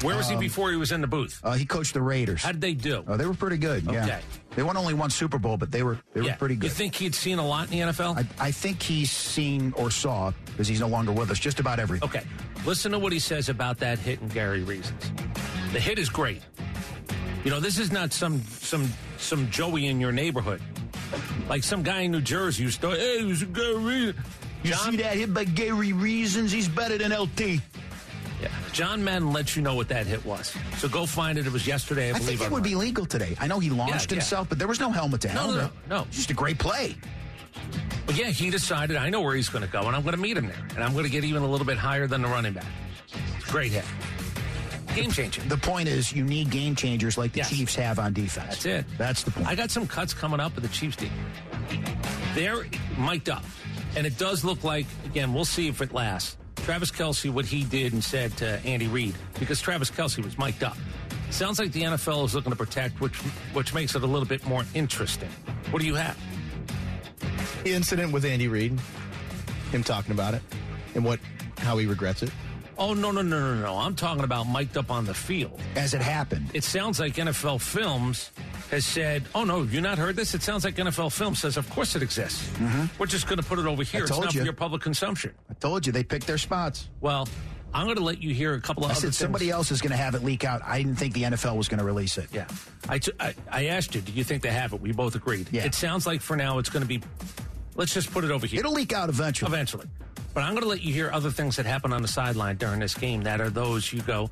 Where 0.02 0.16
was 0.16 0.28
he 0.28 0.34
before 0.34 0.72
he 0.72 0.76
was 0.76 0.90
in 0.90 1.00
the 1.00 1.06
booth? 1.06 1.40
Uh, 1.44 1.52
he 1.52 1.64
coached 1.64 1.94
the 1.94 2.02
Raiders. 2.02 2.42
How 2.42 2.50
did 2.50 2.60
they 2.60 2.74
do? 2.74 3.04
Oh, 3.06 3.16
they 3.16 3.26
were 3.26 3.34
pretty 3.34 3.58
good. 3.58 3.84
Yeah, 3.84 4.02
Okay. 4.04 4.20
They 4.56 4.62
won 4.62 4.76
only 4.76 4.94
one 4.94 5.10
Super 5.10 5.38
Bowl, 5.38 5.56
but 5.56 5.70
they 5.70 5.82
were 5.82 5.98
they 6.12 6.20
were 6.20 6.28
yeah. 6.28 6.36
pretty 6.36 6.56
good. 6.56 6.64
You 6.64 6.70
think 6.70 6.94
he'd 6.94 7.14
seen 7.14 7.38
a 7.38 7.46
lot 7.46 7.70
in 7.70 7.78
the 7.78 7.92
NFL? 7.92 8.16
I, 8.16 8.46
I 8.46 8.50
think 8.50 8.82
he's 8.82 9.10
seen 9.10 9.72
or 9.76 9.90
saw 9.90 10.32
because 10.46 10.68
he's 10.68 10.80
no 10.80 10.88
longer 10.88 11.12
with 11.12 11.30
us. 11.30 11.38
Just 11.38 11.60
about 11.60 11.78
everything. 11.78 12.08
Okay. 12.08 12.24
Listen 12.64 12.92
to 12.92 12.98
what 12.98 13.12
he 13.12 13.18
says 13.18 13.48
about 13.48 13.78
that 13.78 13.98
hit 13.98 14.20
and 14.20 14.32
Gary 14.32 14.62
Reasons. 14.62 15.10
The 15.72 15.80
hit 15.80 15.98
is 15.98 16.08
great. 16.08 16.42
You 17.44 17.50
know, 17.50 17.60
this 17.60 17.78
is 17.78 17.92
not 17.92 18.12
some 18.12 18.40
some 18.42 18.88
some 19.18 19.50
Joey 19.50 19.86
in 19.86 20.00
your 20.00 20.12
neighborhood. 20.12 20.62
Like 21.48 21.62
some 21.62 21.82
guy 21.82 22.00
in 22.00 22.12
New 22.12 22.20
Jersey 22.20 22.64
who's 22.64 22.74
still, 22.74 22.92
hey, 22.92 23.20
it 23.20 23.26
was 23.26 23.42
a 23.42 23.46
Gary 23.46 23.76
Reasons. 23.76 24.26
You 24.62 24.70
John, 24.70 24.92
see 24.92 24.96
that 24.98 25.16
hit 25.16 25.34
by 25.34 25.44
Gary 25.44 25.92
Reasons? 25.92 26.50
He's 26.50 26.68
better 26.68 26.96
than 26.96 27.12
LT. 27.12 27.60
Yeah. 28.42 28.48
John 28.72 29.02
Madden 29.04 29.32
lets 29.32 29.56
you 29.56 29.62
know 29.62 29.74
what 29.74 29.88
that 29.88 30.06
hit 30.06 30.24
was. 30.24 30.54
So 30.78 30.88
go 30.88 31.06
find 31.06 31.38
it. 31.38 31.46
It 31.46 31.52
was 31.52 31.66
yesterday, 31.66 32.08
I 32.08 32.16
I 32.16 32.18
believe. 32.18 32.38
think 32.38 32.50
it 32.50 32.52
would 32.52 32.62
be 32.64 32.74
legal 32.74 33.06
today. 33.06 33.36
I 33.40 33.46
know 33.46 33.58
he 33.60 33.70
launched 33.70 34.10
Yeah, 34.10 34.16
yeah. 34.16 34.20
himself, 34.20 34.48
but 34.48 34.58
there 34.58 34.68
was 34.68 34.80
no 34.80 34.90
helmet 34.90 35.20
to 35.22 35.28
No, 35.28 35.34
helmet. 35.34 35.70
no, 35.88 35.98
no. 36.00 36.06
Just 36.10 36.30
a 36.30 36.34
great 36.34 36.58
play. 36.58 36.96
But 38.06 38.16
yeah, 38.16 38.26
he 38.26 38.50
decided, 38.50 38.96
I 38.96 39.08
know 39.08 39.20
where 39.22 39.34
he's 39.34 39.48
going 39.48 39.64
to 39.64 39.70
go, 39.70 39.82
and 39.86 39.94
I'm 39.96 40.02
going 40.02 40.14
to 40.16 40.20
meet 40.20 40.36
him 40.36 40.46
there. 40.48 40.66
And 40.74 40.82
I'm 40.84 40.92
going 40.92 41.04
to 41.04 41.10
get 41.10 41.24
even 41.24 41.42
a 41.42 41.48
little 41.48 41.66
bit 41.66 41.78
higher 41.78 42.06
than 42.06 42.20
the 42.22 42.28
running 42.28 42.52
back. 42.52 42.66
Great 43.48 43.72
hit. 43.72 43.84
Game 44.94 45.10
changing. 45.10 45.48
The 45.48 45.56
point 45.56 45.88
is, 45.88 46.12
you 46.12 46.22
need 46.24 46.50
game 46.50 46.76
changers 46.76 47.16
like 47.16 47.32
the 47.32 47.38
Yes. 47.38 47.50
Chiefs 47.50 47.74
have 47.76 47.98
on 47.98 48.12
defense. 48.12 48.46
That's 48.62 48.66
it. 48.66 48.86
That's 48.98 49.22
the 49.22 49.30
point. 49.30 49.46
I 49.46 49.54
got 49.54 49.70
some 49.70 49.86
cuts 49.86 50.12
coming 50.14 50.38
up 50.40 50.54
with 50.54 50.62
the 50.64 50.70
Chiefs 50.70 50.96
team. 50.96 51.10
They're 52.34 52.66
mic'd 52.98 53.28
up. 53.30 53.44
And 53.96 54.06
it 54.06 54.18
does 54.18 54.44
look 54.44 54.62
like, 54.64 54.86
again, 55.04 55.32
we'll 55.32 55.44
see 55.44 55.68
if 55.68 55.80
it 55.80 55.92
lasts. 55.92 56.36
Travis 56.64 56.90
Kelce, 56.90 57.30
what 57.30 57.44
he 57.44 57.62
did 57.62 57.92
and 57.92 58.02
said 58.02 58.34
to 58.38 58.58
Andy 58.64 58.86
Reid, 58.86 59.14
because 59.38 59.60
Travis 59.60 59.90
Kelce 59.90 60.24
was 60.24 60.38
mic'd 60.38 60.64
up. 60.64 60.78
Sounds 61.28 61.58
like 61.58 61.72
the 61.72 61.82
NFL 61.82 62.24
is 62.24 62.34
looking 62.34 62.52
to 62.52 62.56
protect, 62.56 63.02
which 63.02 63.16
which 63.52 63.74
makes 63.74 63.94
it 63.94 64.02
a 64.02 64.06
little 64.06 64.26
bit 64.26 64.46
more 64.46 64.64
interesting. 64.72 65.28
What 65.70 65.80
do 65.80 65.86
you 65.86 65.94
have? 65.94 66.18
The 67.64 67.72
incident 67.72 68.12
with 68.12 68.24
Andy 68.24 68.48
Reid, 68.48 68.80
him 69.72 69.84
talking 69.84 70.12
about 70.12 70.32
it, 70.32 70.42
and 70.94 71.04
what 71.04 71.20
how 71.58 71.76
he 71.76 71.84
regrets 71.84 72.22
it. 72.22 72.30
Oh, 72.78 72.94
no, 72.94 73.10
no, 73.10 73.20
no, 73.20 73.38
no, 73.38 73.54
no. 73.60 73.76
I'm 73.76 73.94
talking 73.94 74.24
about 74.24 74.44
mic'd 74.48 74.76
up 74.76 74.90
on 74.90 75.04
the 75.04 75.14
field. 75.14 75.60
As 75.76 75.94
it 75.94 76.00
happened. 76.00 76.50
It 76.54 76.64
sounds 76.64 76.98
like 76.98 77.14
NFL 77.14 77.60
Films 77.60 78.30
has 78.74 78.84
said, 78.84 79.24
oh, 79.34 79.44
no, 79.44 79.62
you 79.62 79.80
not 79.80 79.98
heard 79.98 80.16
this? 80.16 80.34
It 80.34 80.42
sounds 80.42 80.64
like 80.64 80.76
NFL 80.76 81.12
Film 81.12 81.34
says, 81.34 81.56
of 81.56 81.68
course 81.70 81.96
it 81.96 82.02
exists. 82.02 82.46
Mm-hmm. 82.58 82.86
We're 82.98 83.06
just 83.06 83.26
going 83.26 83.38
to 83.38 83.44
put 83.44 83.58
it 83.58 83.66
over 83.66 83.82
here. 83.82 84.02
It's 84.02 84.10
told 84.10 84.24
not 84.24 84.34
you. 84.34 84.40
for 84.40 84.44
your 84.44 84.52
public 84.54 84.82
consumption. 84.82 85.32
I 85.50 85.54
told 85.54 85.86
you 85.86 85.92
they 85.92 86.04
picked 86.04 86.26
their 86.26 86.38
spots. 86.38 86.88
Well, 87.00 87.28
I'm 87.72 87.86
going 87.86 87.96
to 87.96 88.04
let 88.04 88.22
you 88.22 88.32
hear 88.34 88.54
a 88.54 88.60
couple 88.60 88.84
of 88.84 88.90
I 88.90 88.92
other 88.92 89.00
said 89.00 89.06
things. 89.08 89.16
somebody 89.18 89.50
else 89.50 89.70
is 89.70 89.80
going 89.80 89.90
to 89.90 89.96
have 89.96 90.14
it 90.14 90.22
leak 90.22 90.44
out. 90.44 90.62
I 90.64 90.78
didn't 90.78 90.96
think 90.96 91.14
the 91.14 91.22
NFL 91.24 91.56
was 91.56 91.68
going 91.68 91.78
to 91.78 91.84
release 91.84 92.18
it. 92.18 92.28
Yeah. 92.32 92.46
I, 92.88 92.98
t- 92.98 93.12
I, 93.18 93.34
I 93.50 93.66
asked 93.66 93.94
you, 93.94 94.00
do 94.00 94.12
you 94.12 94.22
think 94.22 94.42
they 94.42 94.50
have 94.50 94.72
it? 94.72 94.80
We 94.80 94.92
both 94.92 95.14
agreed. 95.14 95.48
Yeah. 95.50 95.64
It 95.64 95.74
sounds 95.74 96.06
like 96.06 96.20
for 96.20 96.36
now 96.36 96.58
it's 96.58 96.68
going 96.70 96.82
to 96.82 96.88
be, 96.88 97.00
let's 97.74 97.92
just 97.94 98.12
put 98.12 98.24
it 98.24 98.30
over 98.30 98.46
here. 98.46 98.60
It'll 98.60 98.72
leak 98.72 98.92
out 98.92 99.08
eventually. 99.08 99.48
Eventually. 99.50 99.86
But 100.34 100.42
I'm 100.42 100.50
going 100.50 100.62
to 100.62 100.68
let 100.68 100.82
you 100.82 100.92
hear 100.92 101.10
other 101.12 101.30
things 101.30 101.56
that 101.56 101.66
happen 101.66 101.92
on 101.92 102.02
the 102.02 102.08
sideline 102.08 102.56
during 102.56 102.80
this 102.80 102.94
game 102.94 103.22
that 103.22 103.40
are 103.40 103.50
those 103.50 103.92
you 103.92 104.02
go, 104.02 104.30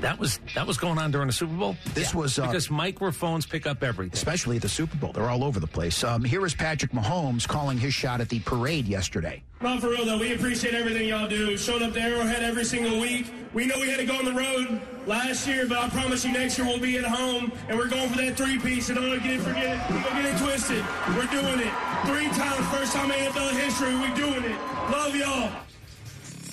that 0.00 0.18
was 0.18 0.40
that 0.54 0.66
was 0.66 0.76
going 0.76 0.98
on 0.98 1.10
during 1.10 1.26
the 1.26 1.32
Super 1.32 1.54
Bowl. 1.54 1.76
This 1.94 2.14
was, 2.14 2.38
uh, 2.38 2.46
because 2.46 2.70
microphones 2.70 3.46
pick 3.46 3.66
up 3.66 3.82
everything. 3.82 4.12
Especially 4.12 4.56
at 4.56 4.62
the 4.62 4.68
Super 4.68 4.96
Bowl. 4.96 5.12
They're 5.12 5.28
all 5.28 5.44
over 5.44 5.60
the 5.60 5.66
place. 5.66 6.04
Um, 6.04 6.24
here 6.24 6.44
is 6.46 6.54
Patrick 6.54 6.92
Mahomes 6.92 7.46
calling 7.46 7.78
his 7.78 7.94
shot 7.94 8.20
at 8.20 8.28
the 8.28 8.40
parade 8.40 8.86
yesterday. 8.86 9.42
No, 9.60 9.78
for 9.80 9.88
real 9.88 10.04
though, 10.04 10.18
we 10.18 10.34
appreciate 10.34 10.74
everything 10.74 11.08
y'all 11.08 11.28
do. 11.28 11.56
Showing 11.56 11.82
up 11.82 11.92
to 11.94 12.00
Arrowhead 12.00 12.42
every 12.42 12.64
single 12.64 13.00
week. 13.00 13.26
We 13.54 13.66
know 13.66 13.76
we 13.78 13.88
had 13.88 13.98
to 13.98 14.06
go 14.06 14.16
on 14.16 14.24
the 14.24 14.32
road 14.32 14.80
last 15.06 15.46
year, 15.48 15.66
but 15.66 15.78
I 15.78 15.88
promise 15.88 16.24
you 16.24 16.32
next 16.32 16.58
year 16.58 16.66
we'll 16.66 16.78
be 16.78 16.98
at 16.98 17.04
home 17.04 17.50
and 17.68 17.78
we're 17.78 17.88
going 17.88 18.08
for 18.10 18.18
that 18.18 18.36
three 18.36 18.58
piece. 18.58 18.86
So 18.86 18.94
don't 18.94 19.10
get 19.22 19.32
it, 19.32 19.40
forget 19.40 19.64
it, 19.64 19.92
don't 19.92 20.22
get 20.22 20.24
it 20.26 20.38
twisted. 20.38 20.84
We're 21.16 21.26
doing 21.26 21.60
it. 21.60 21.72
Three 22.06 22.28
times, 22.28 22.66
first 22.68 22.92
time 22.92 23.10
in 23.10 23.32
NFL 23.32 23.50
history, 23.58 23.94
We're 23.94 24.14
doing 24.14 24.44
it. 24.44 24.58
Love 24.92 25.16
y'all. 25.16 25.50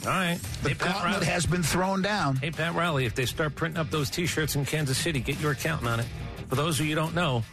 All 0.05 0.11
right. 0.11 0.39
The 0.61 0.69
Hey, 0.69 0.75
Pat 0.75 0.93
gauntlet 0.93 1.13
Riley. 1.13 1.25
has 1.25 1.45
been 1.45 1.63
thrown 1.63 2.01
down. 2.01 2.35
Hey, 2.37 2.51
Pat 2.51 2.75
Riley, 2.75 3.05
if 3.05 3.15
they 3.15 3.25
start 3.25 3.55
printing 3.55 3.79
up 3.79 3.89
those 3.89 4.09
T-shirts 4.09 4.55
in 4.55 4.65
Kansas 4.65 4.97
City, 4.97 5.19
get 5.19 5.39
your 5.39 5.51
accountant 5.53 5.89
on 5.89 5.99
it. 5.99 6.05
For 6.47 6.55
those 6.55 6.79
of 6.79 6.85
you 6.85 6.95
who 6.95 7.01
don't 7.01 7.15
know, 7.15 7.43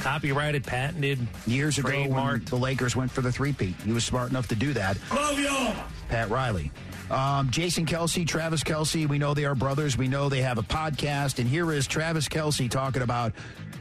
copyrighted, 0.00 0.64
patented, 0.64 1.18
Years 1.46 1.78
ago, 1.78 1.88
when 2.08 2.44
the 2.44 2.56
Lakers 2.56 2.94
went 2.94 3.10
for 3.10 3.20
the 3.22 3.32
three-peat, 3.32 3.74
he 3.84 3.92
was 3.92 4.04
smart 4.04 4.30
enough 4.30 4.48
to 4.48 4.54
do 4.54 4.72
that. 4.74 4.98
Love 5.12 5.38
y'all. 5.38 5.74
Pat 6.08 6.28
Riley. 6.30 6.70
Um, 7.10 7.48
Jason 7.50 7.86
Kelce, 7.86 8.26
Travis 8.28 8.62
Kelce, 8.62 9.08
we 9.08 9.18
know 9.18 9.32
they 9.32 9.46
are 9.46 9.54
brothers. 9.54 9.96
We 9.96 10.08
know 10.08 10.28
they 10.28 10.42
have 10.42 10.58
a 10.58 10.62
podcast. 10.62 11.38
And 11.38 11.48
here 11.48 11.72
is 11.72 11.86
Travis 11.86 12.28
Kelce 12.28 12.70
talking 12.70 13.00
about 13.00 13.32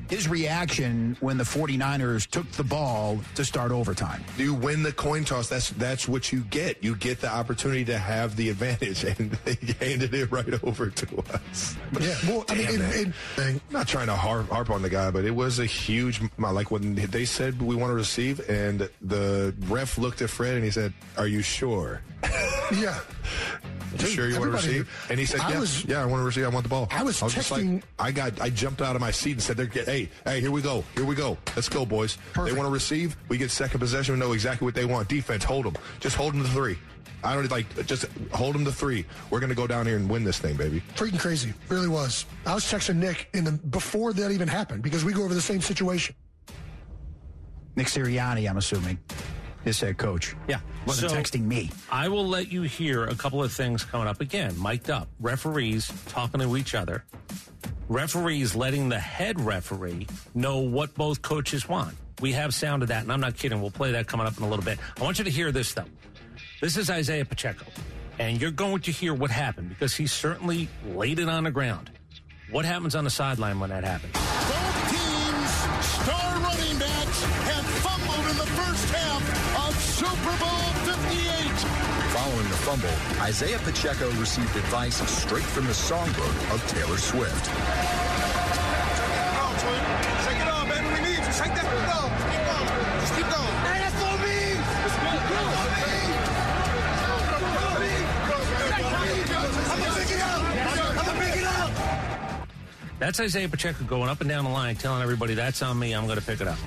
his 0.10 0.28
reaction 0.28 1.16
when 1.20 1.38
the 1.38 1.44
49ers 1.44 2.28
took 2.30 2.50
the 2.54 2.64
ball 2.64 3.20
to 3.36 3.44
start 3.46 3.72
overtime. 3.72 4.24
you 4.38 4.54
win 4.54 4.84
the 4.84 4.92
coin 4.92 5.24
toss, 5.26 5.48
that's 5.50 5.70
that's 5.72 6.08
what 6.08 6.32
you 6.32 6.42
get. 6.42 6.84
You 6.84 6.96
get 6.96 7.20
the 7.22 7.30
opportunity 7.32 7.86
to 7.86 7.98
have 7.98 8.36
the 8.36 8.50
advantage, 8.50 9.04
and 9.20 9.32
they 9.46 9.58
handed 9.86 10.14
it 10.14 10.32
right 10.32 10.64
over 10.64 10.90
to 10.90 11.18
us. 11.34 11.76
Yeah, 12.00 12.16
well, 12.28 12.46
I 12.50 12.56
mean, 12.56 12.68
it- 12.82 13.08
it- 13.38 13.62
not 13.72 13.88
trying 13.88 14.08
to 14.08 14.16
harp, 14.16 14.50
harp 14.50 14.70
on 14.70 14.82
the 14.82 14.90
guy, 14.90 15.12
but 15.12 15.26
it 15.26 15.32
was 15.36 15.60
a 15.60 15.66
huge. 15.66 16.22
Like 16.38 16.72
when 16.72 16.96
they 16.96 17.26
said 17.26 17.62
we 17.62 17.76
want 17.76 17.92
to 17.92 17.96
receive, 17.96 18.48
and 18.50 18.90
the 19.02 19.54
ref 19.68 19.98
looked 19.98 20.22
at 20.22 20.30
Fred 20.30 20.56
and 20.56 20.64
he 20.64 20.72
said, 20.72 20.94
"Are 21.18 21.28
you 21.28 21.42
sure? 21.42 22.02
yeah. 22.74 23.00
You 24.02 24.08
sure 24.08 24.28
you 24.28 24.40
want 24.40 24.52
to 24.52 24.58
receive?" 24.58 25.08
And 25.10 25.20
he 25.20 25.26
said, 25.26 25.42
I 25.42 25.52
"Yeah, 25.52 25.60
was- 25.60 25.86
yeah, 25.86 26.02
I 26.02 26.06
want 26.06 26.22
to 26.22 26.26
receive. 26.26 26.46
I 26.46 26.50
want 26.50 26.64
the 26.64 26.70
ball." 26.70 26.88
I 26.92 27.04
was 27.04 27.20
just 27.20 27.52
like, 27.52 27.64
texting- 27.64 27.84
I 28.00 28.12
got, 28.12 28.40
I 28.42 28.50
jumped 28.50 28.82
out 28.82 28.96
of 28.96 29.02
my 29.02 29.12
seat 29.12 29.32
and 29.34 29.42
said, 29.42 29.58
"They're 29.58 29.66
get, 29.66 29.86
hey, 29.86 30.10
hey, 30.26 30.40
here 30.42 30.52
we 30.52 30.62
go, 30.62 30.84
here 30.96 31.06
we 31.06 31.16
go, 31.16 31.38
let's 31.56 31.70
go, 31.70 31.86
boys. 31.86 32.18
Perfect. 32.34 32.54
They 32.54 32.58
want 32.60 32.68
to 32.68 32.74
receive. 32.74 33.18
We 33.30 33.38
get 33.38 33.52
second 33.52 33.80
possession. 33.80 34.14
We 34.16 34.20
know 34.20 34.34
exactly 34.34 34.66
what 34.66 34.76
they 34.76 34.86
want. 34.86 35.08
Defense, 35.10 35.44
hold 35.44 35.66
them. 35.66 35.76
Just 36.00 36.16
hold 36.16 36.34
them 36.34 36.44
to 36.44 36.50
three. 36.50 36.78
I 37.24 37.34
don't 37.34 37.50
like 37.50 37.86
just 37.88 38.06
hold 38.32 38.54
them 38.56 38.64
to 38.66 38.72
three. 38.72 39.06
We're 39.32 39.40
gonna 39.40 39.56
go 39.56 39.66
down 39.68 39.86
here 39.88 39.96
and 39.96 40.08
win 40.10 40.24
this 40.24 40.38
thing, 40.38 40.56
baby." 40.56 40.84
freaking 40.96 41.20
crazy. 41.20 41.54
Really 41.68 41.88
was. 41.88 42.26
I 42.46 42.54
was 42.54 42.64
texting 42.66 42.98
Nick 42.98 43.30
in 43.34 43.44
the 43.44 43.52
before 43.54 44.14
that 44.14 44.32
even 44.32 44.48
happened 44.48 44.84
because 44.84 45.04
we 45.04 45.14
go 45.14 45.24
over 45.24 45.34
the 45.34 45.42
same 45.42 45.62
situation. 45.62 46.16
Nick 47.76 47.88
Sirianni, 47.88 48.50
I'm 48.50 48.58
assuming, 48.58 48.98
his 49.68 49.80
head 49.80 49.98
coach. 49.98 50.36
Yeah. 50.48 50.60
Wasn't 50.86 51.12
So- 51.12 51.16
texting 51.18 51.44
me. 51.46 51.70
I 51.92 52.08
will 52.08 52.28
let 52.28 52.52
you 52.52 52.64
hear 52.64 53.04
a 53.06 53.16
couple 53.16 53.44
of 53.44 53.52
things 53.52 53.84
coming 53.84 54.08
up 54.08 54.22
again. 54.22 54.56
Mic'd 54.62 54.90
up, 54.90 55.08
referees 55.20 55.92
talking 56.08 56.40
to 56.40 56.58
each 56.58 56.74
other, 56.74 57.04
referees 57.90 58.56
letting 58.56 58.90
the 58.90 59.00
head 59.00 59.40
referee 59.40 60.08
know 60.34 60.58
what 60.60 60.94
both 60.96 61.22
coaches 61.22 61.68
want. 61.70 61.96
We 62.20 62.32
have 62.34 62.54
sound 62.54 62.82
of 62.82 62.88
that, 62.90 63.04
and 63.04 63.12
I'm 63.12 63.20
not 63.22 63.38
kidding. 63.38 63.62
We'll 63.62 63.70
play 63.72 63.92
that 63.92 64.08
coming 64.08 64.26
up 64.26 64.38
in 64.38 64.44
a 64.44 64.50
little 64.50 64.66
bit. 64.66 64.80
I 65.00 65.04
want 65.04 65.20
you 65.20 65.26
to 65.26 65.32
hear 65.32 65.52
this 65.52 65.74
though. 65.74 65.86
This 66.62 66.76
is 66.78 66.90
Isaiah 66.90 67.26
Pacheco, 67.26 67.66
and 68.18 68.42
you're 68.42 68.50
going 68.52 68.82
to 68.82 68.92
hear 68.92 69.14
what 69.14 69.30
happened 69.30 69.70
because 69.70 69.96
he 69.96 70.08
certainly 70.08 70.68
laid 70.88 71.20
it 71.20 71.30
on 71.30 71.44
the 71.44 71.52
ground. 71.52 71.92
What 72.50 72.66
happens 72.66 72.96
on 72.96 73.04
the 73.04 73.10
sideline 73.12 73.60
when 73.60 73.70
that 73.70 73.84
happens? 73.84 74.67
Fumble, 82.68 82.92
Isaiah 83.22 83.60
Pacheco 83.60 84.12
received 84.20 84.54
advice 84.58 84.98
straight 85.10 85.46
from 85.46 85.68
the 85.68 85.72
songbook 85.72 86.54
of 86.54 86.60
Taylor 86.68 86.98
Swift. 86.98 87.46
Shake 90.26 90.36
it 90.36 90.50
off, 90.50 90.68
baby. 90.68 90.84
We 90.92 91.00
need 91.00 91.16
you. 91.16 91.32
Shake 91.32 91.56
that. 91.56 91.64
Keep 91.64 91.88
going. 91.88 92.12
Keep 92.28 92.44
going. 92.44 92.68
Just 93.00 93.16
keep 93.16 93.24
going. 93.32 93.56
Hey, 93.64 93.80
that's 93.80 93.96
for 93.96 94.20
me. 94.20 94.60
I'm 99.72 99.80
gonna 99.80 99.96
pick 99.96 100.12
it 100.12 100.20
up. 100.20 100.44
I'm 100.92 101.06
gonna 101.06 101.20
pick 101.22 101.38
it 101.40 101.48
up. 101.48 101.72
That's 103.00 103.18
Isaiah 103.22 103.48
Pacheco 103.48 103.86
going 103.86 104.10
up 104.10 104.20
and 104.20 104.30
down 104.30 104.44
the 104.44 104.50
line, 104.52 104.76
telling 104.76 105.02
everybody 105.02 105.36
that's 105.36 105.62
on 105.62 105.80
me. 105.80 105.94
I'm 105.94 106.06
going 106.06 106.20
to 106.20 106.26
pick 106.26 106.42
it 106.42 106.50
up. 106.50 106.58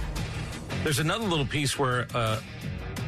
There's 0.82 0.98
another 0.98 1.26
little 1.26 1.44
piece 1.44 1.78
where 1.78 2.06
uh, 2.14 2.40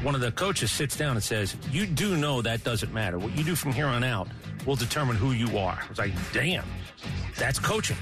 one 0.02 0.14
of 0.14 0.20
the 0.20 0.32
coaches 0.32 0.70
sits 0.70 0.96
down 0.96 1.16
and 1.16 1.22
says, 1.22 1.56
"You 1.70 1.86
do 1.86 2.16
know 2.16 2.42
that 2.42 2.64
doesn't 2.64 2.92
matter. 2.92 3.18
What 3.18 3.36
you 3.36 3.44
do 3.44 3.54
from 3.54 3.72
here 3.72 3.86
on 3.86 4.04
out 4.04 4.28
will 4.66 4.76
determine 4.76 5.16
who 5.16 5.32
you 5.32 5.58
are." 5.58 5.82
It's 5.90 5.98
like, 5.98 6.12
damn. 6.32 6.64
That's 7.38 7.58
coaching. 7.58 7.96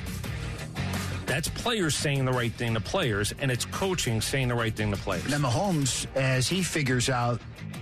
That's 1.26 1.48
players 1.48 1.94
saying 1.94 2.24
the 2.24 2.32
right 2.32 2.52
thing 2.52 2.74
to 2.74 2.80
players, 2.80 3.32
and 3.38 3.50
it's 3.50 3.64
coaching 3.64 4.20
saying 4.20 4.48
the 4.48 4.54
right 4.54 4.74
thing 4.74 4.90
to 4.90 4.96
players. 4.96 5.24
Now, 5.24 5.30
then 5.30 5.42
Mahomes, 5.42 6.06
as 6.16 6.48
he 6.48 6.62
figures 6.62 7.08
out 7.08 7.40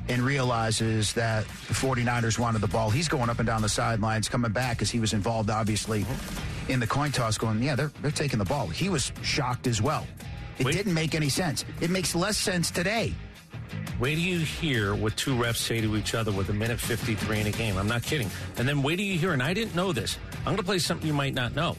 and 0.09 0.21
realizes 0.23 1.15
that 1.15 1.45
the 1.67 1.75
49ers 1.75 2.39
wanted 2.39 2.61
the 2.61 2.69
ball, 2.69 2.91
he's 2.91 3.09
going 3.09 3.31
up 3.31 3.39
and 3.39 3.47
down 3.47 3.63
the 3.63 3.69
sidelines, 3.69 4.29
coming 4.29 4.53
back 4.53 4.77
because 4.77 4.91
he 4.91 5.01
was 5.01 5.15
involved, 5.15 5.49
obviously, 5.49 6.05
in 6.69 6.79
the 6.79 6.87
coin 6.87 7.11
toss, 7.11 7.39
going, 7.39 7.63
yeah, 7.63 7.75
they're, 7.75 7.93
they're 8.03 8.11
taking 8.11 8.39
the 8.39 8.45
ball. 8.45 8.67
He 8.67 8.91
was 8.91 9.13
shocked 9.23 9.67
as 9.67 9.81
well. 9.81 10.07
It 10.59 10.65
didn't 10.65 10.93
make 10.93 11.15
any 11.15 11.29
sense. 11.29 11.65
It 11.81 11.89
makes 11.89 12.15
less 12.15 12.37
sense 12.37 12.71
today. 12.71 13.15
Wait 14.01 14.15
do 14.15 14.21
you 14.21 14.39
hear 14.39 14.95
what 14.95 15.17
two 15.17 15.35
refs 15.35 15.57
say 15.57 15.81
to 15.81 15.97
each 15.97 16.15
other 16.15 16.31
with 16.31 16.51
a 16.51 16.53
minute 16.53 16.79
53 16.79 17.41
in 17.41 17.47
a 17.49 17.51
game. 17.51 17.77
I'm 17.77 17.89
not 17.89 18.03
kidding. 18.03 18.31
And 18.57 18.69
then 18.69 18.83
wait 18.83 18.97
do 18.97 19.03
you 19.03 19.19
hear, 19.19 19.33
and 19.33 19.43
I 19.43 19.53
didn't 19.53 19.75
know 19.75 19.93
this. 19.93 20.19
I'm 20.39 20.45
going 20.45 20.59
to 20.59 20.63
play 20.63 20.79
something 20.79 21.07
you 21.07 21.13
might 21.13 21.35
not 21.35 21.57
know. 21.57 21.77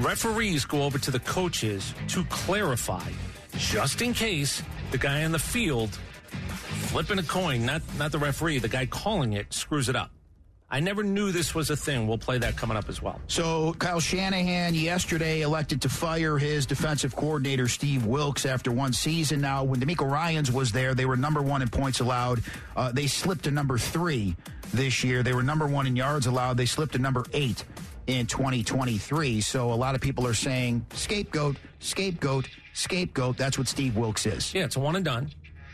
Referees 0.00 0.66
go 0.66 0.82
over 0.82 0.98
to 0.98 1.10
the 1.10 1.20
coaches 1.20 1.94
to 2.08 2.24
clarify, 2.24 3.10
just 3.56 4.02
in 4.02 4.12
case 4.12 4.62
the 4.90 4.98
guy 4.98 5.24
on 5.24 5.32
the 5.32 5.38
field 5.38 5.98
flipping 6.88 7.18
a 7.18 7.22
coin, 7.22 7.64
not, 7.64 7.82
not 7.98 8.12
the 8.12 8.18
referee, 8.18 8.58
the 8.58 8.68
guy 8.68 8.86
calling 8.86 9.32
it, 9.32 9.52
screws 9.52 9.88
it 9.88 9.96
up. 9.96 10.10
I 10.70 10.80
never 10.80 11.02
knew 11.02 11.32
this 11.32 11.54
was 11.54 11.70
a 11.70 11.76
thing. 11.76 12.06
We'll 12.06 12.18
play 12.18 12.36
that 12.38 12.56
coming 12.56 12.76
up 12.76 12.90
as 12.90 13.00
well. 13.00 13.20
So 13.26 13.72
Kyle 13.74 14.00
Shanahan 14.00 14.74
yesterday 14.74 15.40
elected 15.40 15.80
to 15.82 15.88
fire 15.88 16.36
his 16.36 16.66
defensive 16.66 17.16
coordinator 17.16 17.68
Steve 17.68 18.04
Wilks 18.04 18.44
after 18.44 18.70
one 18.70 18.92
season. 18.92 19.40
Now, 19.40 19.64
when 19.64 19.80
DeMeco 19.80 20.10
Ryans 20.10 20.52
was 20.52 20.70
there, 20.70 20.94
they 20.94 21.06
were 21.06 21.16
number 21.16 21.40
one 21.40 21.62
in 21.62 21.68
points 21.68 22.00
allowed. 22.00 22.42
Uh, 22.76 22.92
they 22.92 23.06
slipped 23.06 23.44
to 23.44 23.50
number 23.50 23.78
three 23.78 24.36
this 24.74 25.02
year. 25.02 25.22
They 25.22 25.32
were 25.32 25.42
number 25.42 25.66
one 25.66 25.86
in 25.86 25.96
yards 25.96 26.26
allowed. 26.26 26.58
They 26.58 26.66
slipped 26.66 26.92
to 26.92 26.98
number 26.98 27.24
eight 27.32 27.64
in 28.06 28.26
2023. 28.26 29.40
So 29.40 29.72
a 29.72 29.74
lot 29.74 29.94
of 29.94 30.02
people 30.02 30.26
are 30.26 30.34
saying 30.34 30.84
scapegoat, 30.92 31.56
scapegoat, 31.78 32.46
scapegoat. 32.74 33.38
That's 33.38 33.56
what 33.56 33.68
Steve 33.68 33.96
Wilks 33.96 34.26
is. 34.26 34.52
Yeah, 34.52 34.64
it's 34.64 34.76
a 34.76 34.80
one 34.80 34.96
and 34.96 35.04
done. 35.04 35.30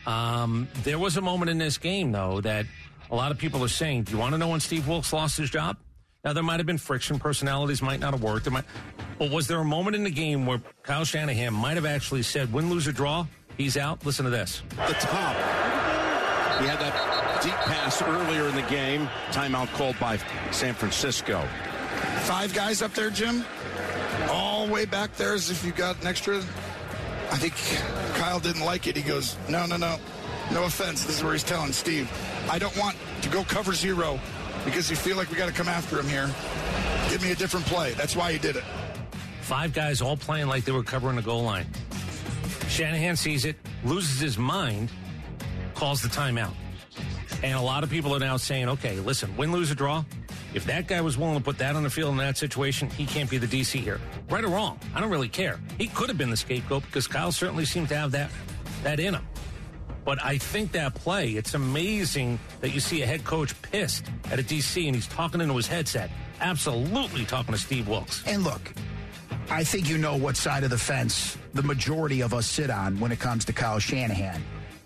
Um, 0.07 0.68
there 0.83 0.98
was 0.98 1.16
a 1.16 1.20
moment 1.20 1.50
in 1.50 1.59
this 1.59 1.78
game, 1.78 2.12
though, 2.12 2.40
that 2.42 2.66
a 3.10 3.14
lot 3.14 3.30
of 3.30 3.38
people 3.38 3.62
are 3.64 3.68
saying, 3.68 4.04
do 4.04 4.12
you 4.12 4.18
want 4.18 4.32
to 4.32 4.38
know 4.38 4.48
when 4.48 4.60
Steve 4.60 4.88
Wilks 4.88 5.12
lost 5.12 5.36
his 5.36 5.50
job? 5.50 5.76
Now, 6.24 6.32
there 6.32 6.42
might 6.42 6.58
have 6.58 6.66
been 6.66 6.78
friction. 6.78 7.18
Personalities 7.18 7.82
might 7.82 8.00
not 8.00 8.14
have 8.14 8.22
worked. 8.22 8.44
There 8.44 8.52
might, 8.52 8.64
but 9.18 9.30
was 9.30 9.46
there 9.46 9.58
a 9.58 9.64
moment 9.64 9.94
in 9.94 10.04
the 10.04 10.10
game 10.10 10.46
where 10.46 10.62
Kyle 10.82 11.04
Shanahan 11.04 11.52
might 11.52 11.74
have 11.74 11.84
actually 11.84 12.22
said, 12.22 12.50
win, 12.50 12.70
lose, 12.70 12.88
or 12.88 12.92
draw, 12.92 13.26
he's 13.58 13.76
out? 13.76 14.06
Listen 14.06 14.24
to 14.24 14.30
this. 14.30 14.62
The 14.70 14.94
top. 14.94 15.36
He 16.60 16.66
had 16.66 16.78
that 16.78 17.42
deep 17.42 17.52
pass 17.52 18.00
earlier 18.00 18.48
in 18.48 18.54
the 18.54 18.62
game. 18.62 19.06
Timeout 19.32 19.70
called 19.74 19.98
by 19.98 20.16
San 20.50 20.72
Francisco. 20.72 21.46
Five 22.22 22.54
guys 22.54 22.80
up 22.80 22.94
there, 22.94 23.10
Jim. 23.10 23.44
All 24.30 24.66
way 24.66 24.86
back 24.86 25.14
there 25.16 25.34
as 25.34 25.50
if 25.50 25.62
you 25.62 25.72
got 25.72 26.00
an 26.00 26.06
extra. 26.06 26.38
I 26.38 27.36
think 27.36 27.54
Kyle 28.16 28.40
didn't 28.40 28.64
like 28.64 28.86
it. 28.86 28.96
He 28.96 29.02
goes, 29.02 29.36
no, 29.48 29.66
no, 29.66 29.76
no. 29.76 29.98
No 30.52 30.64
offense. 30.64 31.04
This 31.04 31.18
is 31.18 31.24
where 31.24 31.33
he's 31.33 31.42
telling 31.42 31.72
Steve, 31.72 32.11
I 32.50 32.59
don't 32.59 32.76
want 32.76 32.96
to 33.22 33.28
go 33.28 33.44
cover 33.44 33.72
zero 33.72 34.20
because 34.64 34.90
you 34.90 34.96
feel 34.96 35.16
like 35.16 35.30
we 35.30 35.37
got 35.37 35.48
to 35.48 35.54
come 35.54 35.68
after 35.68 35.98
him 35.98 36.09
here. 36.09 36.30
Give 37.11 37.22
me 37.22 37.33
a 37.33 37.35
different 37.35 37.66
play. 37.66 37.92
That's 37.94 38.16
why 38.16 38.33
he 38.33 38.38
did 38.38 38.57
it. 38.57 38.64
Five 39.40 39.72
guys 39.72 40.00
all 40.00 40.16
playing 40.16 40.46
like 40.46 40.64
they 40.64 40.72
were 40.72 40.83
covering 40.83 41.16
the 41.16 41.22
goal 41.22 41.42
line. 41.42 41.66
Shanahan 42.68 43.16
sees 43.16 43.44
it, 43.44 43.57
loses 43.85 44.20
his 44.20 44.38
mind, 44.38 44.90
calls 45.74 46.02
the 46.02 46.09
timeout. 46.09 46.54
And 47.42 47.59
a 47.59 47.61
lot 47.61 47.85
of 47.85 47.90
people 47.90 48.14
are 48.14 48.20
now 48.20 48.37
saying, 48.38 48.68
okay, 48.70 48.98
listen, 49.00 49.37
win, 49.37 49.52
lose, 49.52 49.70
or 49.70 49.74
draw. 49.74 50.04
If 50.54 50.64
that 50.66 50.87
guy 50.87 51.00
was 51.00 51.18
willing 51.18 51.37
to 51.37 51.44
put 51.44 51.59
that 51.59 51.76
on 51.76 51.83
the 51.83 51.90
field 51.90 52.12
in 52.12 52.16
that 52.18 52.38
situation, 52.38 52.88
he 52.90 53.04
can't 53.04 53.28
be 53.28 53.38
the 53.38 53.46
DC 53.46 53.80
here. 53.80 54.00
Right 54.30 54.44
or 54.44 54.48
wrong, 54.48 54.78
I 54.94 55.00
don't 55.00 55.11
really 55.11 55.28
care. 55.28 55.61
He 55.76 55.88
could 55.88 56.09
have 56.09 56.16
been 56.16 56.30
the 56.30 56.37
scapegoat 56.37 56.85
because 56.85 57.07
Kyle 57.07 57.33
certainly 57.33 57.64
seemed 57.64 57.88
to 57.88 57.96
have 57.96 58.12
that, 58.12 58.30
that 58.83 58.98
in 58.98 59.14
him. 59.14 59.26
But 60.04 60.22
I 60.24 60.38
think 60.38 60.72
that 60.72 60.94
play, 60.94 61.30
it's 61.30 61.54
amazing 61.54 62.38
that 62.60 62.70
you 62.70 62.80
see 62.80 63.02
a 63.02 63.06
head 63.06 63.24
coach 63.24 63.60
pissed 63.62 64.04
at 64.30 64.38
a 64.38 64.42
DC 64.42 64.86
and 64.86 64.94
he's 64.94 65.06
talking 65.06 65.40
into 65.40 65.56
his 65.56 65.66
headset. 65.66 66.10
Absolutely 66.40 67.24
talking 67.24 67.54
to 67.54 67.60
Steve 67.60 67.88
Wilks. 67.88 68.22
And 68.26 68.44
look, 68.44 68.72
I 69.50 69.64
think 69.64 69.88
you 69.88 69.98
know 69.98 70.16
what 70.16 70.36
side 70.36 70.64
of 70.64 70.70
the 70.70 70.78
fence 70.78 71.38
the 71.54 71.62
majority 71.62 72.20
of 72.20 72.34
us 72.34 72.46
sit 72.46 72.70
on 72.70 72.98
when 73.00 73.12
it 73.12 73.20
comes 73.20 73.44
to 73.46 73.52
Kyle 73.52 73.78
Shanahan. 73.78 74.42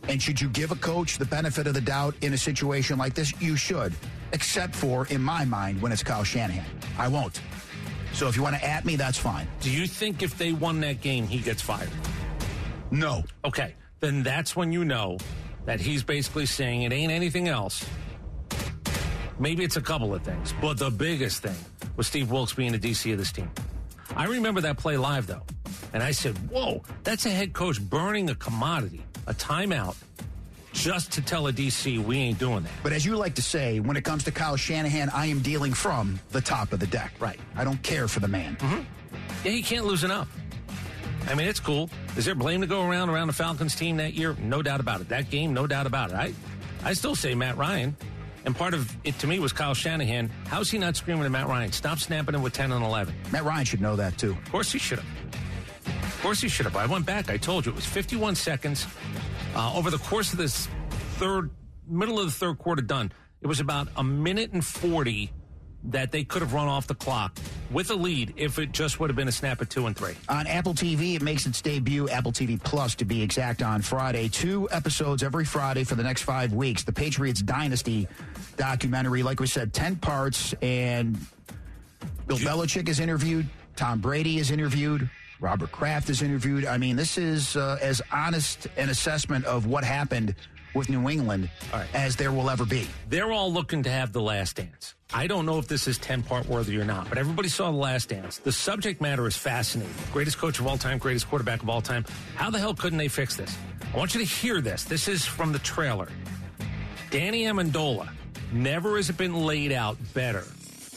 And 0.09 0.22
should 0.22 0.40
you 0.40 0.48
give 0.48 0.70
a 0.70 0.76
coach 0.76 1.18
the 1.18 1.24
benefit 1.24 1.66
of 1.66 1.74
the 1.74 1.81
doubt 1.81 2.14
in 2.22 2.33
a 2.33 2.38
situation 2.38 2.96
like 2.98 3.14
this? 3.14 3.33
You 3.40 3.57
should, 3.57 3.92
except 4.33 4.74
for, 4.74 5.07
in 5.09 5.20
my 5.20 5.44
mind, 5.44 5.83
when 5.83 5.92
it's 5.92 6.02
Kyle 6.02 6.24
Shanahan. 6.24 6.64
I 6.98 7.09
won't. 7.09 7.40
So 8.12 8.26
if 8.26 8.37
you 8.37 8.42
want 8.42 8.57
to 8.57 8.64
at 8.64 8.85
me, 8.85 8.96
that's 8.96 9.18
fine. 9.18 9.46
Do 9.61 9.70
you 9.70 9.87
think 9.87 10.22
if 10.22 10.38
they 10.38 10.52
won 10.52 10.81
that 10.81 11.00
game, 11.00 11.26
he 11.26 11.38
gets 11.38 11.61
fired? 11.61 11.90
No. 12.90 13.22
Okay. 13.44 13.74
Then 14.00 14.22
that's 14.22 14.54
when 14.54 14.72
you 14.72 14.84
know 14.84 15.18
that 15.64 15.80
he's 15.80 16.02
basically 16.02 16.46
saying 16.46 16.82
it 16.82 16.92
ain't 16.92 17.12
anything 17.12 17.48
else. 17.48 17.84
Maybe 19.38 19.64
it's 19.64 19.76
a 19.76 19.80
couple 19.80 20.14
of 20.14 20.22
things, 20.22 20.52
but 20.61 20.78
the 20.78 20.90
biggest 20.90 21.42
thing 21.42 21.54
was 21.96 22.06
Steve 22.06 22.30
Wilks 22.30 22.52
being 22.54 22.72
the 22.72 22.78
DC 22.78 23.12
of 23.12 23.18
this 23.18 23.30
team. 23.30 23.50
I 24.16 24.24
remember 24.24 24.61
that 24.62 24.78
play 24.78 24.96
live, 24.96 25.26
though, 25.26 25.42
and 25.92 26.02
I 26.02 26.11
said, 26.11 26.37
Whoa, 26.50 26.82
that's 27.04 27.26
a 27.26 27.30
head 27.30 27.52
coach 27.52 27.80
burning 27.80 28.30
a 28.30 28.34
commodity, 28.34 29.04
a 29.26 29.34
timeout, 29.34 29.96
just 30.72 31.12
to 31.12 31.22
tell 31.22 31.46
a 31.46 31.52
DC 31.52 32.02
we 32.04 32.18
ain't 32.18 32.38
doing 32.38 32.62
that. 32.62 32.72
But 32.82 32.92
as 32.92 33.04
you 33.04 33.16
like 33.16 33.34
to 33.34 33.42
say, 33.42 33.80
when 33.80 33.96
it 33.96 34.04
comes 34.04 34.24
to 34.24 34.32
Kyle 34.32 34.56
Shanahan, 34.56 35.11
I 35.11 35.26
am 35.26 35.40
dealing 35.40 35.72
from 35.72 36.18
the 36.30 36.40
top 36.40 36.72
of 36.72 36.80
the 36.80 36.87
deck. 36.87 37.12
Right. 37.20 37.38
I 37.56 37.64
don't 37.64 37.82
care 37.82 38.08
for 38.08 38.20
the 38.20 38.28
man. 38.28 38.56
Mm-hmm. 38.56 38.82
Yeah, 39.44 39.52
he 39.52 39.62
can't 39.62 39.87
lose 39.87 40.04
enough. 40.04 40.28
I 41.29 41.35
mean, 41.35 41.47
it's 41.47 41.61
cool. 41.61 41.91
Is 42.17 42.25
there 42.25 42.35
blame 42.35 42.62
to 42.62 42.67
go 42.67 42.88
around 42.88 43.11
around 43.11 43.27
the 43.27 43.35
Falcons 43.35 43.75
team 43.75 43.99
that 43.99 44.14
year? 44.14 44.35
No 44.41 44.62
doubt 44.62 44.81
about 44.81 45.03
it. 45.03 45.11
That 45.11 45.29
game, 45.29 45.53
no 45.53 45.67
doubt 45.67 45.87
about 45.87 46.11
it. 46.11 46.17
I, 46.17 46.33
I 46.83 46.95
still 46.95 47.14
say 47.14 47.35
Matt 47.35 47.59
Ryan. 47.59 47.95
And 48.47 48.57
part 48.57 48.73
of 48.73 48.97
it 49.05 49.19
to 49.19 49.27
me 49.27 49.38
was 49.38 49.53
Kyle 49.53 49.75
Shanahan. 49.75 50.31
How's 50.47 50.71
he 50.71 50.79
not 50.79 50.97
screaming 50.97 51.25
at 51.25 51.31
Matt 51.31 51.49
Ryan? 51.49 51.71
Stop 51.71 51.99
snapping 51.99 52.35
him 52.35 52.41
with 52.41 52.55
10 52.55 52.73
and 52.73 52.83
11. 52.83 53.14
Matt 53.31 53.45
Ryan 53.45 53.67
should 53.67 53.83
know 53.83 53.95
that, 53.97 54.17
too. 54.17 54.31
Of 54.31 54.51
course 54.51 54.73
he 54.73 54.79
should 54.79 55.01
have. 55.01 56.03
Of 56.03 56.23
course 56.23 56.41
he 56.41 56.49
should 56.49 56.64
have. 56.64 56.77
I 56.77 56.87
went 56.87 57.05
back. 57.05 57.31
I 57.31 57.37
told 57.37 57.67
you 57.67 57.73
it 57.73 57.77
was 57.77 57.85
51 57.85 58.35
seconds. 58.35 58.87
Uh, 59.55 59.77
over 59.77 59.91
the 59.91 59.99
course 59.99 60.33
of 60.33 60.38
this 60.38 60.67
third, 61.17 61.51
middle 61.87 62.19
of 62.19 62.25
the 62.25 62.33
third 62.33 62.59
quarter 62.59 62.81
done, 62.81 63.12
it 63.43 63.47
was 63.47 63.61
about 63.61 63.88
a 63.97 64.03
minute 64.05 64.53
and 64.53 64.64
40 64.64 65.31
that 65.85 66.11
they 66.11 66.25
could 66.25 66.41
have 66.41 66.55
run 66.55 66.69
off 66.69 66.87
the 66.87 66.95
clock 66.95 67.38
with 67.70 67.90
a 67.90 67.94
lead 67.94 68.35
if 68.37 68.59
it 68.59 68.72
just 68.72 69.00
would 69.00 69.11
have 69.11 69.16
been 69.16 69.28
a 69.28 69.33
snap 69.33 69.61
at 69.61 69.70
two 69.70 69.87
and 69.87 69.96
three. 69.96 70.14
On 70.28 70.46
Apple 70.46 70.74
TV, 70.74 71.14
it 71.16 71.22
makes 71.22 71.46
its 71.46 71.61
debut, 71.61 72.09
Apple 72.09 72.33
TV 72.33 72.62
Plus 72.62 72.94
to 72.96 73.04
be 73.04 73.22
exact, 73.22 73.62
on 73.62 73.83
Friday. 73.83 74.28
Two 74.28 74.68
episodes 74.70 75.22
every 75.22 75.44
Friday 75.44 75.85
for 75.85 75.94
the 75.94 76.02
next 76.02 76.22
five 76.22 76.52
weeks. 76.52 76.85
The 76.85 76.92
Patriots 76.92 77.42
Dynasty 77.42 78.09
documentary, 78.57 79.22
like 79.22 79.40
we 79.40 79.46
said, 79.46 79.72
10 79.72 79.96
parts, 79.96 80.54
and 80.62 81.18
Bill 82.26 82.38
Belichick 82.38 82.88
is 82.88 83.00
interviewed, 83.00 83.46
Tom 83.76 84.00
Brady 84.00 84.38
is 84.38 84.50
interviewed. 84.50 85.09
Robert 85.40 85.70
Kraft 85.70 86.11
is 86.11 86.20
interviewed. 86.20 86.66
I 86.66 86.78
mean, 86.78 86.96
this 86.96 87.16
is 87.16 87.57
uh, 87.57 87.78
as 87.81 88.02
honest 88.12 88.66
an 88.76 88.88
assessment 88.88 89.44
of 89.44 89.66
what 89.66 89.85
happened 89.85 90.35
with 90.79 90.88
New 90.88 91.09
England 91.09 91.51
as 91.93 92.17
there 92.17 92.33
will 92.33 92.49
ever 92.49 92.64
be. 92.64 92.87
They're 93.09 93.33
all 93.33 93.53
looking 93.53 93.83
to 93.83 93.91
have 93.91 94.12
the 94.12 94.23
last 94.23 94.57
dance. 94.57 94.95
I 95.12 95.27
don't 95.27 95.45
know 95.45 95.59
if 95.59 95.67
this 95.67 95.88
is 95.88 95.99
10 95.99 96.23
part 96.23 96.47
worthy 96.47 96.79
or 96.79 96.85
not, 96.85 97.09
but 97.09 97.19
everybody 97.19 97.49
saw 97.49 97.71
the 97.71 97.77
last 97.77 98.11
dance. 98.11 98.38
The 98.38 98.53
subject 98.53 99.01
matter 99.01 99.27
is 99.27 99.37
fascinating. 99.37 99.93
Greatest 100.12 100.38
coach 100.38 100.61
of 100.61 100.67
all 100.67 100.79
time, 100.79 100.99
greatest 100.99 101.29
quarterback 101.29 101.62
of 101.62 101.69
all 101.69 101.83
time. 101.83 102.05
How 102.37 102.51
the 102.51 102.59
hell 102.59 102.75
couldn't 102.75 102.99
they 102.99 103.09
fix 103.09 103.37
this? 103.37 103.57
I 103.93 103.97
want 103.97 104.14
you 104.14 104.21
to 104.21 104.27
hear 104.27 104.61
this. 104.61 104.85
This 104.85 105.09
is 105.09 105.25
from 105.25 105.53
the 105.53 105.59
trailer. 105.59 106.09
Danny 107.11 107.45
Amendola. 107.45 108.11
Never 108.53 108.97
has 108.97 109.11
it 109.11 109.18
been 109.18 109.35
laid 109.45 109.72
out 109.72 109.99
better 110.14 110.45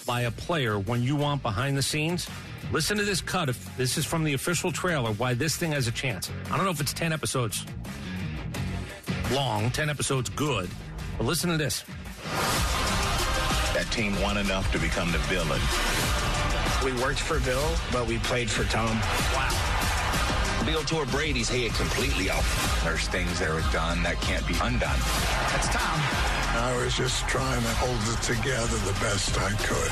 by 0.05 0.21
a 0.21 0.31
player 0.31 0.79
when 0.79 1.01
you 1.03 1.15
want 1.15 1.41
behind 1.41 1.77
the 1.77 1.81
scenes. 1.81 2.29
Listen 2.71 2.97
to 2.97 3.03
this 3.03 3.19
cut. 3.19 3.49
If 3.49 3.77
this 3.77 3.97
is 3.97 4.05
from 4.05 4.23
the 4.23 4.33
official 4.33 4.71
trailer, 4.71 5.11
why 5.13 5.33
this 5.33 5.57
thing 5.57 5.73
has 5.73 5.87
a 5.87 5.91
chance. 5.91 6.31
I 6.49 6.55
don't 6.55 6.65
know 6.65 6.71
if 6.71 6.79
it's 6.79 6.93
10 6.93 7.11
episodes 7.11 7.65
long, 9.31 9.71
10 9.71 9.89
episodes 9.89 10.29
good, 10.29 10.69
but 11.17 11.25
listen 11.25 11.49
to 11.49 11.57
this. 11.57 11.83
That 13.73 13.87
team 13.91 14.19
won 14.21 14.37
enough 14.37 14.71
to 14.73 14.79
become 14.79 15.11
the 15.11 15.17
villain. 15.19 15.61
We 16.83 16.93
worked 17.01 17.19
for 17.19 17.39
Bill, 17.39 17.75
but 17.91 18.07
we 18.07 18.17
played 18.19 18.49
for 18.49 18.63
Tom. 18.65 18.97
Wow. 19.33 20.63
Bill 20.65 20.83
tore 20.83 21.05
Brady's 21.07 21.49
head 21.49 21.71
completely 21.73 22.29
off. 22.29 22.83
There's 22.83 23.07
things 23.07 23.39
that 23.39 23.49
are 23.49 23.65
done 23.71 24.03
that 24.03 24.21
can't 24.21 24.45
be 24.45 24.53
undone. 24.61 24.99
That's 25.51 25.69
Tom. 25.69 25.99
I 26.53 26.75
was 26.83 26.95
just 26.95 27.27
trying 27.27 27.61
to 27.61 27.73
hold 27.79 27.97
it 28.13 28.21
together 28.21 28.77
the 28.85 28.97
best 28.99 29.39
I 29.39 29.51
could. 29.63 29.91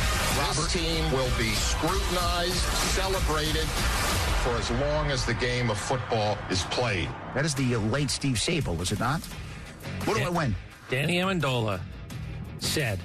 This 0.54 0.74
team 0.74 1.12
will 1.12 1.32
be 1.38 1.50
scrutinized, 1.56 2.62
celebrated 2.94 3.68
for 4.40 4.52
as 4.52 4.72
long 4.72 5.12
as 5.12 5.26
the 5.26 5.34
game 5.34 5.70
of 5.70 5.78
football 5.78 6.38
is 6.50 6.64
played. 6.66 7.10
That 7.36 7.46
is 7.46 7.54
the 7.54 7.76
late 7.76 8.10
Steve 8.10 8.36
Sabol, 8.36 8.80
is 8.80 8.92
it 8.92 9.00
not? 9.00 9.22
What 10.06 10.18
do 10.18 10.24
I 10.24 10.30
win? 10.30 10.56
Danny 10.90 11.18
Amendola 11.18 11.80
said, 12.60 13.00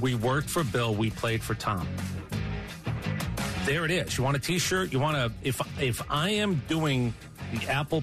We 0.00 0.14
worked 0.14 0.48
for 0.48 0.62
Bill, 0.62 0.94
we 0.94 1.10
played 1.10 1.42
for 1.42 1.54
Tom. 1.54 1.88
There 3.64 3.84
it 3.84 3.90
is. 3.90 4.16
You 4.16 4.24
want 4.24 4.36
a 4.36 4.40
T-shirt? 4.40 4.92
You 4.92 4.98
want 4.98 5.16
to? 5.16 5.30
If 5.46 5.60
if 5.80 6.00
I 6.10 6.30
am 6.30 6.62
doing 6.68 7.12
the 7.52 7.66
Apple, 7.68 8.02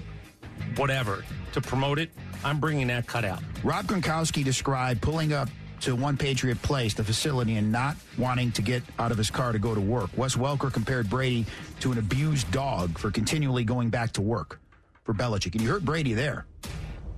whatever 0.76 1.24
to 1.54 1.60
promote 1.60 1.98
it, 1.98 2.10
I'm 2.44 2.60
bringing 2.60 2.86
that 2.88 3.06
cutout. 3.06 3.42
Rob 3.64 3.86
Gronkowski 3.86 4.44
described 4.44 5.02
pulling 5.02 5.32
up 5.32 5.48
to 5.80 5.94
One 5.94 6.16
Patriot 6.16 6.60
Place, 6.62 6.94
the 6.94 7.04
facility, 7.04 7.56
and 7.56 7.70
not 7.70 7.96
wanting 8.18 8.52
to 8.52 8.62
get 8.62 8.82
out 8.98 9.12
of 9.12 9.18
his 9.18 9.30
car 9.30 9.52
to 9.52 9.58
go 9.58 9.74
to 9.74 9.80
work. 9.80 10.10
Wes 10.16 10.36
Welker 10.36 10.72
compared 10.72 11.08
Brady 11.10 11.46
to 11.80 11.92
an 11.92 11.98
abused 11.98 12.50
dog 12.50 12.98
for 12.98 13.10
continually 13.10 13.64
going 13.64 13.90
back 13.90 14.12
to 14.12 14.22
work 14.22 14.60
for 15.04 15.14
Belichick. 15.14 15.52
And 15.52 15.60
you 15.62 15.68
heard 15.70 15.84
Brady 15.84 16.14
there 16.14 16.46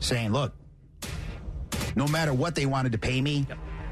saying, 0.00 0.32
look, 0.32 0.54
no 1.96 2.06
matter 2.06 2.32
what 2.34 2.54
they 2.54 2.66
wanted 2.66 2.92
to 2.92 2.98
pay 2.98 3.20
me, 3.20 3.46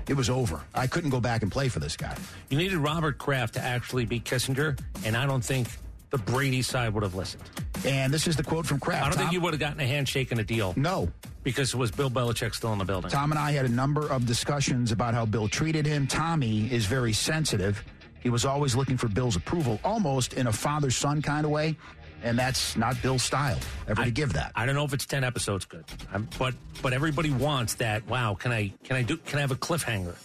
it 0.09 0.15
was 0.15 0.31
over. 0.31 0.61
I 0.75 0.87
couldn't 0.87 1.11
go 1.11 1.21
back 1.21 1.43
and 1.43 1.51
play 1.51 1.69
for 1.69 1.81
this 1.81 1.97
guy. 1.97 2.17
You 2.49 2.59
needed 2.59 2.79
Robert 2.79 3.19
Kraft 3.19 3.55
to 3.55 3.61
actually 3.61 4.05
be 4.05 4.21
Kissinger, 4.21 4.79
and 5.05 5.17
I 5.17 5.27
don't 5.27 5.45
think 5.45 5.69
the 6.11 6.19
Brady 6.19 6.63
side 6.63 6.95
would 6.95 7.03
have 7.03 7.15
listened. 7.17 7.43
And 7.85 8.13
this 8.15 8.29
is 8.29 8.37
the 8.37 8.45
quote 8.45 8.67
from 8.67 8.79
Kraft. 8.79 9.03
I 9.03 9.09
don't 9.09 9.17
Tom- 9.17 9.23
think 9.25 9.33
you 9.33 9.41
would 9.41 9.53
have 9.53 9.61
gotten 9.61 9.81
a 9.81 9.87
handshake 9.87 10.31
and 10.31 10.39
a 10.41 10.45
deal. 10.45 10.75
No. 10.77 11.11
Because 11.47 11.73
it 11.73 11.77
was 11.77 11.93
Bill 11.93 12.11
Belichick 12.11 12.57
still 12.57 12.73
in 12.73 12.79
the 12.81 12.85
building. 12.85 13.09
Tom 13.09 13.31
and 13.31 13.39
I 13.39 13.53
had 13.53 13.67
a 13.67 13.69
number 13.69 14.09
of 14.09 14.27
discussions 14.27 14.91
about 14.91 15.15
how 15.15 15.25
Bill 15.25 15.47
treated 15.47 15.87
him. 15.87 16.09
Tommy 16.09 16.69
is 16.73 16.87
very 16.87 17.13
sensitive. 17.13 17.85
He 18.19 18.31
was 18.31 18.45
always 18.45 18.75
looking 18.75 18.97
for 18.97 19.07
Bill's 19.07 19.37
approval, 19.37 19.79
almost 19.85 20.33
in 20.33 20.49
a 20.49 20.53
father 20.53 20.91
son 20.91 21.23
kind 21.23 21.47
of 21.47 21.53
way. 21.53 21.77
And 22.25 22.37
that's 22.37 22.77
not 22.77 23.01
Bill's 23.01 23.23
style, 23.23 23.61
ever 23.87 24.03
to 24.03 24.11
give 24.11 24.33
that. 24.33 24.51
I 24.57 24.67
don't 24.67 24.75
know 24.75 24.83
if 24.83 24.93
it's 24.93 25.07
ten 25.07 25.23
episodes 25.23 25.65
good, 25.65 25.85
I'm, 26.13 26.29
but 26.37 26.55
but 26.83 26.93
everybody 26.93 27.31
wants 27.31 27.75
that. 27.75 28.05
Wow, 28.09 28.35
can 28.35 28.51
I 28.51 28.73
can 28.83 28.97
I 28.97 29.03
do 29.03 29.17
can 29.17 29.39
I 29.39 29.43
have 29.43 29.53
a 29.53 29.57
cliffhanger 29.57 30.17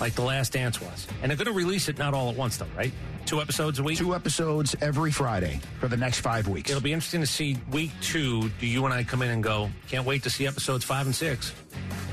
like 0.00 0.14
the 0.14 0.22
Last 0.22 0.54
Dance 0.54 0.80
was? 0.80 1.06
And 1.22 1.30
they're 1.30 1.36
going 1.36 1.46
to 1.46 1.52
release 1.52 1.88
it 1.88 1.98
not 1.98 2.14
all 2.14 2.30
at 2.30 2.36
once 2.36 2.56
though, 2.56 2.66
right? 2.76 2.92
Two 3.26 3.40
episodes 3.40 3.78
a 3.78 3.82
week. 3.82 3.98
Two 3.98 4.14
episodes 4.14 4.76
every 4.80 5.10
Friday 5.10 5.60
for 5.80 5.88
the 5.88 5.96
next 5.96 6.20
five 6.20 6.46
weeks. 6.46 6.70
It'll 6.70 6.82
be 6.82 6.92
interesting 6.92 7.20
to 7.20 7.26
see 7.26 7.56
week 7.70 7.90
two. 8.02 8.50
Do 8.60 8.66
you 8.66 8.84
and 8.84 8.92
I 8.92 9.02
come 9.02 9.22
in 9.22 9.30
and 9.30 9.42
go? 9.42 9.70
Can't 9.88 10.06
wait 10.06 10.22
to 10.24 10.30
see 10.30 10.46
episodes 10.46 10.84
five 10.84 11.06
and 11.06 11.14
six. 11.14 11.52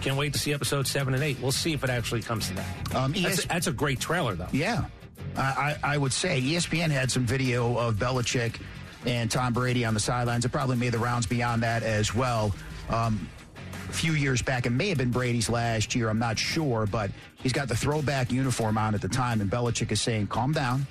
Can't 0.01 0.17
wait 0.17 0.33
to 0.33 0.39
see 0.39 0.53
episodes 0.53 0.89
seven 0.89 1.13
and 1.13 1.23
eight. 1.23 1.37
We'll 1.41 1.51
see 1.51 1.73
if 1.73 1.83
it 1.83 1.89
actually 1.89 2.21
comes 2.21 2.47
to 2.47 2.53
that. 2.55 2.95
Um, 2.95 3.11
that's, 3.13 3.39
ES 3.39 3.45
that's 3.45 3.67
a 3.67 3.71
great 3.71 3.99
trailer 3.99 4.35
though. 4.35 4.47
Yeah. 4.51 4.85
I, 5.35 5.77
I 5.83 5.93
I 5.93 5.97
would 5.97 6.13
say 6.13 6.41
ESPN 6.41 6.89
had 6.89 7.11
some 7.11 7.25
video 7.25 7.77
of 7.77 7.95
Belichick 7.95 8.61
and 9.05 9.29
Tom 9.29 9.53
Brady 9.53 9.85
on 9.85 9.93
the 9.93 9.99
sidelines. 9.99 10.45
It 10.45 10.51
probably 10.51 10.77
made 10.77 10.93
the 10.93 10.99
rounds 10.99 11.25
beyond 11.25 11.63
that 11.63 11.83
as 11.83 12.15
well. 12.15 12.53
Um, 12.89 13.29
a 13.89 13.93
few 13.93 14.13
years 14.13 14.41
back, 14.41 14.65
it 14.65 14.69
may 14.69 14.89
have 14.89 14.97
been 14.97 15.11
Brady's 15.11 15.49
last 15.49 15.95
year. 15.95 16.09
I'm 16.09 16.19
not 16.19 16.39
sure, 16.39 16.85
but 16.85 17.11
he's 17.43 17.51
got 17.51 17.67
the 17.67 17.75
throwback 17.75 18.31
uniform 18.31 18.77
on 18.77 18.95
at 18.95 19.01
the 19.01 19.09
time, 19.09 19.41
and 19.41 19.51
Belichick 19.51 19.91
is 19.91 20.01
saying, 20.01 20.27
calm 20.27 20.53
down. 20.53 20.87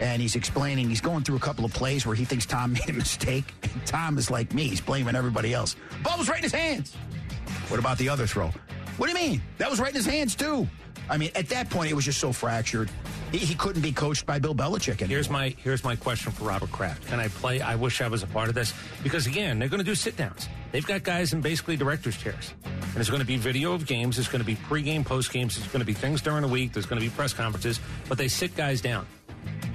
And 0.00 0.20
he's 0.20 0.34
explaining, 0.34 0.88
he's 0.88 1.00
going 1.00 1.24
through 1.24 1.36
a 1.36 1.40
couple 1.40 1.64
of 1.64 1.72
plays 1.72 2.06
where 2.06 2.16
he 2.16 2.24
thinks 2.24 2.46
Tom 2.46 2.72
made 2.74 2.88
a 2.88 2.94
mistake. 2.94 3.44
And 3.62 3.86
Tom 3.86 4.18
is 4.18 4.30
like 4.30 4.52
me, 4.54 4.64
he's 4.64 4.80
blaming 4.80 5.14
everybody 5.14 5.54
else. 5.54 5.76
Ball 6.02 6.18
was 6.18 6.28
right 6.28 6.38
in 6.38 6.44
his 6.44 6.52
hands. 6.52 6.94
What 7.68 7.78
about 7.78 7.98
the 7.98 8.08
other 8.08 8.26
throw? 8.26 8.50
What 8.96 9.10
do 9.10 9.18
you 9.18 9.28
mean? 9.28 9.42
That 9.58 9.70
was 9.70 9.80
right 9.80 9.90
in 9.90 9.96
his 9.96 10.06
hands, 10.06 10.34
too. 10.34 10.66
I 11.08 11.16
mean, 11.16 11.30
at 11.34 11.48
that 11.48 11.70
point, 11.70 11.90
it 11.90 11.94
was 11.94 12.04
just 12.04 12.20
so 12.20 12.32
fractured. 12.32 12.90
He, 13.32 13.54
couldn't 13.54 13.82
be 13.82 13.92
coached 13.92 14.26
by 14.26 14.40
Bill 14.40 14.54
Belichick 14.54 15.02
anymore. 15.02 15.08
Here's 15.08 15.30
my 15.30 15.54
here's 15.58 15.84
my 15.84 15.94
question 15.94 16.32
for 16.32 16.44
Robert 16.44 16.72
Kraft. 16.72 17.06
Can 17.06 17.20
I 17.20 17.28
play? 17.28 17.60
I 17.60 17.76
wish 17.76 18.00
I 18.00 18.08
was 18.08 18.24
a 18.24 18.26
part 18.26 18.48
of 18.48 18.56
this 18.56 18.74
because 19.04 19.28
again, 19.28 19.58
they're 19.58 19.68
going 19.68 19.78
to 19.78 19.84
do 19.84 19.94
sit 19.94 20.16
downs. 20.16 20.48
They've 20.72 20.86
got 20.86 21.04
guys 21.04 21.32
in 21.32 21.40
basically 21.40 21.76
directors' 21.76 22.16
chairs, 22.16 22.54
and 22.64 22.94
there's 22.94 23.08
going 23.08 23.20
to 23.20 23.26
be 23.26 23.36
video 23.36 23.72
of 23.72 23.86
games. 23.86 24.16
There's 24.16 24.28
going 24.28 24.40
to 24.40 24.46
be 24.46 24.56
pregame, 24.56 25.04
postgames. 25.04 25.54
There's 25.56 25.68
going 25.68 25.80
to 25.80 25.86
be 25.86 25.92
things 25.92 26.20
during 26.20 26.42
the 26.42 26.48
week. 26.48 26.72
There's 26.72 26.86
going 26.86 27.00
to 27.00 27.06
be 27.06 27.14
press 27.14 27.32
conferences, 27.32 27.78
but 28.08 28.18
they 28.18 28.26
sit 28.26 28.56
guys 28.56 28.80
down. 28.80 29.06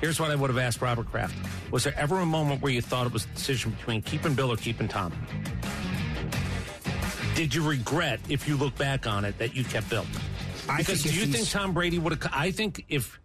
Here's 0.02 0.20
what 0.20 0.32
I 0.32 0.36
would 0.36 0.50
have 0.50 0.60
asked 0.60 0.82
Robert 0.82 1.10
Kraft: 1.10 1.36
Was 1.72 1.84
there 1.84 1.98
ever 1.98 2.20
a 2.20 2.26
moment 2.26 2.62
where 2.62 2.72
you 2.72 2.82
thought 2.82 3.08
it 3.08 3.14
was 3.14 3.26
a 3.26 3.28
decision 3.30 3.72
between 3.72 4.02
keeping 4.02 4.34
Bill 4.34 4.52
or 4.52 4.58
keeping 4.58 4.88
Tom? 4.88 5.14
Did 7.36 7.54
you 7.54 7.68
regret, 7.68 8.20
if 8.30 8.48
you 8.48 8.56
look 8.56 8.78
back 8.78 9.08
on 9.08 9.26
it, 9.26 9.38
that 9.40 9.56
you 9.56 9.64
kept 9.64 9.90
Bill? 9.90 10.06
I 10.70 10.78
Because 10.78 11.04
think 11.04 11.16
do 11.16 11.20
you 11.20 11.26
think 11.28 11.50
Tom 11.50 11.74
Brady 11.74 12.00
would 12.00 12.14
have? 12.14 12.32
I 12.34 12.52
think 12.52 12.86
if 12.90 13.20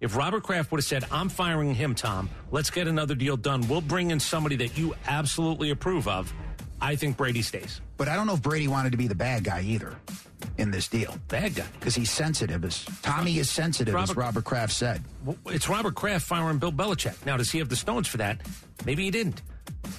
if 0.00 0.14
Robert 0.14 0.42
Kraft 0.42 0.70
would 0.70 0.78
have 0.78 0.84
said, 0.84 1.04
"I'm 1.10 1.28
firing 1.28 1.74
him, 1.74 1.94
Tom. 1.94 2.28
Let's 2.50 2.70
get 2.70 2.86
another 2.86 3.14
deal 3.14 3.36
done. 3.36 3.66
We'll 3.68 3.80
bring 3.80 4.10
in 4.10 4.20
somebody 4.20 4.56
that 4.56 4.76
you 4.78 4.94
absolutely 5.06 5.70
approve 5.70 6.06
of." 6.08 6.32
I 6.80 6.94
think 6.96 7.16
Brady 7.16 7.40
stays. 7.40 7.80
But 7.96 8.08
I 8.08 8.16
don't 8.16 8.26
know 8.26 8.34
if 8.34 8.42
Brady 8.42 8.68
wanted 8.68 8.92
to 8.92 8.98
be 8.98 9.08
the 9.08 9.14
bad 9.14 9.44
guy 9.44 9.62
either 9.62 9.96
in 10.58 10.70
this 10.70 10.88
deal. 10.88 11.16
Bad 11.28 11.54
guy. 11.54 11.66
Because 11.78 11.94
he's 11.94 12.10
sensitive. 12.10 12.64
As 12.64 12.84
Tommy 13.02 13.38
is 13.38 13.50
sensitive, 13.50 13.94
as 13.94 14.08
Robert- 14.08 14.16
Robert 14.20 14.44
Kraft 14.44 14.72
said. 14.72 15.02
It's 15.46 15.68
Robert 15.68 15.94
Kraft 15.94 16.26
firing 16.26 16.58
Bill 16.58 16.72
Belichick. 16.72 17.24
Now, 17.26 17.36
does 17.36 17.50
he 17.50 17.58
have 17.58 17.68
the 17.68 17.76
stones 17.76 18.08
for 18.08 18.16
that? 18.18 18.40
Maybe 18.84 19.04
he 19.04 19.10
didn't. 19.10 19.42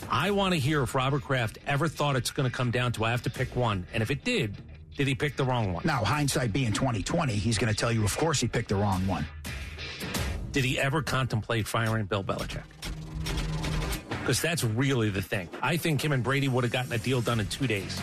I 0.10 0.32
want 0.32 0.54
to 0.54 0.60
hear 0.60 0.84
if 0.84 0.96
Robert 0.96 1.24
Kraft 1.24 1.58
ever 1.68 1.88
thought 1.88 2.16
it's 2.16 2.32
going 2.32 2.50
to 2.50 2.56
come 2.56 2.72
down 2.72 2.92
to 2.94 3.06
I 3.06 3.12
have 3.12 3.24
to 3.24 3.30
pick 3.30 3.56
one, 3.56 3.86
and 3.94 4.02
if 4.02 4.12
it 4.12 4.24
did, 4.24 4.56
did 4.96 5.08
he 5.08 5.16
pick 5.16 5.36
the 5.36 5.44
wrong 5.44 5.74
one? 5.74 5.84
Now, 5.86 6.04
hindsight 6.04 6.52
being 6.54 6.74
2020, 6.74 7.34
he's 7.34 7.58
going 7.58 7.72
to 7.72 7.78
tell 7.78 7.92
you, 7.92 8.04
of 8.04 8.18
course, 8.18 8.40
he 8.40 8.48
picked 8.48 8.70
the 8.70 8.76
wrong 8.76 9.06
one. 9.08 9.26
Did 10.52 10.64
he 10.66 10.80
ever 10.80 11.02
contemplate 11.02 11.68
firing 11.68 12.06
Bill 12.06 12.24
Belichick? 12.24 12.64
Because 14.22 14.42
that's 14.42 14.64
really 14.64 15.10
the 15.10 15.22
thing. 15.22 15.48
I 15.62 15.78
think 15.78 16.04
him 16.04 16.12
and 16.12 16.24
Brady 16.24 16.48
would 16.48 16.64
have 16.64 16.74
gotten 16.74 16.92
a 16.92 16.98
deal 16.98 17.22
done 17.22 17.40
in 17.40 17.48
two 17.48 17.68
days. 17.68 18.02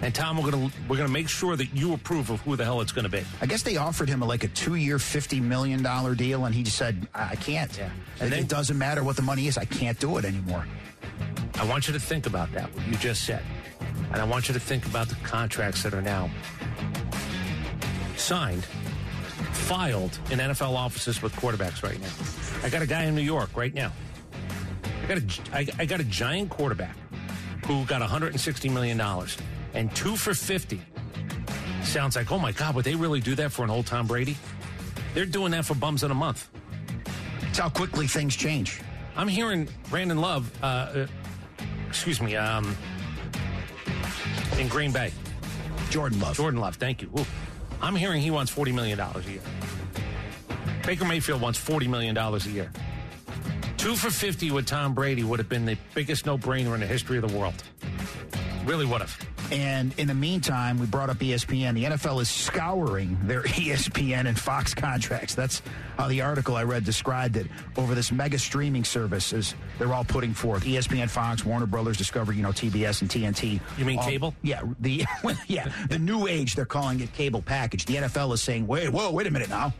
And 0.00 0.14
Tom, 0.14 0.40
we're 0.40 0.50
gonna 0.50 0.70
we're 0.88 0.96
gonna 0.96 1.08
make 1.08 1.28
sure 1.28 1.56
that 1.56 1.74
you 1.74 1.92
approve 1.92 2.30
of 2.30 2.40
who 2.42 2.54
the 2.54 2.64
hell 2.64 2.80
it's 2.80 2.92
gonna 2.92 3.08
be. 3.08 3.24
I 3.40 3.46
guess 3.46 3.62
they 3.62 3.76
offered 3.76 4.08
him 4.08 4.20
like 4.20 4.44
a 4.44 4.48
two-year, 4.48 4.98
fifty 4.98 5.40
million 5.40 5.82
dollar 5.82 6.14
deal, 6.14 6.44
and 6.44 6.54
he 6.54 6.62
just 6.62 6.76
said, 6.76 7.08
"I 7.14 7.30
I 7.30 7.34
can't." 7.36 7.76
Yeah. 7.76 7.90
And 8.20 8.32
it 8.32 8.48
doesn't 8.48 8.78
matter 8.78 9.02
what 9.02 9.16
the 9.16 9.22
money 9.22 9.48
is. 9.48 9.58
I 9.58 9.64
can't 9.64 9.98
do 9.98 10.18
it 10.18 10.24
anymore. 10.24 10.66
I 11.54 11.64
want 11.64 11.88
you 11.88 11.94
to 11.94 12.00
think 12.00 12.26
about 12.26 12.52
that, 12.52 12.72
what 12.74 12.86
you 12.86 12.94
just 12.94 13.24
said. 13.24 13.42
And 14.12 14.22
I 14.22 14.24
want 14.24 14.48
you 14.48 14.54
to 14.54 14.60
think 14.60 14.86
about 14.86 15.08
the 15.08 15.16
contracts 15.16 15.82
that 15.82 15.92
are 15.92 16.02
now 16.02 16.30
signed, 18.16 18.64
filed 19.52 20.18
in 20.30 20.38
NFL 20.38 20.74
offices 20.76 21.20
with 21.20 21.32
quarterbacks 21.34 21.82
right 21.82 22.00
now. 22.00 22.12
I 22.64 22.70
got 22.70 22.82
a 22.82 22.86
guy 22.86 23.04
in 23.04 23.14
New 23.14 23.22
York 23.22 23.56
right 23.56 23.74
now. 23.74 23.92
I 25.02 25.06
got 25.06 25.18
a, 25.18 25.22
I, 25.52 25.66
I 25.80 25.84
got 25.86 26.00
a 26.00 26.04
giant 26.04 26.50
quarterback 26.50 26.96
who 27.66 27.84
got 27.86 28.00
$160 28.02 28.72
million 28.72 28.98
and 29.78 29.94
two 29.94 30.16
for 30.16 30.34
50. 30.34 30.80
Sounds 31.84 32.16
like, 32.16 32.32
oh 32.32 32.38
my 32.38 32.50
God, 32.50 32.74
would 32.74 32.84
they 32.84 32.96
really 32.96 33.20
do 33.20 33.36
that 33.36 33.52
for 33.52 33.62
an 33.62 33.70
old 33.70 33.86
Tom 33.86 34.08
Brady? 34.08 34.36
They're 35.14 35.24
doing 35.24 35.52
that 35.52 35.64
for 35.64 35.74
bums 35.74 36.02
in 36.02 36.10
a 36.10 36.14
month. 36.14 36.48
It's 37.42 37.58
how 37.58 37.68
quickly 37.68 38.08
things 38.08 38.34
change. 38.34 38.80
I'm 39.16 39.28
hearing 39.28 39.68
Brandon 39.88 40.20
Love, 40.20 40.50
uh, 40.62 40.66
uh, 40.66 41.06
excuse 41.88 42.20
me, 42.20 42.34
um, 42.34 42.76
in 44.58 44.66
Green 44.66 44.90
Bay. 44.90 45.12
Jordan 45.90 46.18
Love. 46.20 46.36
Jordan 46.36 46.60
Love, 46.60 46.74
thank 46.74 47.00
you. 47.00 47.08
Ooh. 47.16 47.24
I'm 47.80 47.94
hearing 47.94 48.20
he 48.20 48.32
wants 48.32 48.52
$40 48.52 48.74
million 48.74 48.98
a 48.98 49.20
year. 49.20 49.40
Baker 50.84 51.04
Mayfield 51.04 51.40
wants 51.40 51.58
$40 51.64 51.88
million 51.88 52.16
a 52.16 52.38
year. 52.48 52.72
Two 53.76 53.94
for 53.94 54.10
50 54.10 54.50
with 54.50 54.66
Tom 54.66 54.92
Brady 54.92 55.22
would 55.22 55.38
have 55.38 55.48
been 55.48 55.64
the 55.64 55.78
biggest 55.94 56.26
no 56.26 56.36
brainer 56.36 56.74
in 56.74 56.80
the 56.80 56.86
history 56.86 57.16
of 57.16 57.30
the 57.30 57.38
world. 57.38 57.62
Really 58.66 58.84
would 58.84 59.00
have. 59.00 59.27
And 59.50 59.94
in 59.98 60.06
the 60.08 60.14
meantime, 60.14 60.78
we 60.78 60.86
brought 60.86 61.08
up 61.10 61.18
ESPN. 61.18 61.74
The 61.74 61.84
NFL 61.84 62.20
is 62.20 62.28
scouring 62.28 63.16
their 63.22 63.42
ESPN 63.44 64.26
and 64.26 64.38
Fox 64.38 64.74
contracts. 64.74 65.34
That's 65.34 65.62
how 65.96 66.08
the 66.08 66.20
article 66.20 66.56
I 66.56 66.64
read 66.64 66.84
described 66.84 67.36
it 67.36 67.46
over 67.76 67.94
this 67.94 68.12
mega 68.12 68.38
streaming 68.38 68.84
service 68.84 69.32
as 69.32 69.54
they're 69.78 69.92
all 69.94 70.04
putting 70.04 70.34
forth 70.34 70.64
ESPN, 70.64 71.08
Fox, 71.08 71.44
Warner 71.44 71.66
Brothers, 71.66 71.96
Discovery, 71.96 72.36
you 72.36 72.42
know, 72.42 72.50
TBS 72.50 73.00
and 73.00 73.10
TNT. 73.10 73.60
You 73.78 73.84
mean 73.84 73.98
All- 73.98 74.04
cable? 74.04 74.34
Yeah, 74.42 74.62
the 74.80 75.04
yeah, 75.46 75.72
the 75.88 75.98
new 75.98 76.26
age 76.26 76.54
they're 76.54 76.66
calling 76.66 77.00
it 77.00 77.12
cable 77.14 77.42
package. 77.42 77.86
The 77.86 77.96
NFL 77.96 78.34
is 78.34 78.42
saying, 78.42 78.66
"Wait, 78.66 78.90
whoa, 78.90 79.10
wait 79.10 79.26
a 79.26 79.30
minute 79.30 79.48
now." 79.48 79.72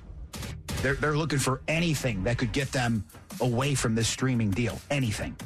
They're 0.82 0.94
they're 0.94 1.16
looking 1.16 1.38
for 1.38 1.60
anything 1.68 2.24
that 2.24 2.38
could 2.38 2.52
get 2.52 2.72
them 2.72 3.04
away 3.40 3.74
from 3.74 3.94
this 3.94 4.08
streaming 4.08 4.50
deal. 4.50 4.80
Anything. 4.90 5.36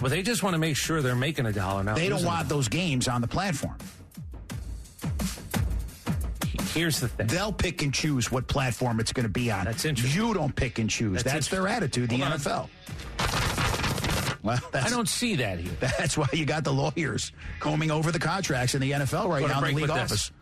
Well, 0.00 0.10
they 0.10 0.22
just 0.22 0.42
want 0.42 0.54
to 0.54 0.58
make 0.58 0.76
sure 0.76 1.02
they're 1.02 1.14
making 1.14 1.46
a 1.46 1.52
dollar 1.52 1.84
now. 1.84 1.94
They 1.94 2.08
don't 2.08 2.24
want 2.24 2.48
those 2.48 2.68
games 2.68 3.08
on 3.08 3.20
the 3.20 3.28
platform. 3.28 3.76
Here's 6.72 7.00
the 7.00 7.08
thing. 7.08 7.26
They'll 7.26 7.52
pick 7.52 7.82
and 7.82 7.92
choose 7.92 8.30
what 8.30 8.46
platform 8.46 9.00
it's 9.00 9.12
going 9.12 9.24
to 9.24 9.32
be 9.32 9.50
on. 9.50 9.64
That's 9.64 9.84
interesting. 9.84 10.22
You 10.22 10.32
don't 10.32 10.54
pick 10.54 10.78
and 10.78 10.88
choose. 10.88 11.22
That's 11.22 11.34
That's, 11.34 11.48
their 11.48 11.66
attitude, 11.66 12.10
the 12.10 12.18
Hold 12.18 12.32
on. 12.32 12.38
NFL. 12.38 12.68
Well, 14.42 14.58
that's, 14.72 14.86
I 14.86 14.88
don't 14.88 15.08
see 15.08 15.36
that 15.36 15.58
here. 15.58 15.72
That's 15.80 16.16
why 16.16 16.26
you 16.32 16.46
got 16.46 16.64
the 16.64 16.72
lawyers 16.72 17.32
combing 17.58 17.90
over 17.90 18.10
the 18.10 18.18
contracts 18.18 18.74
in 18.74 18.80
the 18.80 18.92
NFL 18.92 19.28
right 19.28 19.46
now 19.46 19.62
in 19.62 19.74
the 19.74 19.80
league 19.82 19.90
office. 19.90 20.08
this. 20.08 20.32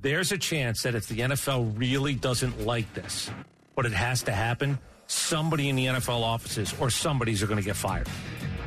There's 0.00 0.32
a 0.32 0.38
chance 0.38 0.82
that 0.82 0.96
if 0.96 1.06
the 1.06 1.18
NFL 1.18 1.78
really 1.78 2.14
doesn't 2.14 2.66
like 2.66 2.92
this, 2.94 3.30
but 3.76 3.86
it 3.86 3.92
has 3.92 4.24
to 4.24 4.32
happen, 4.32 4.76
somebody 5.06 5.68
in 5.68 5.76
the 5.76 5.86
NFL 5.86 6.22
offices 6.22 6.74
or 6.80 6.90
somebody's 6.90 7.44
are 7.44 7.46
going 7.46 7.60
to 7.60 7.64
get 7.64 7.76
fired. 7.76 8.08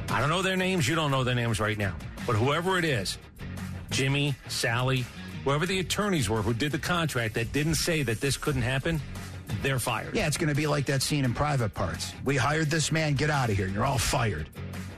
I 0.10 0.20
don't 0.20 0.30
know 0.30 0.42
their 0.42 0.58
names. 0.58 0.88
You 0.88 0.96
don't 0.96 1.12
know 1.12 1.24
their 1.24 1.36
names 1.36 1.60
right 1.60 1.78
now. 1.78 1.96
But 2.26 2.36
whoever 2.36 2.78
it 2.78 2.86
is, 2.86 3.18
Jimmy, 3.90 4.36
Sally, 4.48 5.06
whoever 5.44 5.66
the 5.66 5.80
attorneys 5.80 6.30
were 6.30 6.42
who 6.42 6.54
did 6.54 6.72
the 6.72 6.80
contract 6.80 7.34
that 7.36 7.52
didn't 7.54 7.76
say 7.76 8.04
that 8.04 8.20
this 8.20 8.38
couldn't 8.38 8.62
happen, 8.62 9.02
they're 9.62 9.80
fired. 9.80 10.16
Yeah, 10.16 10.28
it's 10.28 10.38
going 10.38 10.50
to 10.50 10.56
be 10.56 10.68
like 10.68 10.86
that 10.88 11.02
scene 11.02 11.26
in 11.26 11.34
Private 11.34 11.74
Parts. 11.74 12.14
We 12.26 12.36
hired 12.36 12.70
this 12.70 12.92
man, 12.92 13.14
get 13.14 13.30
out 13.30 13.50
of 13.50 13.58
here. 13.58 13.68
You're 13.68 13.86
all 13.86 13.98
fired. 13.98 14.50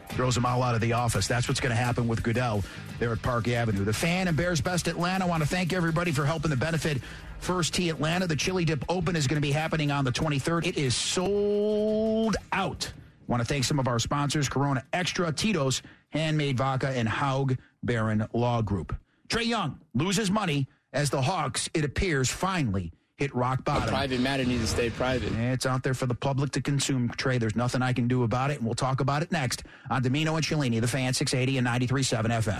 Throws 0.10 0.36
them 0.36 0.46
all 0.46 0.64
out 0.64 0.76
of 0.76 0.82
the 0.82 0.94
office. 0.94 1.28
That's 1.28 1.48
what's 1.48 1.60
going 1.60 1.70
to 1.70 1.82
happen 1.82 2.08
with 2.08 2.24
Goodell 2.24 2.64
there 2.98 3.12
at 3.12 3.22
Park 3.22 3.48
Avenue. 3.48 3.86
The 3.86 3.94
fan 3.94 4.28
and 4.28 4.36
Bears 4.36 4.60
Best 4.60 4.88
Atlanta. 4.88 5.26
Want 5.26 5.44
to 5.44 5.48
thank 5.48 5.72
everybody 5.72 6.12
for 6.12 6.26
helping 6.26 6.50
the 6.50 6.58
benefit 6.58 7.02
First 7.40 7.74
Tee 7.74 7.90
Atlanta. 7.90 8.28
The 8.28 8.36
Chili 8.36 8.66
Dip 8.66 8.84
Open 8.90 9.16
is 9.16 9.28
going 9.28 9.38
to 9.38 9.42
be 9.42 9.52
happening 9.52 9.92
on 9.92 10.04
the 10.04 10.12
23rd. 10.12 10.66
It 10.66 10.78
is 10.78 10.96
sold 10.96 12.36
out. 12.52 12.92
Want 13.30 13.42
to 13.42 13.46
thank 13.46 13.64
some 13.64 13.80
of 13.80 13.88
our 13.88 14.00
sponsors 14.00 14.50
Corona 14.50 14.84
Extra, 14.92 15.32
Tito's, 15.32 15.84
Handmade 16.10 16.58
Vodka, 16.58 16.90
and 16.90 17.08
Haug 17.08 17.58
Baron 17.84 18.28
Law 18.34 18.62
Group. 18.64 18.96
Trae 19.30 19.46
Young 19.46 19.80
loses 19.94 20.32
money 20.32 20.68
as 20.92 21.12
the 21.12 21.22
Hawks, 21.22 21.70
it 21.76 21.86
appears, 21.86 22.30
finally 22.30 22.92
hit 23.18 23.36
rock 23.36 23.60
A 23.60 23.64
bottom. 23.64 23.90
private 23.90 24.20
matter 24.22 24.44
needs 24.46 24.62
to 24.62 24.68
stay 24.68 24.90
private. 24.90 25.32
It's 25.34 25.66
out 25.66 25.84
there 25.84 25.94
for 25.94 26.06
the 26.08 26.16
public 26.16 26.52
to 26.52 26.62
consume, 26.62 27.10
Trae. 27.10 27.40
There's 27.40 27.56
nothing 27.56 27.82
I 27.84 27.94
can 27.94 28.08
do 28.08 28.24
about 28.24 28.50
it, 28.50 28.58
and 28.58 28.66
we'll 28.66 28.76
talk 28.76 29.02
about 29.02 29.22
it 29.22 29.32
next 29.32 29.64
on 29.92 30.02
Dimino 30.02 30.36
and 30.36 30.44
Cellini, 30.44 30.80
the 30.80 30.88
fan 30.88 31.14
680 31.14 31.60
and 31.60 31.68
93.7 31.68 32.26
FM. 32.32 32.60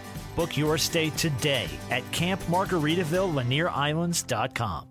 Book 0.41 0.57
your 0.57 0.79
stay 0.79 1.11
today 1.11 1.69
at 1.91 2.01
Camp 2.11 2.41
Margaritaville, 2.45 3.31
Lanier 3.31 3.67
LanierIslands.com. 3.67 4.87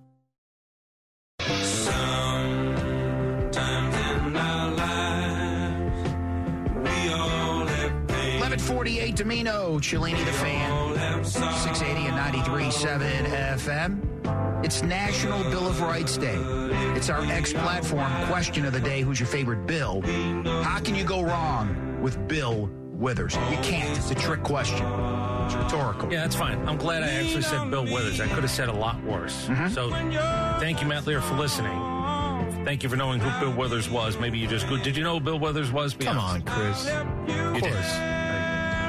1148 8.38 9.16
Dimino, 9.16 9.82
Cellini 9.82 10.22
the 10.24 10.30
fan, 10.30 11.24
680 11.24 12.07
and 12.07 12.16
93.7 12.16 13.24
FM. 13.57 14.64
It's 14.64 14.84
National 14.84 15.42
Bill 15.51 15.66
of 15.66 15.80
Rights 15.80 16.16
Day. 16.16 16.38
It's 16.94 17.11
our 17.11 17.24
X 17.24 17.53
platform 17.53 18.09
question 18.26 18.64
of 18.66 18.72
the 18.72 18.78
day. 18.78 19.01
Who's 19.01 19.18
your 19.18 19.26
favorite 19.26 19.66
Bill? 19.66 20.01
How 20.62 20.78
can 20.78 20.94
you 20.94 21.03
go 21.03 21.22
wrong 21.22 22.01
with 22.01 22.28
Bill 22.28 22.70
Withers? 22.92 23.34
You 23.34 23.59
can't. 23.62 23.98
It's 23.98 24.12
a 24.12 24.14
trick 24.14 24.44
question. 24.44 25.20
It's 25.51 25.55
rhetorical. 25.64 26.12
Yeah, 26.12 26.20
that's 26.22 26.36
fine. 26.36 26.66
I'm 26.68 26.76
glad 26.78 27.03
I 27.03 27.09
actually 27.11 27.42
said 27.42 27.70
Bill 27.70 27.84
Withers. 27.84 28.20
I 28.20 28.28
could 28.28 28.42
have 28.42 28.51
said 28.51 28.68
a 28.68 28.72
lot 28.72 29.03
worse. 29.03 29.46
Mm-hmm. 29.46 29.68
So 29.68 29.90
thank 30.61 30.80
you, 30.80 30.86
Matt 30.86 31.07
Lear, 31.07 31.20
for 31.20 31.34
listening. 31.34 31.76
Thank 32.64 32.82
you 32.82 32.88
for 32.88 32.96
knowing 32.96 33.20
who 33.20 33.40
Bill 33.40 33.57
Withers 33.57 33.88
was. 33.90 34.16
Maybe 34.18 34.38
you 34.38 34.46
just 34.46 34.68
did 34.84 34.96
you 34.96 35.03
know 35.03 35.14
who 35.14 35.20
Bill 35.20 35.38
Withers 35.38 35.72
was? 35.72 35.94
Be 35.94 36.05
Come 36.05 36.18
honest. 36.18 36.48
on, 36.48 36.55
Chris. 36.55 36.86
You 37.55 37.61
did. 37.61 37.74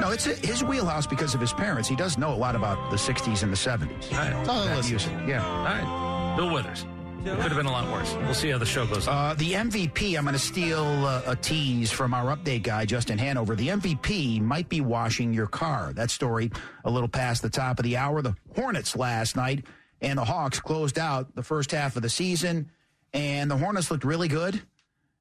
No, 0.02 0.10
it's 0.12 0.26
his 0.26 0.64
wheelhouse 0.64 1.06
because 1.08 1.36
of 1.36 1.42
his 1.42 1.54
parents. 1.54 1.88
He 1.88 1.96
does 1.96 2.18
know 2.18 2.34
a 2.34 2.36
lot 2.36 2.56
about 2.56 2.90
the 2.92 2.98
60s 2.98 3.44
and 3.44 3.52
the 3.52 3.58
70s. 3.58 4.12
All 4.12 4.18
right. 4.18 4.46
That 4.46 4.90
music, 4.90 5.12
Yeah. 5.28 5.46
All 5.46 5.64
right. 5.64 6.36
Bill 6.38 6.52
Withers. 6.54 6.86
It 7.24 7.40
could 7.40 7.52
have 7.52 7.56
been 7.56 7.68
a 7.68 7.72
lot 7.72 7.92
worse. 7.92 8.16
We'll 8.16 8.34
see 8.34 8.50
how 8.50 8.58
the 8.58 8.66
show 8.66 8.88
goes. 8.88 9.08
Uh, 9.08 9.36
the 9.38 9.54
MVP, 9.54 10.18
I'm 10.18 10.24
going 10.24 10.34
to 10.34 10.40
steal 10.40 10.84
uh, 10.84 11.22
a 11.28 11.36
tease 11.36 11.92
from 11.92 12.16
our 12.16 12.36
update 12.36 12.64
guy, 12.64 12.86
Justin 12.86 13.20
Hanover. 13.20 13.56
The 13.56 13.68
MVP 13.68 14.42
might 14.42 14.70
be 14.70 14.82
washing 14.82 15.32
your 15.32 15.46
car. 15.46 15.94
That 15.94 16.10
story 16.10 16.52
a 16.84 16.90
little 16.90 17.08
past 17.08 17.44
the 17.44 17.50
top 17.50 17.78
of 17.78 17.84
the 17.84 17.96
hour. 17.96 18.24
The 18.24 18.36
Hornets 18.56 18.96
last 18.96 19.36
night 19.36 19.66
and 20.02 20.18
the 20.18 20.26
Hawks 20.26 20.60
closed 20.60 20.98
out 20.98 21.36
the 21.36 21.44
first 21.44 21.72
half 21.72 21.96
of 21.96 22.02
the 22.02 22.10
season, 22.10 22.72
and 23.14 23.50
the 23.50 23.58
Hornets 23.58 23.92
looked 23.92 24.04
really 24.04 24.28
good, 24.28 24.62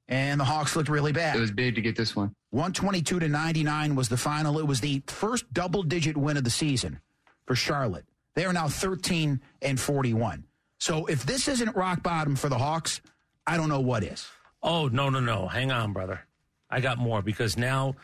and 0.08 0.40
the 0.40 0.44
Hawks 0.44 0.74
looked 0.74 0.88
really 0.88 1.12
bad. 1.12 1.36
It 1.36 1.40
was 1.40 1.50
big 1.50 1.74
to 1.74 1.80
get 1.80 1.96
this 1.96 2.16
one. 2.16 2.34
122 2.50 3.20
to 3.20 3.28
99 3.28 3.94
was 3.94 4.08
the 4.08 4.16
final. 4.16 4.58
It 4.58 4.66
was 4.66 4.80
the 4.80 5.02
first 5.06 5.52
double 5.52 5.82
digit 5.82 6.16
win 6.16 6.36
of 6.36 6.44
the 6.44 6.50
season 6.50 7.00
for 7.46 7.54
Charlotte. 7.54 8.06
They 8.34 8.44
are 8.44 8.52
now 8.52 8.68
13 8.68 9.40
and 9.60 9.78
41. 9.78 10.44
So 10.80 11.04
if 11.06 11.24
this 11.24 11.46
isn't 11.46 11.76
rock 11.76 12.02
bottom 12.02 12.34
for 12.34 12.48
the 12.48 12.58
Hawks, 12.58 13.00
I 13.46 13.56
don't 13.56 13.68
know 13.68 13.80
what 13.80 14.02
is. 14.02 14.26
Oh, 14.62 14.88
no, 14.88 15.10
no, 15.10 15.20
no. 15.20 15.46
Hang 15.46 15.70
on, 15.70 15.92
brother. 15.92 16.22
I 16.70 16.80
got 16.80 16.98
more 16.98 17.20
because 17.22 17.56
now 17.56 17.96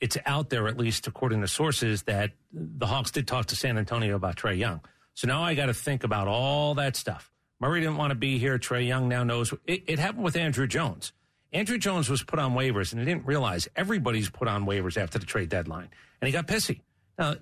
it's 0.00 0.18
out 0.26 0.50
there, 0.50 0.68
at 0.68 0.76
least 0.76 1.06
according 1.06 1.40
to 1.40 1.48
sources, 1.48 2.02
that 2.02 2.32
the 2.52 2.86
Hawks 2.86 3.10
did 3.10 3.26
talk 3.26 3.46
to 3.46 3.56
San 3.56 3.78
Antonio 3.78 4.16
about 4.16 4.36
Trae 4.36 4.56
Young. 4.56 4.80
So 5.14 5.26
now 5.26 5.42
I 5.42 5.54
got 5.54 5.66
to 5.66 5.74
think 5.74 6.04
about 6.04 6.28
all 6.28 6.74
that 6.74 6.94
stuff. 6.94 7.32
Murray 7.58 7.80
didn't 7.80 7.96
want 7.96 8.10
to 8.10 8.16
be 8.16 8.38
here. 8.38 8.58
Trae 8.58 8.86
Young 8.86 9.08
now 9.08 9.24
knows. 9.24 9.52
It, 9.66 9.84
it 9.86 9.98
happened 9.98 10.24
with 10.24 10.36
Andrew 10.36 10.66
Jones. 10.66 11.12
Andrew 11.52 11.78
Jones 11.78 12.10
was 12.10 12.22
put 12.22 12.38
on 12.38 12.52
waivers, 12.54 12.92
and 12.92 13.00
he 13.00 13.06
didn't 13.06 13.26
realize 13.26 13.66
everybody's 13.74 14.28
put 14.28 14.46
on 14.46 14.66
waivers 14.66 14.98
after 14.98 15.18
the 15.18 15.26
trade 15.26 15.48
deadline, 15.48 15.88
and 16.20 16.28
he 16.28 16.32
got 16.32 16.46
pissy. 16.46 16.82
Now, 17.18 17.34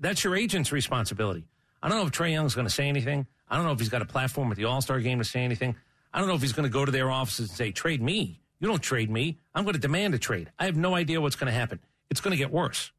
that's 0.00 0.22
your 0.22 0.36
agent's 0.36 0.70
responsibility. 0.70 1.46
I 1.82 1.88
don't 1.88 1.98
know 1.98 2.06
if 2.06 2.12
Trae 2.12 2.30
Young's 2.30 2.54
going 2.54 2.66
to 2.66 2.72
say 2.72 2.88
anything. 2.88 3.26
I 3.48 3.56
don't 3.56 3.64
know 3.64 3.72
if 3.72 3.78
he's 3.78 3.88
got 3.88 4.02
a 4.02 4.06
platform 4.06 4.50
at 4.50 4.56
the 4.56 4.64
All 4.64 4.80
Star 4.80 5.00
game 5.00 5.18
to 5.18 5.24
say 5.24 5.40
anything. 5.40 5.76
I 6.12 6.18
don't 6.18 6.28
know 6.28 6.34
if 6.34 6.40
he's 6.40 6.52
going 6.52 6.68
to 6.68 6.72
go 6.72 6.84
to 6.84 6.92
their 6.92 7.10
offices 7.10 7.50
and 7.50 7.56
say, 7.56 7.70
trade 7.72 8.02
me. 8.02 8.40
You 8.58 8.68
don't 8.68 8.82
trade 8.82 9.10
me. 9.10 9.38
I'm 9.54 9.64
going 9.64 9.74
to 9.74 9.80
demand 9.80 10.14
a 10.14 10.18
trade. 10.18 10.50
I 10.58 10.64
have 10.64 10.76
no 10.76 10.94
idea 10.94 11.20
what's 11.20 11.36
going 11.36 11.52
to 11.52 11.58
happen. 11.58 11.78
It's 12.10 12.20
going 12.20 12.32
to 12.32 12.38
get 12.38 12.50
worse. 12.50 12.90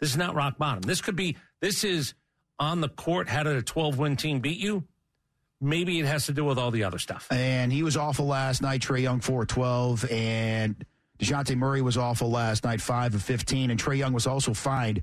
This 0.00 0.10
is 0.10 0.16
not 0.16 0.34
rock 0.34 0.58
bottom. 0.58 0.82
This 0.82 1.00
could 1.00 1.16
be, 1.16 1.36
this 1.60 1.84
is 1.84 2.14
on 2.58 2.80
the 2.80 2.88
court. 2.88 3.28
How 3.28 3.42
did 3.42 3.56
a 3.56 3.62
12 3.62 3.98
win 3.98 4.16
team 4.16 4.40
beat 4.40 4.58
you? 4.58 4.84
Maybe 5.60 5.98
it 5.98 6.06
has 6.06 6.26
to 6.26 6.32
do 6.32 6.44
with 6.44 6.58
all 6.58 6.70
the 6.70 6.84
other 6.84 6.98
stuff. 6.98 7.26
And 7.30 7.72
he 7.72 7.82
was 7.82 7.96
awful 7.96 8.26
last 8.26 8.62
night. 8.62 8.80
Trae 8.80 9.02
Young, 9.02 9.20
4 9.20 9.44
12. 9.44 10.10
And 10.10 10.84
DeJounte 11.18 11.56
Murray 11.56 11.82
was 11.82 11.96
awful 11.96 12.30
last 12.30 12.64
night, 12.64 12.80
5 12.80 13.16
of 13.16 13.22
15. 13.22 13.70
And 13.70 13.80
Trae 13.80 13.98
Young 13.98 14.12
was 14.12 14.26
also 14.26 14.54
fined 14.54 15.02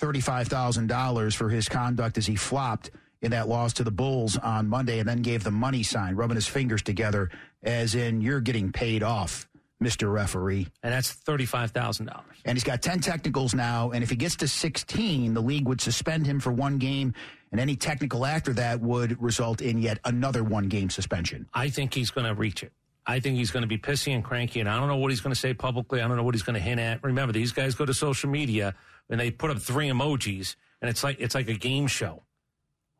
$35,000 0.00 1.34
for 1.34 1.48
his 1.48 1.68
conduct 1.68 2.16
as 2.16 2.26
he 2.26 2.36
flopped 2.36 2.90
in 3.22 3.30
that 3.32 3.48
loss 3.48 3.72
to 3.74 3.84
the 3.84 3.90
Bulls 3.90 4.36
on 4.36 4.68
Monday 4.68 4.98
and 4.98 5.08
then 5.08 5.22
gave 5.22 5.44
the 5.44 5.50
money 5.50 5.82
sign, 5.82 6.14
rubbing 6.14 6.36
his 6.36 6.46
fingers 6.46 6.82
together, 6.82 7.30
as 7.62 7.94
in, 7.94 8.20
you're 8.20 8.40
getting 8.40 8.72
paid 8.72 9.02
off, 9.02 9.48
Mr. 9.82 10.12
Referee. 10.12 10.68
And 10.82 10.92
that's 10.92 11.14
$35,000. 11.14 12.22
And 12.44 12.56
he's 12.56 12.64
got 12.64 12.82
10 12.82 13.00
technicals 13.00 13.54
now. 13.54 13.90
And 13.90 14.02
if 14.02 14.10
he 14.10 14.16
gets 14.16 14.36
to 14.36 14.48
16, 14.48 15.34
the 15.34 15.40
league 15.40 15.66
would 15.66 15.80
suspend 15.80 16.26
him 16.26 16.40
for 16.40 16.52
one 16.52 16.78
game. 16.78 17.14
And 17.50 17.60
any 17.60 17.76
technical 17.76 18.26
after 18.26 18.52
that 18.54 18.80
would 18.80 19.20
result 19.22 19.60
in 19.60 19.78
yet 19.78 19.98
another 20.04 20.44
one 20.44 20.68
game 20.68 20.90
suspension. 20.90 21.48
I 21.54 21.70
think 21.70 21.94
he's 21.94 22.10
going 22.10 22.26
to 22.26 22.34
reach 22.34 22.62
it. 22.62 22.72
I 23.08 23.20
think 23.20 23.38
he's 23.38 23.50
going 23.50 23.62
to 23.62 23.66
be 23.66 23.78
pissy 23.78 24.14
and 24.14 24.22
cranky, 24.22 24.60
and 24.60 24.68
I 24.68 24.78
don't 24.78 24.86
know 24.86 24.98
what 24.98 25.10
he's 25.10 25.22
going 25.22 25.32
to 25.32 25.40
say 25.40 25.54
publicly. 25.54 26.02
I 26.02 26.08
don't 26.08 26.18
know 26.18 26.22
what 26.22 26.34
he's 26.34 26.42
going 26.42 26.54
to 26.54 26.60
hint 26.60 26.78
at. 26.78 27.02
Remember, 27.02 27.32
these 27.32 27.52
guys 27.52 27.74
go 27.74 27.86
to 27.86 27.94
social 27.94 28.28
media 28.28 28.74
and 29.08 29.18
they 29.18 29.30
put 29.30 29.50
up 29.50 29.58
three 29.58 29.88
emojis, 29.88 30.56
and 30.82 30.90
it's 30.90 31.02
like 31.02 31.16
it's 31.18 31.34
like 31.34 31.48
a 31.48 31.54
game 31.54 31.86
show. 31.86 32.22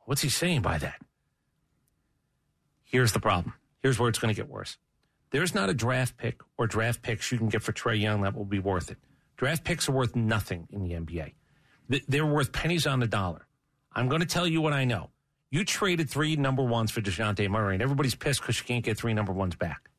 What's 0.08 0.22
he 0.22 0.30
saying 0.30 0.62
by 0.62 0.78
that? 0.78 1.02
Here's 2.82 3.12
the 3.12 3.20
problem. 3.20 3.52
Here's 3.82 3.98
where 3.98 4.08
it's 4.08 4.18
going 4.18 4.34
to 4.34 4.40
get 4.40 4.48
worse. 4.48 4.78
There's 5.32 5.54
not 5.54 5.68
a 5.68 5.74
draft 5.74 6.16
pick 6.16 6.40
or 6.56 6.66
draft 6.66 7.02
picks 7.02 7.30
you 7.30 7.36
can 7.36 7.50
get 7.50 7.62
for 7.62 7.72
Trae 7.72 8.00
Young 8.00 8.22
that 8.22 8.34
will 8.34 8.46
be 8.46 8.58
worth 8.58 8.90
it. 8.90 8.96
Draft 9.36 9.64
picks 9.64 9.86
are 9.86 9.92
worth 9.92 10.16
nothing 10.16 10.66
in 10.72 10.82
the 10.82 10.92
NBA. 10.92 11.34
They're 12.08 12.24
worth 12.24 12.52
pennies 12.52 12.86
on 12.86 13.00
the 13.00 13.06
dollar. 13.06 13.46
I'm 13.92 14.08
going 14.08 14.22
to 14.22 14.26
tell 14.26 14.46
you 14.46 14.62
what 14.62 14.72
I 14.72 14.86
know. 14.86 15.10
You 15.50 15.62
traded 15.62 16.08
three 16.08 16.36
number 16.36 16.62
ones 16.62 16.90
for 16.90 17.02
DeJounte 17.02 17.46
Murray, 17.50 17.74
and 17.74 17.82
everybody's 17.82 18.14
pissed 18.14 18.40
because 18.40 18.58
you 18.58 18.64
can't 18.64 18.82
get 18.82 18.96
three 18.96 19.12
number 19.12 19.34
ones 19.34 19.56
back. 19.56 19.90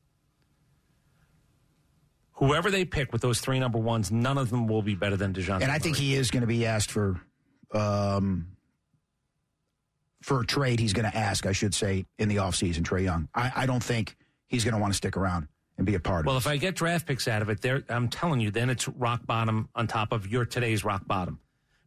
Whoever 2.32 2.72
they 2.72 2.84
pick 2.84 3.12
with 3.12 3.22
those 3.22 3.40
three 3.40 3.60
number 3.60 3.78
ones, 3.78 4.10
none 4.10 4.38
of 4.38 4.50
them 4.50 4.66
will 4.66 4.82
be 4.82 4.96
better 4.96 5.16
than 5.16 5.34
DeJounte 5.34 5.62
And 5.62 5.70
I 5.70 5.78
think 5.78 5.96
he 5.96 6.16
is 6.16 6.32
going 6.32 6.40
to 6.40 6.48
be 6.48 6.66
asked 6.66 6.90
for 6.90 7.20
um, 7.72 8.56
for 10.22 10.40
a 10.40 10.46
trade. 10.46 10.80
He's 10.80 10.92
going 10.92 11.10
to 11.10 11.16
ask, 11.16 11.46
I 11.46 11.52
should 11.52 11.74
say, 11.74 12.04
in 12.18 12.28
the 12.28 12.36
offseason, 12.36 12.82
Trae 12.82 13.04
Young. 13.04 13.28
I, 13.34 13.52
I 13.56 13.66
don't 13.66 13.82
think 13.82 14.16
he's 14.46 14.64
going 14.64 14.74
to 14.74 14.80
want 14.80 14.92
to 14.92 14.96
stick 14.96 15.16
around 15.16 15.48
and 15.76 15.86
be 15.86 15.94
a 15.94 16.00
part 16.00 16.26
Well, 16.26 16.36
of 16.36 16.44
Well, 16.44 16.52
if 16.52 16.54
I 16.54 16.58
get 16.58 16.76
draft 16.76 17.06
picks 17.06 17.26
out 17.26 17.42
of 17.42 17.48
it, 17.48 17.62
there 17.62 17.82
I'm 17.88 18.08
telling 18.08 18.40
you, 18.40 18.50
then 18.50 18.70
it's 18.70 18.86
rock 18.88 19.26
bottom 19.26 19.68
on 19.74 19.86
top 19.86 20.12
of 20.12 20.26
your 20.26 20.44
today's 20.44 20.84
rock 20.84 21.06
bottom, 21.06 21.40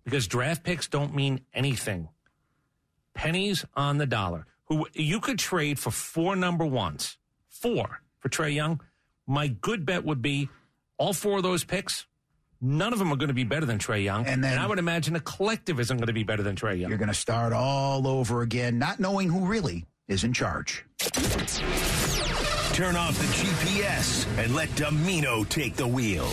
because 0.04 0.28
draft 0.28 0.64
picks 0.64 0.88
don't 0.88 1.14
mean 1.14 1.42
anything. 1.54 2.10
Pennies 3.14 3.66
on 3.76 3.98
the 3.98 4.08
dollar. 4.08 4.48
Who 4.66 4.88
you 4.94 5.20
could 5.20 5.38
trade 5.38 5.78
for 5.78 5.92
four 5.92 6.36
number 6.36 6.66
ones, 6.66 7.18
four 7.50 8.02
for 8.20 8.30
Trae 8.30 8.56
Young. 8.56 8.82
My 9.28 9.48
good 9.48 9.86
bet 9.86 10.04
would 10.04 10.22
be 10.22 10.50
all 10.98 11.14
four 11.14 11.38
of 11.38 11.44
those 11.44 11.64
picks. 11.64 12.08
None 12.66 12.93
of 12.93 12.99
them 12.99 13.11
are 13.11 13.18
going 13.18 13.28
to 13.28 13.34
be 13.34 13.43
better 13.43 13.66
than 13.66 13.78
Trae 13.78 14.01
Young, 14.01 14.26
And 14.26 14.41
then- 14.41 14.57
I 14.57 14.66
would 14.66 14.80
imagine 14.80 15.18
a 15.18 15.20
collective 15.20 15.82
isn't 15.82 15.97
going 15.97 16.07
to 16.07 16.14
be 16.14 16.24
better 16.24 16.43
than 16.43 16.55
Trae 16.55 16.80
Young. 16.80 16.89
You're 16.89 16.97
going 16.97 17.09
to 17.09 17.14
start 17.14 17.51
all 17.51 18.07
over 18.07 18.41
again, 18.41 18.80
not 18.80 19.01
knowing 19.01 19.28
who 19.28 19.45
really 19.45 19.86
is 20.07 20.24
in 20.24 20.32
charge. 20.32 20.86
Turn 22.74 22.95
off 22.95 23.18
the 23.20 23.28
GPS 23.28 24.26
and 24.38 24.55
let 24.55 24.70
Dimino 24.70 25.47
take 25.49 25.76
the 25.76 25.86
wheel. 25.88 26.28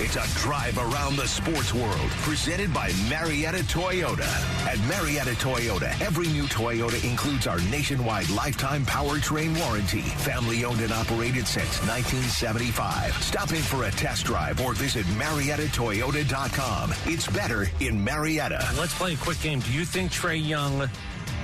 It's 0.00 0.16
a 0.16 0.26
drive 0.40 0.76
around 0.76 1.14
the 1.14 1.28
sports 1.28 1.72
world 1.72 2.10
presented 2.22 2.74
by 2.74 2.90
Marietta 3.08 3.58
Toyota. 3.58 4.26
At 4.66 4.80
Marietta 4.88 5.30
Toyota, 5.36 5.88
every 6.00 6.26
new 6.26 6.44
Toyota 6.44 7.02
includes 7.08 7.46
our 7.46 7.60
nationwide 7.70 8.28
lifetime 8.30 8.84
powertrain 8.86 9.56
warranty, 9.60 10.00
family 10.00 10.64
owned 10.64 10.80
and 10.80 10.92
operated 10.92 11.46
since 11.46 11.78
1975. 11.86 13.14
Stop 13.22 13.50
in 13.52 13.62
for 13.62 13.84
a 13.84 13.90
test 13.92 14.24
drive 14.24 14.60
or 14.60 14.74
visit 14.74 15.06
MariettaToyota.com. 15.06 16.92
It's 17.04 17.28
better 17.28 17.68
in 17.78 18.02
Marietta. 18.02 18.68
Let's 18.76 18.94
play 18.98 19.14
a 19.14 19.16
quick 19.16 19.40
game. 19.42 19.60
Do 19.60 19.72
you 19.72 19.84
think 19.84 20.10
Trae 20.10 20.44
Young 20.44 20.90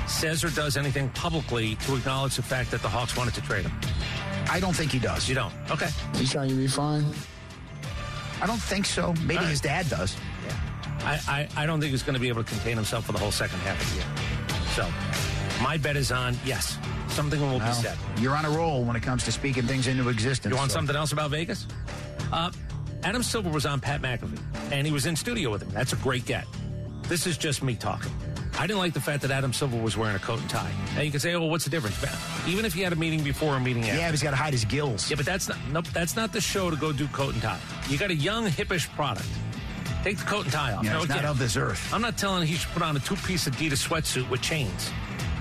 says 0.09 0.42
or 0.42 0.51
does 0.51 0.76
anything 0.76 1.09
publicly 1.11 1.76
to 1.76 1.94
acknowledge 1.94 2.34
the 2.34 2.42
fact 2.42 2.72
that 2.72 2.82
the 2.82 2.88
Hawks 2.88 3.16
wanted 3.16 3.34
to 3.34 3.42
trade 3.42 3.64
him? 3.64 3.72
I 4.51 4.59
don't 4.59 4.74
think 4.74 4.90
he 4.90 4.98
does. 4.98 5.28
You 5.28 5.36
don't? 5.36 5.55
Okay. 5.70 5.88
He's 6.16 6.32
trying 6.32 6.48
to 6.48 6.57
be 6.57 6.66
fine. 6.66 7.05
I 8.41 8.47
don't 8.47 8.61
think 8.61 8.86
so. 8.86 9.14
Maybe 9.24 9.45
his 9.45 9.61
dad 9.61 9.88
does. 9.88 10.16
I, 11.03 11.18
I, 11.57 11.62
I 11.62 11.66
don't 11.66 11.80
think 11.80 11.93
he's 11.93 12.03
going 12.03 12.14
to 12.14 12.20
be 12.20 12.28
able 12.28 12.43
to 12.45 12.49
contain 12.51 12.76
himself 12.76 13.07
for 13.07 13.12
the 13.12 13.18
whole 13.18 13.30
second 13.30 13.59
half 13.61 13.80
of 13.80 13.88
the 13.91 13.97
year. 13.97 14.07
So, 14.74 15.62
my 15.62 15.76
bet 15.76 15.97
is 15.97 16.12
on 16.12 16.36
yes, 16.45 16.78
something 17.09 17.41
will 17.41 17.59
be 17.59 17.64
Well, 17.64 17.72
said. 17.74 17.97
You're 18.18 18.36
on 18.36 18.45
a 18.45 18.51
roll 18.51 18.84
when 18.84 18.97
it 18.97 19.03
comes 19.03 19.24
to 19.24 19.32
speaking 19.32 19.62
things 19.64 19.86
into 19.86 20.09
existence. 20.09 20.53
You 20.53 20.59
want 20.59 20.70
so- 20.70 20.76
something 20.76 20.97
else 20.97 21.12
about 21.12 21.30
Vegas? 21.30 21.66
Uh, 22.32 22.51
Adam 23.03 23.22
Silver 23.22 23.49
was 23.49 23.64
on 23.64 23.80
Pat 23.80 24.03
McAfee, 24.03 24.38
and 24.72 24.86
he 24.86 24.93
was 24.93 25.07
in 25.07 25.16
studio 25.16 25.51
with 25.51 25.62
him. 25.62 25.70
That's 25.70 25.95
a 25.95 25.97
great 25.97 26.26
get. 26.26 26.45
This 27.05 27.26
is 27.26 27.38
just 27.38 27.62
me 27.62 27.74
talking. 27.74 28.12
I 28.61 28.66
didn't 28.66 28.80
like 28.80 28.92
the 28.92 29.00
fact 29.00 29.22
that 29.22 29.30
Adam 29.30 29.54
Silver 29.54 29.78
was 29.78 29.96
wearing 29.96 30.16
a 30.16 30.18
coat 30.18 30.38
and 30.38 30.50
tie. 30.50 30.70
Now 30.94 31.00
you 31.00 31.11
can 31.11 31.18
say, 31.18 31.32
"Oh, 31.32 31.40
well, 31.40 31.48
what's 31.48 31.64
the 31.64 31.70
difference?" 31.70 31.96
Even 32.46 32.66
if 32.66 32.74
he 32.74 32.82
had 32.82 32.92
a 32.92 32.96
meeting 32.96 33.24
before 33.24 33.56
a 33.56 33.61
meeting 33.61 33.84
after. 33.84 33.96
Yeah, 33.96 34.11
he's 34.11 34.22
got 34.22 34.32
to 34.32 34.36
hide 34.36 34.52
his 34.52 34.66
gills. 34.66 35.11
Yeah, 35.11 35.16
but 35.16 35.24
that's 35.24 35.48
not 35.48 35.56
nope, 35.72 35.86
that's 35.94 36.14
not 36.14 36.30
the 36.30 36.42
show 36.42 36.68
to 36.68 36.76
go 36.76 36.92
do 36.92 37.08
coat 37.08 37.32
and 37.32 37.40
tie. 37.40 37.58
You 37.88 37.96
got 37.96 38.11
a 38.11 38.14
young, 38.14 38.46
hippish 38.48 38.86
product. 38.90 39.26
Take 40.04 40.18
the 40.18 40.24
coat 40.24 40.44
and 40.44 40.52
tie 40.52 40.74
off. 40.74 40.84
Yeah, 40.84 40.92
No, 40.92 41.00
it's 41.00 41.08
not 41.08 41.24
of 41.24 41.38
this 41.38 41.56
earth. 41.56 41.90
I'm 41.92 42.02
not 42.02 42.18
telling 42.18 42.46
he 42.46 42.56
should 42.56 42.70
put 42.72 42.82
on 42.82 42.94
a 42.96 43.00
two-piece 43.00 43.48
Adidas 43.48 43.88
sweatsuit 43.88 44.28
with 44.28 44.42
chains. 44.42 44.90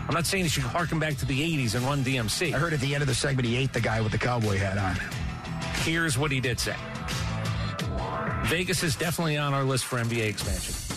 I'm 0.08 0.14
not 0.14 0.26
saying 0.26 0.46
he 0.46 0.50
should 0.50 0.64
harken 0.64 0.98
back 0.98 1.18
to 1.18 1.26
the 1.26 1.40
80s 1.58 1.76
and 1.76 1.84
run 1.86 2.06
DMC. 2.06 2.54
I 2.54 2.58
heard 2.58 2.72
at 2.74 2.80
the 2.80 2.94
end 2.94 3.02
of 3.02 3.08
the 3.08 3.14
segment 3.14 3.46
he 3.46 3.58
ate 3.58 3.74
the 3.74 3.82
guy 3.82 4.00
with 4.00 4.14
the 4.14 4.18
cowboy 4.18 4.58
hat 4.58 4.78
on. 4.78 4.96
Here's 5.84 6.18
what 6.18 6.32
he 6.32 6.40
did 6.40 6.58
say. 6.58 6.76
Vegas 8.46 8.82
is 8.82 8.96
definitely 8.96 9.38
on 9.38 9.54
our 9.54 9.64
list 9.64 9.86
for 9.86 9.98
NBA 10.00 10.28
expansion. 10.28 10.89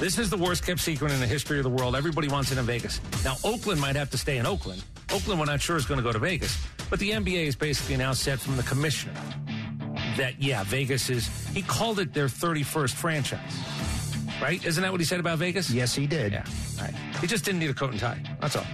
This 0.00 0.16
is 0.16 0.30
the 0.30 0.36
worst 0.36 0.64
kept 0.64 0.78
secret 0.80 1.10
in 1.10 1.18
the 1.18 1.26
history 1.26 1.58
of 1.58 1.64
the 1.64 1.70
world. 1.70 1.96
Everybody 1.96 2.28
wants 2.28 2.52
it 2.52 2.58
in 2.58 2.64
Vegas. 2.64 3.00
Now, 3.24 3.36
Oakland 3.42 3.80
might 3.80 3.96
have 3.96 4.10
to 4.10 4.18
stay 4.18 4.38
in 4.38 4.46
Oakland. 4.46 4.84
Oakland, 5.12 5.40
we're 5.40 5.46
not 5.46 5.60
sure 5.60 5.76
is 5.76 5.86
going 5.86 5.98
to 5.98 6.04
go 6.04 6.12
to 6.12 6.20
Vegas. 6.20 6.56
But 6.88 7.00
the 7.00 7.10
NBA 7.10 7.46
is 7.46 7.56
basically 7.56 7.96
now 7.96 8.12
said 8.12 8.40
from 8.40 8.56
the 8.56 8.62
commissioner 8.62 9.14
that, 10.16 10.40
yeah, 10.40 10.62
Vegas 10.64 11.10
is, 11.10 11.26
he 11.48 11.62
called 11.62 11.98
it 11.98 12.14
their 12.14 12.26
31st 12.28 12.92
franchise. 12.92 13.58
Right? 14.40 14.64
Isn't 14.64 14.82
that 14.82 14.92
what 14.92 15.00
he 15.00 15.04
said 15.04 15.18
about 15.18 15.38
Vegas? 15.38 15.68
Yes, 15.68 15.96
he 15.96 16.06
did. 16.06 16.30
Yeah. 16.30 16.44
Right. 16.80 16.94
He 17.20 17.26
just 17.26 17.44
didn't 17.44 17.58
need 17.58 17.70
a 17.70 17.74
coat 17.74 17.90
and 17.90 17.98
tie. 17.98 18.22
That's 18.40 18.54
all. 18.54 18.66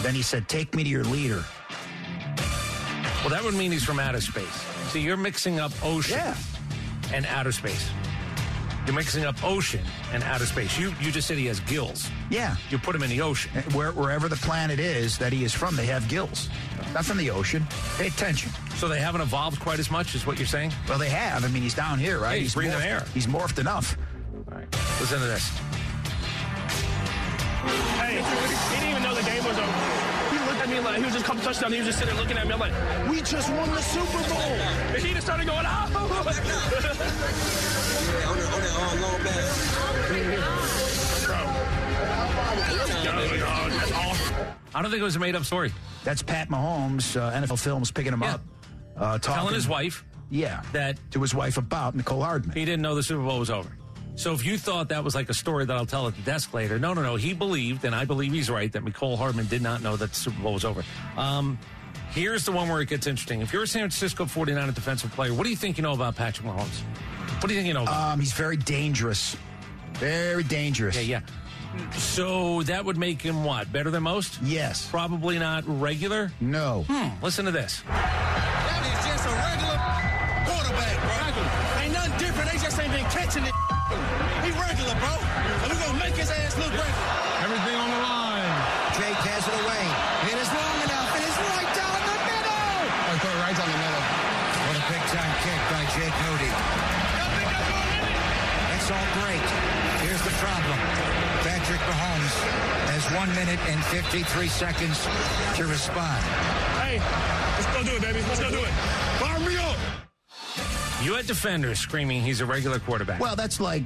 Then 0.00 0.14
he 0.14 0.22
said, 0.22 0.48
"Take 0.48 0.74
me 0.74 0.84
to 0.84 0.88
your 0.88 1.04
leader." 1.04 1.44
Well, 3.20 3.28
that 3.28 3.42
would 3.44 3.52
mean 3.52 3.72
he's 3.72 3.84
from 3.84 3.98
outer 3.98 4.22
space. 4.22 4.46
See, 4.90 5.02
you're 5.02 5.18
mixing 5.18 5.60
up 5.60 5.72
ocean 5.82 6.16
Yeah. 6.16 6.34
and 7.12 7.26
outer 7.26 7.52
space. 7.52 7.90
You're 8.86 8.94
mixing 8.94 9.24
up 9.24 9.42
ocean 9.42 9.84
and 10.12 10.22
outer 10.22 10.46
space. 10.46 10.78
You 10.78 10.94
you 11.00 11.10
just 11.10 11.26
said 11.26 11.38
he 11.38 11.46
has 11.46 11.58
gills. 11.60 12.08
Yeah. 12.30 12.54
You 12.70 12.78
put 12.78 12.94
him 12.94 13.02
in 13.02 13.10
the 13.10 13.20
ocean. 13.20 13.50
Eh, 13.56 13.62
where, 13.72 13.90
wherever 13.90 14.28
the 14.28 14.36
planet 14.36 14.78
is 14.78 15.18
that 15.18 15.32
he 15.32 15.42
is 15.42 15.52
from, 15.52 15.74
they 15.74 15.86
have 15.86 16.06
gills. 16.08 16.48
Not 16.94 17.04
from 17.04 17.18
the 17.18 17.30
ocean. 17.30 17.66
Pay 17.98 18.06
attention. 18.06 18.52
So 18.76 18.86
they 18.88 19.00
haven't 19.00 19.22
evolved 19.22 19.58
quite 19.58 19.80
as 19.80 19.90
much, 19.90 20.14
is 20.14 20.24
what 20.26 20.38
you're 20.38 20.46
saying? 20.46 20.72
Well, 20.88 20.98
they 20.98 21.08
have. 21.08 21.44
I 21.44 21.48
mean, 21.48 21.62
he's 21.62 21.74
down 21.74 21.98
here, 21.98 22.20
right? 22.20 22.34
Yeah, 22.34 22.42
he's 22.42 22.54
breathing 22.54 22.78
morphed, 22.78 22.84
air. 22.84 23.04
He's 23.12 23.26
morphed 23.26 23.58
enough. 23.58 23.98
All 24.34 24.56
right. 24.56 24.70
Listen 25.00 25.18
to 25.18 25.26
this. 25.26 25.48
Hey, 27.98 28.22
he 28.22 28.76
didn't 28.76 28.90
even 28.90 29.02
know 29.02 29.14
the 29.14 29.22
game 29.22 29.44
was 29.44 29.58
over. 29.58 29.95
He 30.76 30.82
me 30.82 30.88
like 30.88 30.98
he 30.98 31.04
was 31.04 31.14
just 31.14 31.24
a 31.24 31.26
couple 31.26 31.42
touchdowns. 31.42 31.72
He 31.72 31.78
was 31.80 31.86
just 31.86 31.98
sitting 32.00 32.14
there 32.14 32.22
looking 32.22 32.36
at 32.36 32.46
me. 32.46 32.52
I'm 32.52 32.60
like, 32.60 33.08
we 33.08 33.22
just 33.22 33.50
won 33.50 33.70
the 33.70 33.80
Super 33.80 34.28
Bowl. 34.28 34.42
And 34.42 35.02
he 35.02 35.14
just 35.14 35.24
started 35.26 35.46
going, 35.46 35.64
oh. 35.66 35.72
I 44.74 44.82
don't 44.82 44.90
think 44.90 45.00
it 45.00 45.04
was 45.04 45.16
a 45.16 45.18
made 45.18 45.34
up 45.34 45.46
story. 45.46 45.72
That's 46.04 46.22
Pat 46.22 46.50
Mahomes, 46.50 47.18
uh, 47.18 47.32
NFL 47.32 47.58
Films, 47.58 47.90
picking 47.90 48.12
him 48.12 48.22
up. 48.22 48.42
Uh, 48.96 49.18
talking, 49.18 49.34
Telling 49.34 49.54
his 49.54 49.66
wife 49.66 50.04
Yeah. 50.28 50.62
that 50.72 50.98
To 51.12 51.22
his 51.22 51.34
wife 51.34 51.56
about 51.56 51.96
Mecole 51.96 52.22
Hardman. 52.22 52.54
he 52.54 52.66
didn't 52.66 52.82
know 52.82 52.94
the 52.94 53.02
Super 53.02 53.22
Bowl 53.22 53.38
was 53.38 53.48
over. 53.48 53.70
So 54.16 54.32
if 54.32 54.46
you 54.46 54.56
thought 54.56 54.88
that 54.88 55.04
was 55.04 55.14
like 55.14 55.28
a 55.28 55.34
story 55.34 55.66
that 55.66 55.76
I'll 55.76 55.86
tell 55.86 56.08
at 56.08 56.16
the 56.16 56.22
desk 56.22 56.54
later, 56.54 56.78
no, 56.78 56.94
no, 56.94 57.02
no. 57.02 57.16
He 57.16 57.34
believed, 57.34 57.84
and 57.84 57.94
I 57.94 58.06
believe 58.06 58.32
he's 58.32 58.48
right, 58.48 58.72
that 58.72 58.82
Mecole 58.82 59.16
Hardman 59.18 59.46
did 59.46 59.60
not 59.60 59.82
know 59.82 59.94
that 59.96 60.08
the 60.10 60.16
Super 60.16 60.42
Bowl 60.42 60.54
was 60.54 60.64
over. 60.64 60.82
Um, 61.18 61.58
here's 62.10 62.44
the 62.46 62.52
one 62.52 62.68
where 62.70 62.80
it 62.80 62.88
gets 62.88 63.06
interesting. 63.06 63.42
If 63.42 63.52
you're 63.52 63.64
a 63.64 63.68
San 63.68 63.82
Francisco 63.82 64.24
49 64.24 64.72
defensive 64.72 65.12
player, 65.12 65.34
what 65.34 65.44
do 65.44 65.50
you 65.50 65.56
think 65.56 65.76
you 65.76 65.82
know 65.82 65.92
about 65.92 66.16
Patrick 66.16 66.46
Mahomes? 66.46 66.80
What 67.40 67.48
do 67.48 67.54
you 67.54 67.60
think 67.60 67.68
you 67.68 67.74
know 67.74 67.82
about? 67.82 68.14
Um, 68.14 68.20
he's 68.20 68.32
very 68.32 68.56
dangerous. 68.56 69.36
Very 69.94 70.42
dangerous. 70.42 70.96
Yeah, 70.96 71.20
yeah. 71.82 71.90
So 71.92 72.62
that 72.62 72.86
would 72.86 72.96
make 72.96 73.20
him 73.20 73.44
what? 73.44 73.70
Better 73.70 73.90
than 73.90 74.02
most? 74.02 74.40
Yes. 74.42 74.88
Probably 74.88 75.38
not 75.38 75.62
regular? 75.66 76.32
No. 76.40 76.86
Hmm. 76.88 77.22
Listen 77.22 77.44
to 77.44 77.50
this. 77.50 77.82
That 77.86 78.80
is 78.96 79.06
just 79.06 79.26
a 79.26 79.32
regular 79.36 79.76
quarterback, 80.48 80.96
bro. 81.04 81.82
Ain't 81.82 81.92
nothing 81.92 82.18
different. 82.18 82.50
They 82.50 82.58
just 82.58 82.80
ain't 82.80 82.92
been 82.92 83.04
catching 83.04 83.44
it. 83.44 83.75
He 83.86 84.50
regular, 84.50 84.98
bro. 84.98 85.14
And 85.62 85.70
we 85.70 85.78
gonna 85.78 85.98
make 86.02 86.18
his 86.18 86.26
ass 86.26 86.58
look 86.58 86.74
regular. 86.74 87.06
Everything 87.46 87.76
on 87.78 87.86
the 87.86 88.02
line. 88.02 88.50
Jake 88.98 89.22
has 89.30 89.46
it 89.46 89.54
away. 89.62 89.84
It 90.26 90.38
is 90.42 90.50
long 90.50 90.78
enough. 90.82 91.10
It 91.14 91.22
is 91.22 91.36
right 91.54 91.70
down 91.70 91.98
the 92.02 92.18
middle. 92.26 92.66
Oh, 92.82 93.14
throw 93.22 93.30
it 93.30 93.40
right 93.46 93.54
down 93.54 93.70
the 93.70 93.78
middle. 93.78 94.04
What 94.66 94.76
a 94.82 94.84
big 94.90 95.02
time 95.14 95.32
kick 95.46 95.60
by 95.70 95.82
Jake 95.94 96.16
Moody. 96.26 96.50
That's 98.74 98.90
all 98.90 99.08
great. 99.22 99.46
Here's 100.02 100.22
the 100.26 100.34
problem. 100.42 100.78
Patrick 101.46 101.82
Mahomes 101.86 102.34
has 102.90 103.06
one 103.14 103.30
minute 103.38 103.62
and 103.70 103.78
53 103.94 104.26
seconds 104.50 104.98
to 105.54 105.62
respond. 105.70 106.18
Hey, 106.82 106.98
let's 107.54 107.70
go 107.70 107.86
do 107.86 107.94
it, 107.94 108.02
baby. 108.02 108.18
Let's 108.26 108.42
go 108.42 108.50
do 108.50 108.66
it. 108.66 108.74
Fire 109.22 109.38
me 109.46 109.54
up. 109.62 109.75
You 111.06 111.14
had 111.14 111.28
defenders 111.28 111.78
screaming 111.78 112.20
he's 112.20 112.40
a 112.40 112.46
regular 112.46 112.80
quarterback. 112.80 113.20
Well, 113.20 113.36
that's 113.36 113.60
like 113.60 113.84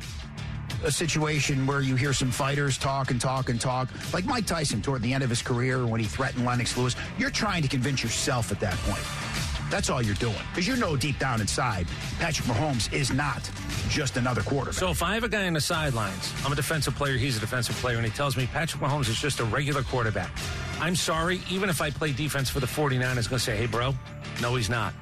a 0.83 0.91
situation 0.91 1.67
where 1.67 1.83
you 1.83 1.95
hear 1.95 2.15
some 2.15 2.31
fighters 2.31 2.79
talk 2.79 3.11
and 3.11 3.21
talk 3.21 3.51
and 3.51 3.61
talk. 3.61 3.91
Like 4.15 4.25
Mike 4.25 4.47
Tyson 4.47 4.81
toward 4.81 5.03
the 5.03 5.13
end 5.13 5.23
of 5.23 5.29
his 5.29 5.43
career 5.43 5.87
when 5.87 6.01
he 6.01 6.07
threatened 6.07 6.47
Lennox 6.47 6.79
Lewis. 6.79 6.97
You're 7.19 7.29
trying 7.29 7.61
to 7.61 7.69
convince 7.69 8.03
yourself 8.03 8.51
at 8.51 8.59
that 8.61 8.73
point. 8.87 9.03
That's 9.71 9.91
all 9.91 10.01
you're 10.01 10.15
doing. 10.15 10.35
Because 10.51 10.67
you 10.67 10.77
know 10.77 10.97
deep 10.97 11.19
down 11.19 11.43
inside, 11.43 11.87
Patrick 12.21 12.49
Mahomes 12.49 12.91
is 12.91 13.13
not 13.13 13.51
just 13.91 14.17
another 14.17 14.41
quarterback. 14.41 14.81
So 14.81 14.89
if 14.89 15.03
I 15.03 15.13
have 15.13 15.23
a 15.23 15.29
guy 15.29 15.45
in 15.45 15.53
the 15.53 15.61
sidelines, 15.61 16.33
I'm 16.43 16.53
a 16.53 16.57
defensive 16.57 16.95
player, 16.95 17.19
he's 17.19 17.37
a 17.37 17.41
defensive 17.41 17.75
player, 17.77 17.99
and 17.99 18.07
he 18.07 18.13
tells 18.13 18.35
me 18.35 18.47
Patrick 18.47 18.83
Mahomes 18.83 19.11
is 19.11 19.21
just 19.21 19.41
a 19.41 19.45
regular 19.45 19.83
quarterback. 19.83 20.31
I'm 20.81 20.97
sorry, 20.97 21.43
even 21.51 21.69
if 21.69 21.83
I 21.83 21.91
play 21.91 22.13
defense 22.13 22.49
for 22.49 22.61
the 22.61 22.67
49ers, 22.67 23.29
going 23.29 23.39
to 23.39 23.39
say, 23.39 23.59
hey, 23.59 23.67
bro, 23.67 23.95
no, 24.41 24.55
he's 24.55 24.71
not. 24.71 24.95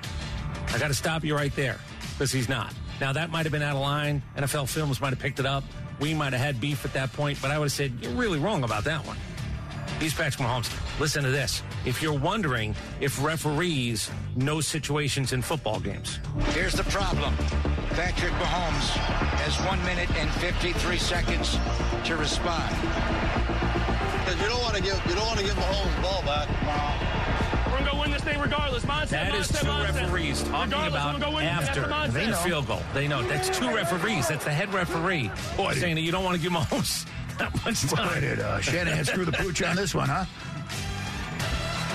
I 0.74 0.78
got 0.80 0.88
to 0.88 0.94
stop 0.94 1.22
you 1.22 1.36
right 1.36 1.54
there 1.54 1.78
because 2.18 2.32
he's 2.32 2.48
not. 2.48 2.74
Now, 3.00 3.12
that 3.12 3.30
might 3.30 3.44
have 3.44 3.52
been 3.52 3.62
out 3.62 3.76
of 3.76 3.82
line. 3.82 4.20
NFL 4.36 4.68
Films 4.68 5.00
might 5.00 5.10
have 5.10 5.20
picked 5.20 5.38
it 5.38 5.46
up. 5.46 5.62
We 6.00 6.14
might 6.14 6.32
have 6.32 6.42
had 6.42 6.60
beef 6.60 6.84
at 6.84 6.92
that 6.94 7.12
point, 7.12 7.40
but 7.40 7.52
I 7.52 7.58
would 7.58 7.66
have 7.66 7.72
said, 7.72 7.92
you're 8.00 8.10
really 8.12 8.40
wrong 8.40 8.64
about 8.64 8.82
that 8.84 9.06
one. 9.06 9.16
He's 10.00 10.12
Patrick 10.12 10.44
Mahomes. 10.44 10.68
Listen 10.98 11.22
to 11.22 11.30
this. 11.30 11.62
If 11.84 12.02
you're 12.02 12.18
wondering 12.18 12.74
if 13.00 13.22
referees 13.22 14.10
know 14.34 14.60
situations 14.60 15.32
in 15.32 15.42
football 15.42 15.78
games, 15.78 16.18
Here's 16.50 16.74
the 16.74 16.84
problem. 16.84 17.34
Patrick 17.90 18.32
Mahomes 18.32 18.90
has 19.38 19.56
one 19.66 19.82
minute 19.84 20.10
and 20.16 20.30
53 20.30 20.98
seconds 20.98 21.56
to 22.04 22.16
respond. 22.16 22.74
You 24.28 24.48
don't 24.48 24.62
want 24.62 24.76
to 24.76 24.82
give 24.82 25.00
you 25.08 25.14
don't 25.14 25.26
want 25.26 25.38
to 25.38 25.44
give 25.44 25.54
Mahomes 25.54 25.96
the 25.96 26.02
ball 26.02 26.22
back. 26.22 27.07
We're 27.88 27.92
gonna 27.92 28.00
win 28.02 28.10
this 28.10 28.22
thing 28.22 28.38
regardless. 28.40 28.84
Mindset, 28.84 29.08
That 29.08 29.34
is 29.34 29.48
mindset, 29.50 29.60
two 29.60 29.66
mindset. 29.66 30.02
referees 30.02 30.42
talking 30.42 30.60
Regardless, 30.64 30.88
about 30.92 31.14
we're 31.14 31.20
gonna 31.20 31.30
go 31.32 31.36
win. 31.38 31.46
after 31.46 31.80
That's 31.88 32.12
the 32.12 32.20
the 32.26 32.36
field 32.36 32.66
goal. 32.66 32.82
They 32.92 33.08
know 33.08 33.22
that's 33.22 33.56
two 33.58 33.74
referees. 33.74 34.28
That's 34.28 34.44
the 34.44 34.50
head 34.52 34.72
referee 34.74 35.30
saying 35.74 35.94
that 35.94 36.02
you 36.02 36.12
don't 36.12 36.22
want 36.24 36.36
to 36.36 36.42
give 36.42 36.52
Mahomes 36.52 37.06
that 37.38 37.54
much 37.64 37.88
Boy, 37.88 37.96
time. 37.96 38.20
did 38.20 38.40
uh, 38.40 38.60
Shanahan 38.60 39.04
screw 39.06 39.24
the 39.24 39.32
pooch 39.32 39.62
on 39.62 39.74
this 39.76 39.94
one, 39.94 40.08
huh? 40.08 40.24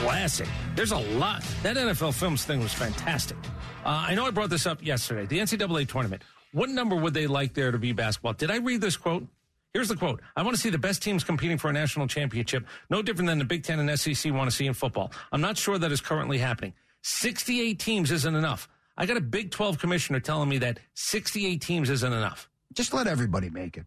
Classic. 0.01 0.47
There's 0.75 0.91
a 0.91 0.97
lot. 0.97 1.43
That 1.61 1.77
NFL 1.77 2.13
Films 2.15 2.43
thing 2.43 2.59
was 2.59 2.73
fantastic. 2.73 3.37
Uh, 3.85 3.89
I 4.07 4.15
know 4.15 4.25
I 4.25 4.31
brought 4.31 4.49
this 4.49 4.65
up 4.65 4.83
yesterday. 4.83 5.25
The 5.27 5.39
NCAA 5.39 5.87
tournament. 5.87 6.23
What 6.53 6.69
number 6.69 6.95
would 6.95 7.13
they 7.13 7.27
like 7.27 7.53
there 7.53 7.71
to 7.71 7.77
be 7.77 7.93
basketball? 7.93 8.33
Did 8.33 8.49
I 8.51 8.57
read 8.57 8.81
this 8.81 8.97
quote? 8.97 9.25
Here's 9.73 9.87
the 9.87 9.95
quote. 9.95 10.21
I 10.35 10.43
want 10.43 10.55
to 10.55 10.61
see 10.61 10.69
the 10.69 10.77
best 10.77 11.01
teams 11.01 11.23
competing 11.23 11.57
for 11.57 11.69
a 11.69 11.73
national 11.73 12.07
championship, 12.07 12.67
no 12.91 13.01
different 13.01 13.27
than 13.27 13.39
the 13.39 13.45
Big 13.45 13.63
Ten 13.63 13.79
and 13.79 13.99
SEC 13.99 14.31
want 14.31 14.49
to 14.49 14.55
see 14.55 14.67
in 14.67 14.73
football. 14.73 15.11
I'm 15.31 15.41
not 15.41 15.57
sure 15.57 15.79
that 15.79 15.91
is 15.91 15.99
currently 15.99 16.37
happening. 16.37 16.73
68 17.01 17.79
teams 17.79 18.11
isn't 18.11 18.35
enough. 18.35 18.69
I 18.95 19.07
got 19.07 19.17
a 19.17 19.21
Big 19.21 19.49
12 19.49 19.79
commissioner 19.79 20.19
telling 20.19 20.47
me 20.47 20.59
that 20.59 20.79
68 20.93 21.59
teams 21.59 21.89
isn't 21.89 22.13
enough. 22.13 22.49
Just 22.73 22.93
let 22.93 23.07
everybody 23.07 23.49
make 23.49 23.75
it. 23.77 23.85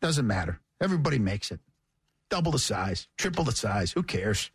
Doesn't 0.00 0.26
matter. 0.26 0.58
Everybody 0.80 1.18
makes 1.18 1.50
it. 1.50 1.60
Double 2.30 2.52
the 2.52 2.58
size, 2.58 3.06
triple 3.18 3.44
the 3.44 3.52
size. 3.52 3.92
Who 3.92 4.02
cares? 4.02 4.50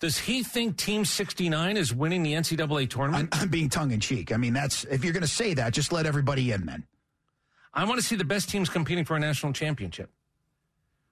Does 0.00 0.18
he 0.18 0.42
think 0.42 0.78
Team 0.78 1.04
69 1.04 1.76
is 1.76 1.94
winning 1.94 2.22
the 2.22 2.32
NCAA 2.32 2.88
tournament? 2.88 3.28
I'm, 3.32 3.42
I'm 3.42 3.48
being 3.50 3.68
tongue 3.68 3.90
in 3.90 4.00
cheek. 4.00 4.32
I 4.32 4.36
mean, 4.36 4.54
that's 4.54 4.84
if 4.84 5.04
you're 5.04 5.12
going 5.12 5.22
to 5.22 5.28
say 5.28 5.54
that, 5.54 5.74
just 5.74 5.92
let 5.92 6.06
everybody 6.06 6.52
in 6.52 6.66
then. 6.66 6.84
I 7.74 7.84
want 7.84 8.00
to 8.00 8.06
see 8.06 8.16
the 8.16 8.24
best 8.24 8.48
teams 8.48 8.68
competing 8.68 9.04
for 9.04 9.16
a 9.16 9.20
national 9.20 9.52
championship. 9.52 10.10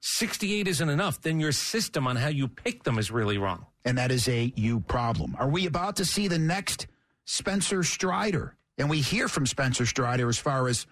68 0.01 0.69
isn't 0.69 0.89
enough. 0.89 1.21
Then 1.21 1.41
your 1.41 1.53
system 1.53 2.07
on 2.07 2.17
how 2.17 2.29
you 2.29 2.49
pick 2.49 2.85
them 2.85 2.99
is 2.99 3.11
really 3.11 3.39
wrong. 3.39 3.67
And 3.85 3.99
that 3.99 4.11
is 4.11 4.29
a 4.29 4.53
you 4.57 4.81
problem. 4.81 5.37
Are 5.39 5.49
we 5.49 5.67
about 5.67 5.97
to 5.97 6.05
see 6.05 6.29
the 6.29 6.39
next 6.39 6.87
Spencer 7.25 7.83
Strider? 7.83 8.57
And 8.79 8.89
we 8.89 9.01
hear 9.01 9.29
from 9.29 9.47
Spencer 9.47 9.85
Strider 9.87 10.29
as 10.29 10.39
far 10.39 10.69
as 10.69 10.87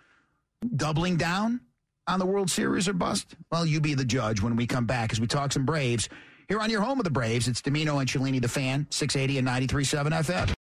doubling 0.76 1.16
down 1.16 1.60
on 2.06 2.18
the 2.18 2.26
World 2.26 2.50
Series 2.50 2.88
or 2.88 2.92
bust? 2.92 3.36
Well, 3.50 3.66
you 3.66 3.80
be 3.80 3.94
the 3.94 4.04
judge 4.04 4.42
when 4.42 4.56
we 4.56 4.66
come 4.66 4.86
back 4.86 5.12
as 5.12 5.20
we 5.20 5.26
talk 5.26 5.52
some 5.52 5.66
Braves. 5.66 6.08
Here 6.48 6.60
on 6.60 6.70
your 6.70 6.80
home 6.80 6.98
of 6.98 7.04
the 7.04 7.10
Braves, 7.10 7.46
it's 7.46 7.60
Dimino 7.60 8.00
and 8.00 8.08
Cellini, 8.08 8.40
the 8.40 8.48
fan, 8.48 8.86
680 8.88 9.36
and 9.36 9.46
93.7 9.46 10.12
FM. 10.12 10.54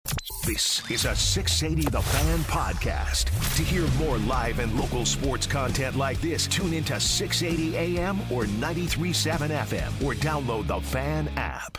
This 0.45 0.91
is 0.91 1.05
a 1.05 1.15
680 1.15 1.89
The 1.91 2.03
Fan 2.03 2.39
podcast. 2.41 3.27
To 3.55 3.63
hear 3.63 3.87
more 3.97 4.19
live 4.19 4.59
and 4.59 4.77
local 4.77 5.07
sports 5.07 5.47
content 5.47 5.95
like 5.95 6.21
this, 6.21 6.49
tune 6.49 6.75
into 6.75 6.99
680 6.99 7.77
AM 7.77 8.21
or 8.33 8.47
93.7 8.47 9.49
FM 9.49 10.05
or 10.05 10.15
download 10.15 10.67
the 10.67 10.81
Fan 10.81 11.29
app. 11.37 11.79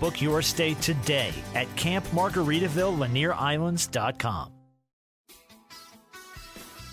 Book 0.00 0.20
your 0.20 0.42
stay 0.42 0.74
today 0.74 1.32
at 1.54 1.68
campmargaritaville.lanierislands.com. 1.76 4.50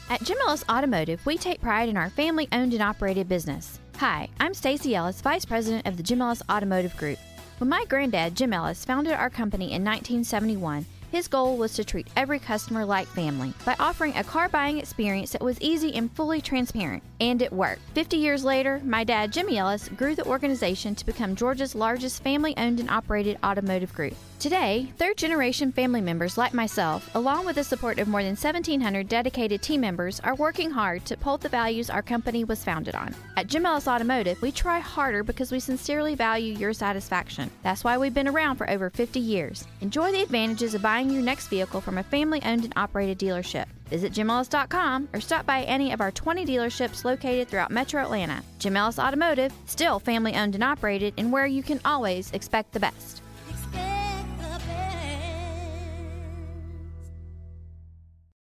At 0.10 0.24
Jim 0.24 0.38
Ellis 0.46 0.66
Automotive, 0.70 1.26
we 1.26 1.38
take 1.38 1.62
pride 1.62 1.88
in 1.88 1.96
our 1.96 2.10
family 2.10 2.50
owned 2.52 2.74
and 2.74 2.84
operated 2.84 3.30
business. 3.30 3.80
Hi, 3.98 4.28
I'm 4.42 4.54
Stacy 4.54 4.94
Ellis, 4.94 5.22
Vice 5.22 5.46
President 5.46 5.88
of 5.88 5.96
the 5.96 6.04
Jim 6.04 6.22
Ellis 6.22 6.44
Automotive 6.50 6.98
Group. 6.98 7.18
When 7.60 7.70
my 7.70 7.86
granddad, 7.88 8.36
Jim 8.36 8.52
Ellis, 8.52 8.84
founded 8.84 9.14
our 9.14 9.30
company 9.30 9.66
in 9.66 9.86
1971, 9.86 10.86
his 11.12 11.28
goal 11.28 11.58
was 11.58 11.74
to 11.74 11.84
treat 11.84 12.08
every 12.16 12.40
customer 12.40 12.86
like 12.86 13.08
family 13.08 13.54
by 13.66 13.76
offering 13.80 14.16
a 14.16 14.24
car 14.24 14.48
buying 14.48 14.78
experience 14.78 15.32
that 15.32 15.44
was 15.44 15.60
easy 15.60 15.94
and 15.94 16.12
fully 16.14 16.42
transparent. 16.42 17.04
And 17.20 17.42
it 17.42 17.52
worked. 17.52 17.82
50 17.94 18.18
years 18.18 18.44
later, 18.44 18.82
my 18.84 19.04
dad, 19.04 19.34
Jimmy 19.34 19.58
Ellis, 19.58 19.90
grew 19.90 20.16
the 20.16 20.26
organization 20.26 20.96
to 20.96 21.06
become 21.06 21.36
Georgia's 21.36 21.76
largest 21.76 22.24
family 22.24 22.56
owned 22.58 22.80
and 22.80 22.90
operated 22.90 23.38
automotive 23.44 23.94
group. 23.94 24.16
Today, 24.42 24.92
third 24.98 25.18
generation 25.18 25.72
family 25.72 26.02
members 26.02 26.36
like 26.36 26.52
myself, 26.52 27.14
along 27.14 27.46
with 27.46 27.58
the 27.58 27.64
support 27.64 28.00
of 28.00 28.08
more 28.08 28.24
than 28.24 28.32
1,700 28.32 29.08
dedicated 29.08 29.62
team 29.62 29.82
members, 29.82 30.20
are 30.22 30.34
working 30.34 30.72
hard 30.72 31.06
to 31.06 31.14
uphold 31.14 31.42
the 31.42 31.50
values 31.50 31.92
our 31.92 32.02
company 32.02 32.44
was 32.44 32.64
founded 32.64 32.96
on. 32.96 33.14
At 33.38 33.46
Jim 33.46 33.68
Ellis 33.68 33.88
Automotive, 33.88 34.42
we 34.42 34.52
try 34.52 34.80
harder 34.80 35.24
because 35.24 35.52
we 35.52 35.60
sincerely 35.60 36.16
value 36.16 36.56
your 36.56 36.74
satisfaction. 36.74 37.52
That's 37.62 37.84
why 37.84 38.00
we've 38.00 38.16
been 38.16 38.28
around 38.28 38.56
for 38.56 38.68
over 38.68 38.90
50 38.90 39.20
years. 39.20 39.68
Enjoy 39.82 40.12
the 40.12 40.24
advantages 40.24 40.74
of 40.74 40.82
buying 41.02 41.12
your 41.12 41.24
next 41.24 41.48
vehicle 41.48 41.82
from 41.82 41.98
a 41.98 42.04
family 42.04 42.40
owned 42.46 42.64
and 42.64 42.74
operated 42.76 43.18
dealership. 43.18 43.66
Visit 43.90 44.14
jimellis.com 44.14 45.10
or 45.14 45.20
stop 45.20 45.48
by 45.48 45.64
any 45.64 45.94
of 45.94 46.00
our 46.00 46.12
20 46.12 46.46
dealerships 46.46 47.04
located 47.04 47.48
throughout 47.48 47.72
Metro 47.72 48.04
Atlanta. 48.04 48.44
Jim 48.60 48.78
Ellis 48.78 49.00
Automotive, 49.00 49.52
still 49.66 50.00
family 50.00 50.36
owned 50.36 50.54
and 50.54 50.64
operated, 50.64 51.16
and 51.18 51.32
where 51.32 51.48
you 51.48 51.64
can 51.64 51.82
always 51.84 52.32
expect 52.34 52.72
the 52.72 52.80
best. 52.80 53.21